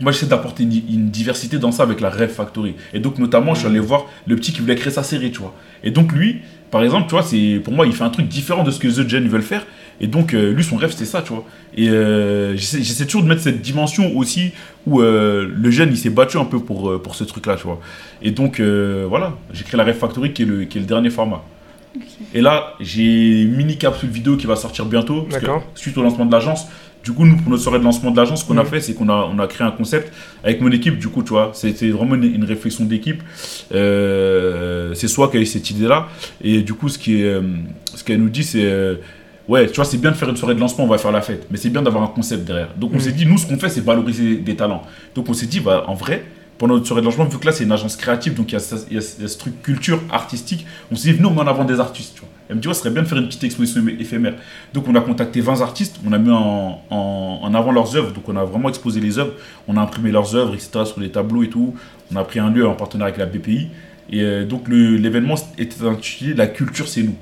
[0.00, 2.74] moi, j'essaie d'apporter une, une diversité dans ça avec la Rêve Factory.
[2.94, 5.38] Et donc, notamment, je suis allé voir le petit qui voulait créer sa série, tu
[5.40, 5.54] vois.
[5.84, 6.40] Et donc, lui,
[6.70, 8.88] par exemple, tu vois, c'est pour moi, il fait un truc différent de ce que
[8.88, 9.64] The Gen veulent faire.
[10.01, 11.44] Et donc, euh, lui, son rêve, c'était ça, tu vois.
[11.76, 14.53] Et euh, j'essaie toujours de mettre cette dimension aussi
[14.86, 17.80] où euh, le jeune, il s'est battu un peu pour, pour ce truc-là, tu vois.
[18.22, 20.86] Et donc, euh, voilà, j'ai créé la Rêve Factory qui est le, qui est le
[20.86, 21.42] dernier format.
[22.34, 25.64] Et là, j'ai une mini capsule vidéo qui va sortir bientôt, parce que D'accord.
[25.74, 26.66] suite au lancement de l'agence.
[27.03, 28.68] Du coup, nous, pour notre soirée de lancement de l'agence, ce qu'on a Mhm.
[28.68, 30.12] fait, c'est qu'on a, on a créé un concept
[30.44, 30.99] avec mon équipe.
[30.99, 33.22] Du coup, tu vois, c'était vraiment une, une réflexion d'équipe.
[33.72, 36.09] Euh, c'est soit qui a eu cette idée-là.
[36.42, 37.40] Et du coup, ce euh,
[37.94, 38.99] ce qu'elle nous dit, c'est.
[39.49, 41.20] Ouais, tu vois, c'est bien de faire une soirée de lancement, on va faire la
[41.22, 41.47] fête.
[41.51, 42.68] Mais c'est bien d'avoir un concept derrière.
[42.76, 43.01] Donc, on Mhm.
[43.01, 44.82] s'est dit, nous, ce qu'on fait, c'est valoriser des talents.
[45.14, 46.24] Donc, on s'est dit, bah, en vrai,
[46.59, 48.57] pendant notre soirée de lancement, vu que là, c'est une agence créative, donc il y
[48.57, 51.20] a, il y a ce il y a ce truc culture artistique, on s'est dit,
[51.20, 52.14] nous, on met en avant des artistes.
[52.14, 52.28] Tu vois.
[52.49, 54.34] Elle me dit, ouais, ce serait bien de faire une petite exposition éph- éphémère.
[54.74, 58.12] Donc, on a contacté 20 artistes, on a mis en, en- en avant leurs œuvres.
[58.12, 59.32] Donc, on a vraiment exposé les œuvres,
[59.68, 61.74] on a imprimé leurs œuvres, etc., sur les tableaux et tout.
[62.12, 63.68] On a pris un lieu en partenariat avec la BPI.
[64.11, 67.14] Et euh, donc, l'événement était intitulé La culture, c'est nous.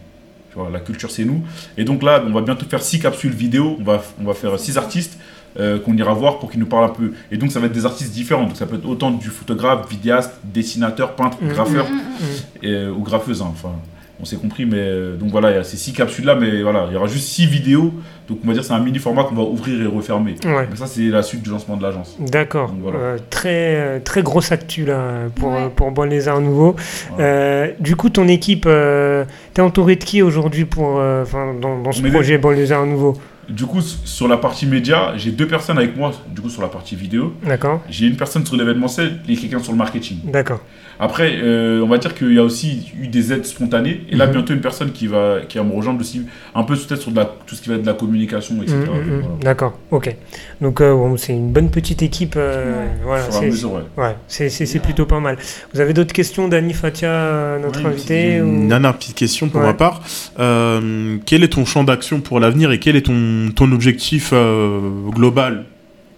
[0.54, 1.42] Tu vois, la culture, c'est nous.
[1.76, 3.76] Et donc là, on va bientôt faire six capsules vidéo.
[3.80, 5.18] On va, on va faire six artistes
[5.58, 7.12] euh, qu'on ira voir pour qu'ils nous parlent un peu.
[7.32, 8.44] Et donc, ça va être des artistes différents.
[8.44, 11.48] Donc, ça peut être autant du photographe, vidéaste, dessinateur, peintre, Mhm.
[11.48, 12.64] graffeur Mm, mm, mm.
[12.66, 13.42] et, euh, ou graffeuse.
[13.42, 13.48] hein.
[13.50, 13.72] Enfin,
[14.20, 14.64] on s'est compris.
[14.66, 16.34] Mais euh, donc voilà, il y a ces six capsules-là.
[16.34, 17.92] Mais voilà, il y aura juste six vidéos.
[18.28, 20.36] Donc, on va dire c'est un mini format qu'on va ouvrir et refermer.
[20.44, 20.66] Ouais.
[20.70, 22.16] Mais ça, c'est la suite du lancement de l'agence.
[22.20, 22.72] D'accord.
[22.82, 22.98] Voilà.
[22.98, 25.68] Euh, très, euh, très grosse actu là pour, Ouais.
[25.76, 26.74] pour Bon les Arts Nouveaux.
[27.10, 27.24] Voilà.
[27.24, 31.78] Euh, du coup, ton équipe, euh, t'es entouré de qui aujourd'hui pour, euh, enfin, dans,
[31.82, 33.16] dans ce Mais- projet Bon les Arts Nouveaux
[33.48, 36.12] Du coup, sur la partie média, j'ai deux personnes avec moi.
[36.34, 37.82] Du coup, sur la partie vidéo, D'accord.
[37.88, 40.18] j'ai une personne sur l'événementiel et quelqu'un sur le marketing.
[40.24, 40.60] D'accord.
[41.00, 44.02] Après, euh, on va dire qu'il y a aussi eu des aides spontanées.
[44.10, 44.32] Et là, Mhm.
[44.32, 46.22] bientôt, une personne qui va, qui va me rejoindre aussi,
[46.54, 48.76] un peu peut-être sur de la, tout ce qui va être de la communication, etc.
[48.78, 49.20] Mm, mm.
[49.20, 49.26] Voilà.
[49.42, 49.76] D'accord.
[49.90, 50.14] Ok.
[50.60, 52.34] Donc euh, bon, c'est une bonne petite équipe.
[52.36, 52.90] euh, Ouais.
[53.04, 53.24] Voilà.
[53.30, 53.80] C'est- mesure, ouais.
[53.96, 55.36] Ouais, c'est, c'est, c'est plutôt pas mal.
[55.72, 59.66] Vous avez d'autres questions, Dani Fatia, notre invité petite- Une dernière petite question pour Ouais.
[59.66, 60.00] ma part.
[60.38, 63.14] Euh, quel est ton champ d'action pour l'avenir et quel est ton,
[63.54, 64.80] ton objectif euh,
[65.10, 65.64] global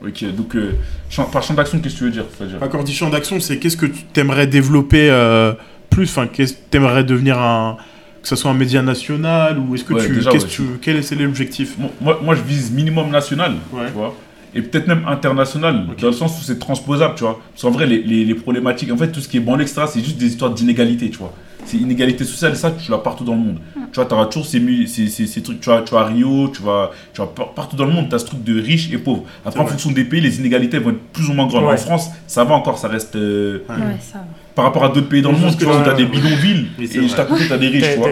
[0.06, 0.72] Ok, donc, euh,
[1.08, 2.24] champ- par champ d'action, qu'est-ce que tu veux dire
[2.70, 5.52] Quand on dit champ d'action, c'est qu'est-ce que tu aimerais développer euh,
[5.90, 6.04] plus?
[6.04, 7.76] Enfin, qu'est-ce que tu aimerais devenir un.
[8.22, 10.14] Que ce soit un média national ou est-ce que Ouais, tu.
[10.16, 11.76] déjà, qu'est-ce ouais, tu quel est l'objectif?
[12.00, 13.86] Moi, moi, je vise minimum national, Ouais.
[13.86, 14.14] tu vois.
[14.56, 17.38] Et peut-être même international, dans le sens où c'est transposable, tu vois.
[17.52, 19.82] Parce qu'en vrai, les, les, les problématiques, en fait, tout ce qui est banlieue, etc.,
[19.86, 21.32] c'est juste des histoires d'inégalité, tu vois.
[21.64, 23.58] C'est inégalité sociale, et ça, tu l'as partout dans le monde.
[23.92, 26.02] Tu vois, tu auras toujours ces, mu- ces, ces, ces trucs, tu vois, tu vois,
[26.02, 28.42] à Rio, tu vois, tu vois, par- partout dans le monde, tu as ce truc
[28.44, 29.24] de riches et pauvres.
[29.44, 29.72] Après, en vrai.
[29.72, 31.64] fonction des pays, les inégalités vont être plus ou moins grandes.
[31.64, 31.74] Ouais.
[31.74, 33.16] En France, ça va encore, ça reste.
[33.16, 33.74] euh, Ouais.
[33.74, 34.24] Ouais, ça va.
[34.56, 36.68] Par rapport à d'autres pays dans le monde, tu que vois, tu as des bidonvilles,
[36.80, 38.08] et juste à côté, tu as des riches, tu vois.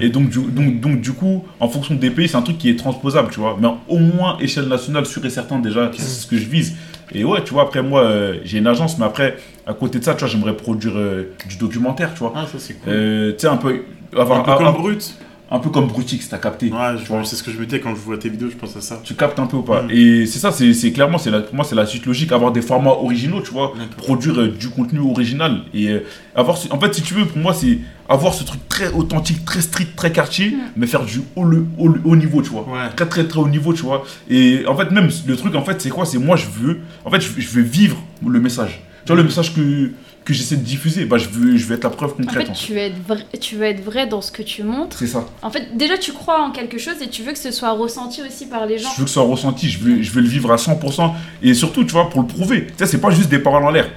[0.00, 2.68] Et donc du, donc, donc, du coup, en fonction des pays, c'est un truc qui
[2.68, 3.56] est transposable, tu vois.
[3.60, 6.76] Mais au moins, échelle nationale, sûr et certain, déjà, c'est ce que je vise.
[7.14, 10.04] Et ouais, tu vois, après, moi, euh, j'ai une agence, mais après, à côté de
[10.04, 12.32] ça, tu vois, j'aimerais produire euh, du documentaire, tu vois.
[12.36, 12.92] Ah, ça c'est cool.
[12.92, 13.82] Euh, tu sais, un peu.
[14.14, 15.14] un Avoir, peu un, comme un- brut.
[15.54, 16.70] Un peu comme Brutix, t'as capté.
[16.72, 18.80] Ouais, c'est ce que je me disais quand je vois tes vidéos, je pense à
[18.80, 19.00] ça.
[19.04, 19.90] Tu captes un peu ou pas Mm.
[19.90, 22.92] Et c'est ça, c'est clairement, la, pour moi, c'est la suite logique, avoir des formats
[22.92, 23.74] originaux, tu vois.
[23.98, 25.60] Produire euh, du contenu original.
[25.74, 27.78] Et euh, avoir, ce- en fait, si tu veux, pour moi, c'est
[28.08, 30.58] avoir ce truc très authentique, très strict, très quartier, Mm.
[30.76, 32.62] mais faire du haut, le- haut, haut niveau, tu vois.
[32.62, 32.88] Ouais.
[32.96, 34.04] très très très haut niveau, tu vois.
[34.30, 36.06] Et en fait, même le truc, en fait, c'est quoi?
[36.06, 38.80] C'est moi, je veux, en fait, je, je veux vivre le message.
[39.04, 39.90] Tu vois, le message que,
[40.24, 42.46] que j'essaie de diffuser, bah, je veux, je veux être la preuve concrète.
[42.46, 42.66] fait, en fait.
[42.66, 44.96] tu veux, être vrai, tu veux être vrai dans ce que tu montres.
[44.98, 45.26] C'est ça.
[45.42, 48.22] En fait, déjà, tu crois en quelque chose et tu veux que ce soit ressenti
[48.22, 48.90] aussi par les gens.
[48.92, 51.12] Je veux que ce soit ressenti, je veux, je veux le vivre à 100%.
[51.42, 52.66] Et surtout, tu vois, pour le prouver.
[52.66, 53.90] Tu sais, c'est pas juste des paroles en l'air.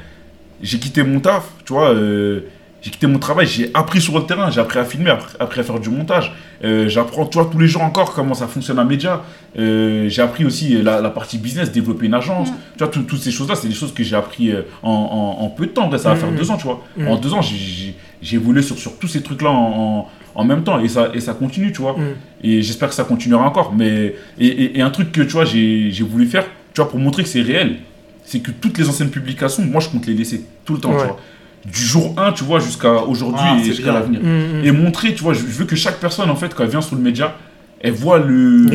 [0.61, 1.93] J'ai quitté mon taf, tu vois.
[1.93, 2.41] euh,
[2.85, 5.59] j'ai quitté mon travail, j'ai appris sur le terrain, j'ai appris à filmer, appris, appris
[5.61, 6.31] à faire du montage.
[6.63, 9.23] Euh, J'apprends, tu vois, tous les jours encore comment ça fonctionne un média.
[9.57, 12.51] Euh, j'ai appris aussi la, la partie business, développer une agence.
[12.51, 12.55] Mm.
[12.73, 15.43] Tu vois, tout- toutes ces choses-là, c'est des choses que j'ai appris euh, en, en-
[15.43, 15.89] en peu de temps.
[15.97, 16.19] Ça va Mm.
[16.19, 16.83] faire deux ans, tu vois.
[16.95, 17.07] Mm.
[17.07, 17.95] En deux ans, j'ai-
[18.35, 20.79] évolué sur, sur tous ces trucs-là en, en- en même temps.
[20.79, 21.93] Et ça, et ça continue, tu vois.
[21.93, 22.03] Mm.
[22.43, 23.73] Et j'espère que ça continuera encore.
[23.75, 26.87] Mais, et, et- et un truc que tu vois, j'ai j'ai voulu faire, tu vois,
[26.89, 27.77] pour montrer que c'est réel,
[28.23, 30.99] c'est que toutes les anciennes publications, moi, je compte les laisser tout le temps, Ouais.
[31.01, 31.19] tu vois.
[31.65, 33.93] Du jour 1, tu vois, jusqu'à aujourd'hui Ah, et c'est jusqu'à bien.
[33.93, 34.19] l'avenir.
[34.21, 34.65] Mm, mm.
[34.65, 36.95] Et montrer, tu vois, je, veux que chaque personne, en fait, quand elle vient sur
[36.95, 37.35] le média,
[37.81, 38.65] elle voit le,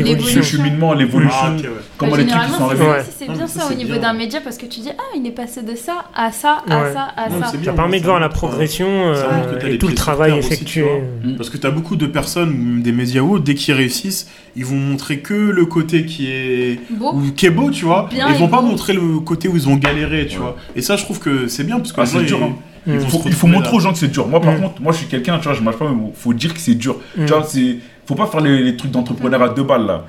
[0.43, 1.70] cheminement, l'évolution, Ah, ok, ouais.
[1.97, 2.84] comment Bah, les trucs sont arrivés.
[2.84, 3.03] c'est- Ouais.
[3.05, 5.03] si c'est Non, bien ça, ça au niveau d'un média parce que tu dis ah
[5.16, 6.93] il est passé de ça à ça à Ouais.
[6.93, 7.49] ça à Non, ça.
[7.51, 7.72] c'est bien.
[7.72, 10.82] Ça permet de voir la euh, progression euh, t'as et tout le travail aussi, effectué.
[10.82, 10.99] vois.
[11.24, 11.36] Mm.
[11.36, 14.64] Parce que tu as beaucoup de personnes, des médias ou autres, dès qu'ils réussissent, ils
[14.66, 17.12] vont montrer que le côté qui est, Beau.
[17.14, 18.07] ou, qui est beau, tu vois.
[18.11, 18.68] Bien ils vont pas beau.
[18.68, 20.57] montrer le côté où ils ont galéré, tu vois.
[20.76, 22.38] Et ça, je trouve que c'est bien, parce que Ah, c'est dur,
[22.86, 22.92] Mm.
[22.94, 23.00] Il
[23.34, 24.26] faut, il montrer aux gens que c'est dur.
[24.26, 24.60] Moi, par Mm.
[24.60, 26.74] contre, moi, je suis quelqu'un, tu vois, je marche pas, mais faut dire que c'est
[26.74, 26.96] dur.
[27.16, 27.24] Mm.
[27.26, 27.76] Tu vois, c'est,
[28.06, 30.04] faut pas faire les, les trucs d'entrepreneur à deux balles, là.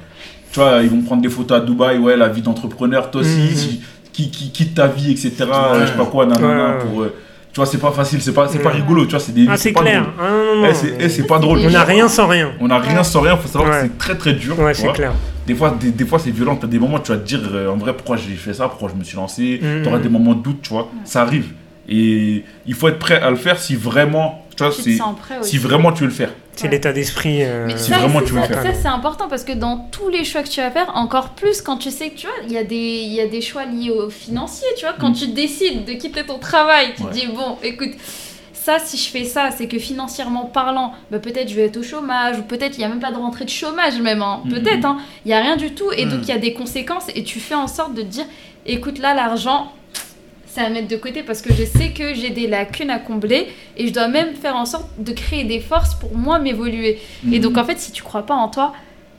[0.52, 3.38] Tu vois, ils vont prendre des photos à Dubaï, ouais, la vie d'entrepreneur, toi aussi,
[3.52, 3.56] Mm.
[3.56, 3.82] si-
[4.14, 5.32] qui, qui quitte ta vie, etc.
[5.40, 7.04] Je sais pas quoi, nanana, pour.
[7.04, 7.14] euh,
[7.54, 9.46] tu vois, c'est pas facile, c'est pas, c'est pas rigolo, tu vois, c'est des.
[9.50, 10.06] Ah, c'est clair.
[10.20, 11.60] Ah, Eh, c'est, eh, c'est pas drôle.
[11.66, 12.52] On n'a rien sans rien.
[12.62, 13.78] On n'a rien sans rien, faut savoir Ouais.
[13.78, 14.58] que c'est très très dur.
[14.60, 14.94] Ouais, tu c'est vois.
[14.94, 15.12] clair.
[15.48, 16.56] Des fois, des, des fois c'est violent.
[16.56, 18.90] T'as des moments, tu vas te dire euh, en vrai pourquoi j'ai fait ça, pourquoi
[18.94, 19.60] je me suis lancé.
[19.62, 19.82] Mhm.
[19.84, 20.90] T'auras des moments de doute, tu vois.
[21.04, 21.48] Ça arrive.
[21.90, 25.00] Et il faut être prêt à le faire si vraiment, tu vois, Tu
[25.42, 26.32] si vraiment tu veux le faire.
[26.56, 26.72] C'est Ouais.
[26.72, 27.44] l'état d'esprit.
[27.44, 28.64] euh, Mais Si ça, vraiment c'est- tu veux ça, le faire.
[28.76, 31.62] ça, c'est important parce que dans tous les choix que tu vas faire, encore plus
[31.62, 33.66] quand tu sais que tu vois, il y, a des- il y a des choix
[33.66, 35.16] liés au financier, tu vois, quand Mm.
[35.16, 37.10] tu décides de quitter ton travail, tu Ouais.
[37.10, 37.92] te dis, bon, écoute,
[38.54, 41.84] ça, si je fais ça, c'est que financièrement parlant, bah, peut-être je vais être au
[41.84, 44.42] chômage, ou peut-être il n'y a même pas de rentrée de chômage même, hein.
[44.46, 44.86] Mm, peut-être, mm.
[44.86, 44.98] hein.
[45.26, 47.40] il n'y a rien du tout, et donc il y a des conséquences, et tu
[47.40, 48.26] fais en sorte de te dire,
[48.68, 49.72] écoute, là, l'argent,
[50.54, 53.48] c'est à mettre de côté parce que je sais que j'ai des lacunes à combler
[53.78, 57.00] et je dois même faire en sorte de créer des forces pour moi m'évoluer.
[57.32, 57.40] Et Mhm.
[57.40, 58.74] donc en fait, si tu crois pas en toi,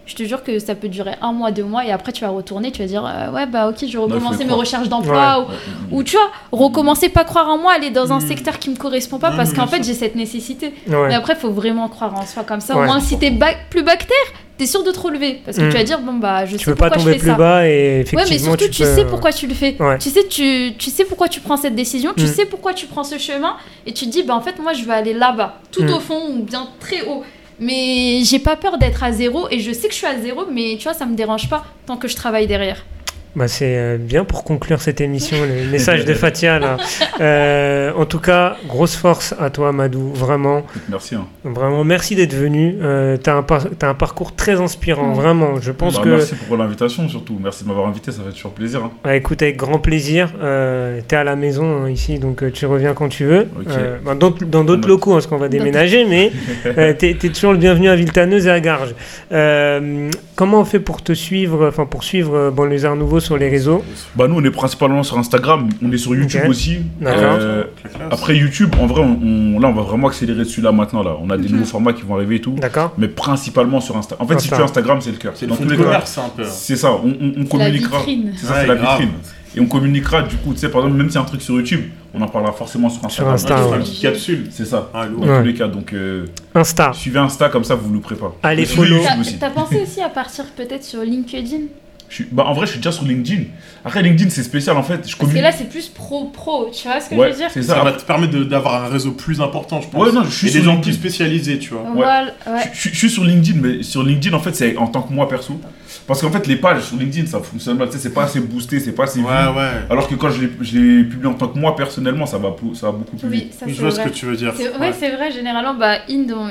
[0.04, 2.28] je te jure que ça peut durer un mois, deux mois et après tu vas
[2.30, 5.46] retourner, tu vas dire euh, ouais bah ok, je vais y recommencer mes recherches d'emploi
[5.48, 5.54] Ouais,
[5.92, 8.26] ou, ou tu vois, recommencer pas croire en moi, aller dans un Mhm.
[8.26, 10.74] secteur qui me correspond pas parce qu'en fait j'ai cette nécessité.
[10.88, 11.08] ouais.
[11.08, 12.74] Mais après, faut vraiment croire en soi comme ça.
[12.76, 12.86] Au Ouais.
[12.86, 13.32] moins, si t'es
[13.70, 14.16] plus bactère,
[14.58, 16.70] t'es sûr de te relever parce que tu vas dire bon bah je Tu sais
[16.70, 17.34] peux pas je tomber fais plus ça.
[17.34, 19.76] bas et Ouais, effectivement mais surtout, tu, peux- sais pourquoi tu le fais.
[19.80, 19.98] Ouais.
[19.98, 22.26] Tu sais, tu, tu sais pourquoi tu prends cette décision, tu Mm.
[22.28, 24.84] sais pourquoi tu prends ce chemin, et tu te dis, bah, en fait, moi, je
[24.84, 25.90] vais aller là-bas, tout Mm.
[25.94, 27.22] au fond ou bien très haut.
[27.60, 30.42] Mais j'ai pas peur d'être à zéro, et je sais que je suis à zéro,
[30.50, 32.84] mais tu vois, ça me dérange pas tant que je travaille derrière.
[33.34, 36.58] Bah, c'est euh, bien pour conclure cette émission, le message de Fatia.
[36.58, 36.76] Là.
[37.20, 40.12] Euh, en tout cas, grosse force à toi, Madou.
[40.12, 41.14] Vraiment, Merci.
[41.14, 41.24] hein.
[41.44, 42.76] vraiment, merci d'être venu.
[42.82, 45.60] Euh, t'as un, par- t'as un parcours très inspirant, vraiment.
[45.62, 47.38] Je pense Bah, que, Merci pour l'invitation surtout.
[47.42, 48.82] Merci de m'avoir invité, ça fait toujours plaisir.
[48.84, 48.90] hein.
[49.02, 50.30] bah, écoute, avec grand plaisir.
[50.42, 53.46] Euh, T'es à la maison hein, ici, donc euh, tu reviens quand tu veux.
[53.58, 53.66] Ok.
[53.70, 56.32] Euh, bah, dans dans d'autres locaux, hein, parce qu'on va déménager, mais
[56.66, 58.94] euh, t'es t'es toujours le bienvenu à Villetaneuse et à Garges.
[59.32, 63.48] Euh, comment on fait pour te suivre, enfin pour suivre euh, Banlieusards Nouveau sur les
[63.48, 63.82] réseaux
[64.16, 66.78] Bah nous on est principalement sur Instagram, on est sur YouTube aussi.
[67.02, 67.64] Euh,
[68.10, 71.16] après YouTube, en vrai, on, on- là on va vraiment accélérer dessus là maintenant là.
[71.22, 74.26] On a des nouveaux formats qui vont arriver et tout, D'accord mais principalement sur Instagram.
[74.26, 75.32] En fait, si tu as Instagram, c'est le cœur.
[75.34, 76.44] C'est le Dans tous les commerce, un peu.
[76.46, 76.92] c'est ça.
[76.92, 77.98] On, on- on La communiquera.
[77.98, 78.32] vitrine.
[78.36, 79.00] C'est ça, Ouais, c'est la grave.
[79.00, 79.14] vitrine.
[79.54, 81.42] Et on communiquera du coup, tu sais, par exemple, même si y a un truc
[81.42, 81.82] sur YouTube,
[82.14, 83.34] on en parlera forcément sur Instagram.
[83.34, 84.46] Insta, Ouais, une petite capsule.
[84.50, 84.88] C'est ça.
[84.94, 85.20] Ah, lourd.
[85.26, 85.40] Dans Ouais.
[85.40, 86.90] tous les cas, donc euh, Insta.
[86.94, 88.34] suivez Insta comme ça, vous ne louperez pas.
[88.42, 88.96] Allez, follow.
[89.38, 91.64] T'as pensé aussi à partir peut-être sur LinkedIn?
[92.12, 93.44] Je suis- bah, en vrai, je suis déjà sur LinkedIn.
[93.86, 95.08] Après, LinkedIn, c'est spécial en fait.
[95.08, 97.48] Je Parce que là, c'est plus pro-pro, tu vois ce que Ouais, je veux dire
[97.50, 97.82] c'est Ça ça.
[97.84, 100.06] va te permettre de- d'avoir un réseau plus important, je pense.
[100.06, 100.82] Ouais, non, je suis Et des gens LinkedIn.
[100.82, 101.90] plus spécialisés, tu vois.
[101.90, 102.64] Ouais.
[102.74, 105.12] Je, je- je suis sur LinkedIn, mais sur LinkedIn, en fait, c'est en tant que
[105.14, 105.58] moi perso.
[106.06, 107.88] Parce qu'en fait, les pages sur LinkedIn, ça fonctionne mal.
[107.88, 109.24] Tu sais, c'est pas assez boosté, c'est pas assez vu.
[109.24, 109.30] Ouais.
[109.88, 112.54] Alors que quand je l'ai je l'ai publié en tant que moi personnellement, ça va,
[112.74, 113.54] ça va beaucoup plus Oui, vite.
[113.58, 114.10] ça Je c'est vois ce vrai.
[114.10, 114.52] que tu veux dire.
[114.56, 115.98] C'est- Ouais, c'est vrai, généralement, bah,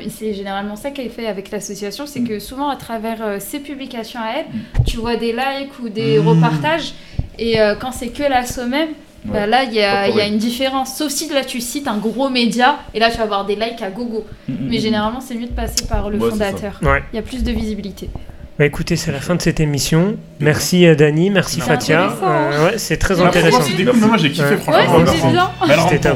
[0.09, 4.19] c'est généralement ça qu'elle fait avec l'association, c'est que souvent à travers euh, ses publications
[4.19, 4.45] à elle,
[4.85, 6.27] tu vois des likes ou des Mm.
[6.27, 6.93] repartages,
[7.39, 8.89] et euh, quand c'est que l'asso même,
[9.25, 10.95] bah, là il y, a- y une différence.
[10.97, 13.81] Sauf si là tu cites un gros média, et là tu vas avoir des likes
[13.81, 14.25] à gogo.
[14.47, 16.79] Mm, mm, Mais généralement, c'est mieux de passer par le Ouais, fondateur.
[16.81, 17.03] Ouais.
[17.13, 18.09] Il y a plus de visibilité.
[18.59, 20.17] Bah écoutez, c'est la fin de cette émission.
[20.39, 22.05] Merci euh, Dani, merci C'est Fatia.
[22.05, 22.15] hein.
[22.23, 23.61] Euh, ouais, c'est très intéressant.
[23.95, 24.97] moi j'ai kiffé, franchement.
[24.99, 26.09] Ouais, c'était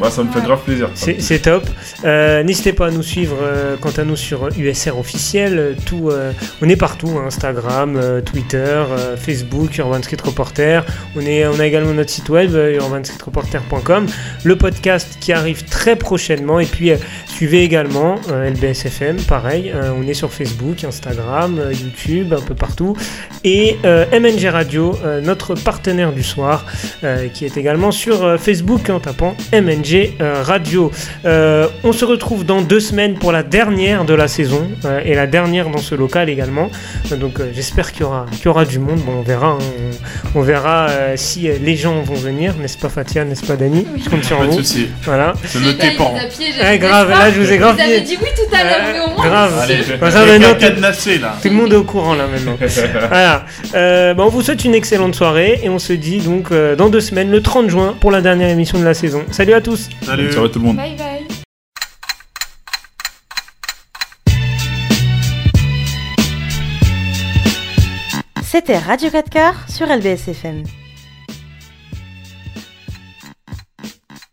[0.00, 0.90] Bah, ça me fait grave plaisir.
[0.94, 1.64] C'est top.
[2.04, 5.76] Euh, N'hésitez pas à nous suivre euh, quant à nous sur USR officiel.
[5.86, 8.84] Tout, euh, on est partout hein, Instagram, Twitter,
[9.16, 10.84] Facebook, Urban Reporter.
[11.16, 14.06] On, est, on a également notre site web urbanstreetreporter.com.
[14.44, 16.60] Le podcast qui arrive très prochainement.
[16.60, 16.90] Et puis
[17.26, 19.72] suivez également LBSFM, pareil.
[19.98, 22.96] on est sur Facebook, Instagram, YouTube, un peu partout.
[23.44, 26.66] Et MNG Radio, notre partenaire du soir,
[27.32, 30.90] qui est également sur Facebook en tapant MNG euh, Radio.
[31.24, 35.14] Euh, on se retrouve dans deux semaines pour la dernière de la saison euh, et
[35.14, 36.70] la dernière dans ce local également.
[37.16, 38.98] Donc euh, j'espère qu'il y, aura- qu'il y aura du monde.
[39.00, 39.48] Bon, on verra.
[39.50, 39.58] hein.
[40.34, 42.54] On, on verra euh, si les gens vont venir.
[42.60, 43.24] N'est-ce pas Fatia?
[43.24, 43.86] N'est-ce pas Dani?
[44.02, 44.58] Je compte sur Pas de vous.
[44.58, 44.88] soucis.
[45.02, 45.32] Voilà.
[45.44, 46.14] C'est noté pour.
[46.60, 48.16] Ah, grave, là je vous ai grave Vous avez dit.
[48.20, 49.26] oui tout à l'heure, Euh, mais au moins.
[49.28, 49.52] grave.
[49.62, 49.78] Allez,
[50.38, 51.36] maintenant, là.
[51.42, 52.56] Tout le monde est au courant là maintenant.
[53.08, 53.44] voilà.
[53.74, 56.88] Euh, bah, on vous souhaite une excellente soirée et on se dit donc euh, dans
[56.88, 59.22] deux semaines, le 30 juin, pour la dernière émission de la saison.
[59.30, 60.32] Salut à tous Salut.
[60.32, 60.76] Ciao tout le monde.
[60.76, 61.26] Bye bye.
[68.42, 70.64] C'était Radio 4 quarts sur LBSFM.